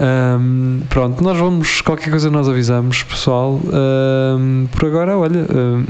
Ahm, 0.00 0.80
pronto, 0.88 1.22
nós 1.22 1.38
vamos, 1.38 1.80
qualquer 1.80 2.10
coisa 2.10 2.30
nós 2.30 2.48
avisamos, 2.48 3.02
pessoal. 3.02 3.60
Ahm, 3.72 4.66
por 4.72 4.86
agora, 4.86 5.16
olha, 5.18 5.40
ahm, 5.42 5.84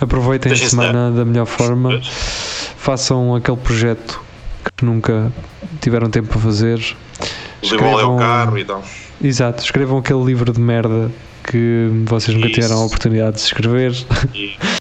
aproveitem 0.04 0.52
a 0.52 0.56
semana 0.56 1.10
da 1.10 1.24
melhor 1.24 1.46
forma, 1.46 2.00
façam 2.76 3.34
aquele 3.34 3.56
projeto 3.58 4.20
que 4.76 4.84
nunca 4.84 5.32
tiveram 5.80 6.08
tempo 6.10 6.28
para 6.28 6.40
fazer. 6.40 6.78
Devolve 7.62 7.84
o 7.84 7.86
Escrevam- 7.86 8.18
carro 8.18 8.58
e 8.58 8.64
tal. 8.64 8.82
Exato, 9.22 9.62
escrevam 9.62 9.98
aquele 9.98 10.24
livro 10.24 10.52
de 10.52 10.60
merda 10.60 11.10
que 11.44 11.88
vocês 12.06 12.34
nunca 12.34 12.48
Isso. 12.48 12.60
tiveram 12.60 12.80
a 12.82 12.86
oportunidade 12.86 13.36
de 13.36 13.42
escrever. 13.42 13.92
E- 14.34 14.56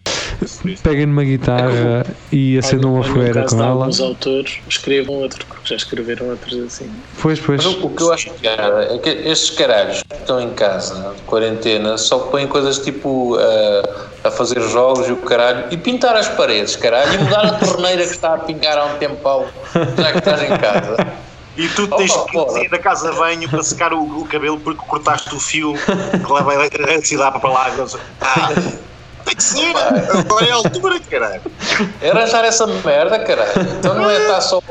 Peguem 0.81 1.05
numa 1.05 1.23
guitarra 1.23 2.05
e 2.31 2.57
acendam 2.57 2.93
uma 2.93 3.03
fogueira 3.03 3.45
com 3.45 3.55
ela. 3.55 3.69
alguns 3.69 3.99
autores, 3.99 4.59
escrevam 4.67 5.15
outro, 5.15 5.45
porque 5.45 5.69
já 5.69 5.75
escreveram 5.75 6.29
outros 6.29 6.57
assim. 6.59 6.89
Pois, 7.21 7.39
pois. 7.39 7.63
Mas 7.63 7.75
o, 7.75 7.89
que 7.89 8.01
eu 8.01 8.13
acho 8.13 8.29
piada 8.31 8.93
é 8.93 8.97
que 8.97 9.09
estes 9.09 9.49
caralhos 9.51 10.03
que 10.03 10.15
estão 10.15 10.39
em 10.39 10.51
casa, 10.51 11.13
de 11.15 11.21
quarentena, 11.23 11.97
só 11.97 12.19
põem 12.19 12.47
coisas 12.47 12.79
tipo 12.79 13.37
ah, 13.37 14.07
a 14.23 14.31
fazer 14.31 14.61
jogos 14.61 15.07
e 15.07 15.11
o 15.11 15.17
caralho, 15.17 15.65
e 15.71 15.77
pintar 15.77 16.15
as 16.15 16.29
paredes, 16.29 16.75
caralho, 16.75 17.13
e 17.13 17.17
mudar 17.17 17.45
a 17.45 17.53
torneira 17.53 18.03
que 18.03 18.11
está 18.11 18.35
a 18.35 18.37
pingar 18.37 18.77
há 18.77 18.85
um 18.85 18.97
tempão, 18.97 19.45
já 19.97 20.11
que 20.11 20.17
estás 20.19 20.43
em 20.43 20.57
casa. 20.57 20.97
E 21.57 21.67
tu 21.67 21.87
tens 21.87 22.11
Opa, 22.11 22.45
que 22.45 22.51
sair 22.53 22.69
da 22.69 22.79
casa 22.79 23.11
de 23.11 23.17
banho 23.17 23.49
para 23.49 23.61
secar 23.61 23.91
o, 23.91 24.21
o 24.21 24.25
cabelo 24.25 24.57
porque 24.59 24.81
cortaste 24.87 25.35
o 25.35 25.39
fio 25.39 25.73
que 25.73 26.33
leva 26.33 26.51
a 26.51 26.55
eletricidade 26.55 27.39
para 27.41 27.49
lá. 27.49 27.67
Ah, 28.21 28.53
tem 29.29 29.35
que 29.35 29.43
ser! 29.43 29.75
Agora 30.17 30.45
é 30.45 30.51
a 30.51 30.55
altura, 30.55 30.99
caralho! 31.09 31.41
É 32.01 32.09
arranjar 32.09 32.43
essa 32.43 32.65
merda, 32.65 33.19
caralho. 33.19 33.51
Então 33.77 33.93
não 33.93 34.09
é 34.09 34.17
estar 34.17 34.41
só 34.41 34.61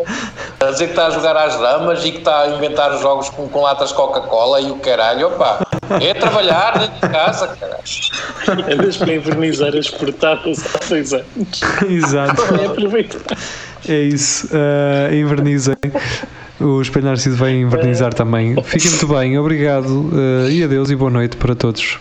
a 0.60 0.70
dizer 0.70 0.86
que 0.86 0.92
está 0.92 1.06
a 1.06 1.10
jogar 1.10 1.36
às 1.36 1.58
damas 1.58 2.04
e 2.04 2.12
que 2.12 2.18
está 2.18 2.42
a 2.42 2.48
inventar 2.48 2.98
jogos 2.98 3.30
com, 3.30 3.48
com 3.48 3.62
latas 3.62 3.92
Coca-Cola 3.92 4.60
e 4.60 4.70
o 4.70 4.76
caralho, 4.76 5.28
opá. 5.28 5.60
É 6.00 6.12
trabalhar 6.12 6.78
dentro 6.78 6.94
de 6.94 7.14
casa, 7.14 7.48
caralho. 7.48 8.72
Andas 8.72 8.96
para 8.96 9.14
invernizar 9.14 9.74
as 9.76 9.88
portadas 9.88 10.58
há 10.74 10.84
seis 10.84 11.12
anos. 11.12 11.26
Exato. 11.88 12.42
É 12.60 12.66
aproveitar. 12.66 13.36
É 13.88 14.00
isso. 14.00 14.48
Uh, 14.48 15.14
invernizem. 15.14 15.76
O 16.60 16.82
Espelho 16.82 17.06
Narciso 17.06 17.36
vai 17.36 17.52
invernizar 17.52 18.12
também. 18.12 18.60
Fiquem 18.64 18.90
muito 18.90 19.06
bem, 19.06 19.38
obrigado. 19.38 20.10
uh, 20.12 20.50
e 20.50 20.64
adeus 20.64 20.90
e 20.90 20.96
boa 20.96 21.10
noite 21.10 21.36
para 21.36 21.54
todos. 21.54 21.98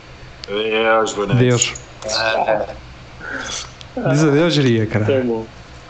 Adeus, 0.49 1.14
boa 1.14 1.28
noite. 1.28 1.39
Adeus. 1.39 1.86
Ah, 2.16 2.66
Diz 4.12 4.24
adeus, 4.24 4.53
geria, 4.53 4.86
cara. 4.86 5.05
Tão 5.05 5.22
bom. 5.26 5.45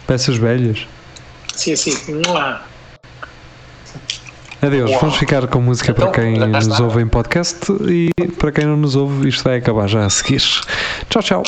Peças 0.06 0.38
velhas. 0.38 0.88
Sim, 1.54 1.76
sim. 1.76 1.94
Adeus. 4.62 4.92
Vamos 5.00 5.18
ficar 5.18 5.46
com 5.48 5.62
música 5.62 5.94
para 5.94 6.10
Então, 6.10 6.24
quem 6.24 6.36
já 6.36 6.48
nos 6.48 6.80
ouve 6.80 7.02
em 7.02 7.08
podcast 7.08 7.72
e 7.90 8.10
para 8.38 8.52
quem 8.52 8.66
não 8.66 8.78
nos 8.78 8.96
ouve, 8.96 9.28
isto 9.28 9.44
vai 9.44 9.58
acabar 9.58 9.88
já 9.88 10.06
a 10.06 10.10
seguir. 10.10 10.42
Tchau, 11.10 11.22
tchau. 11.22 11.44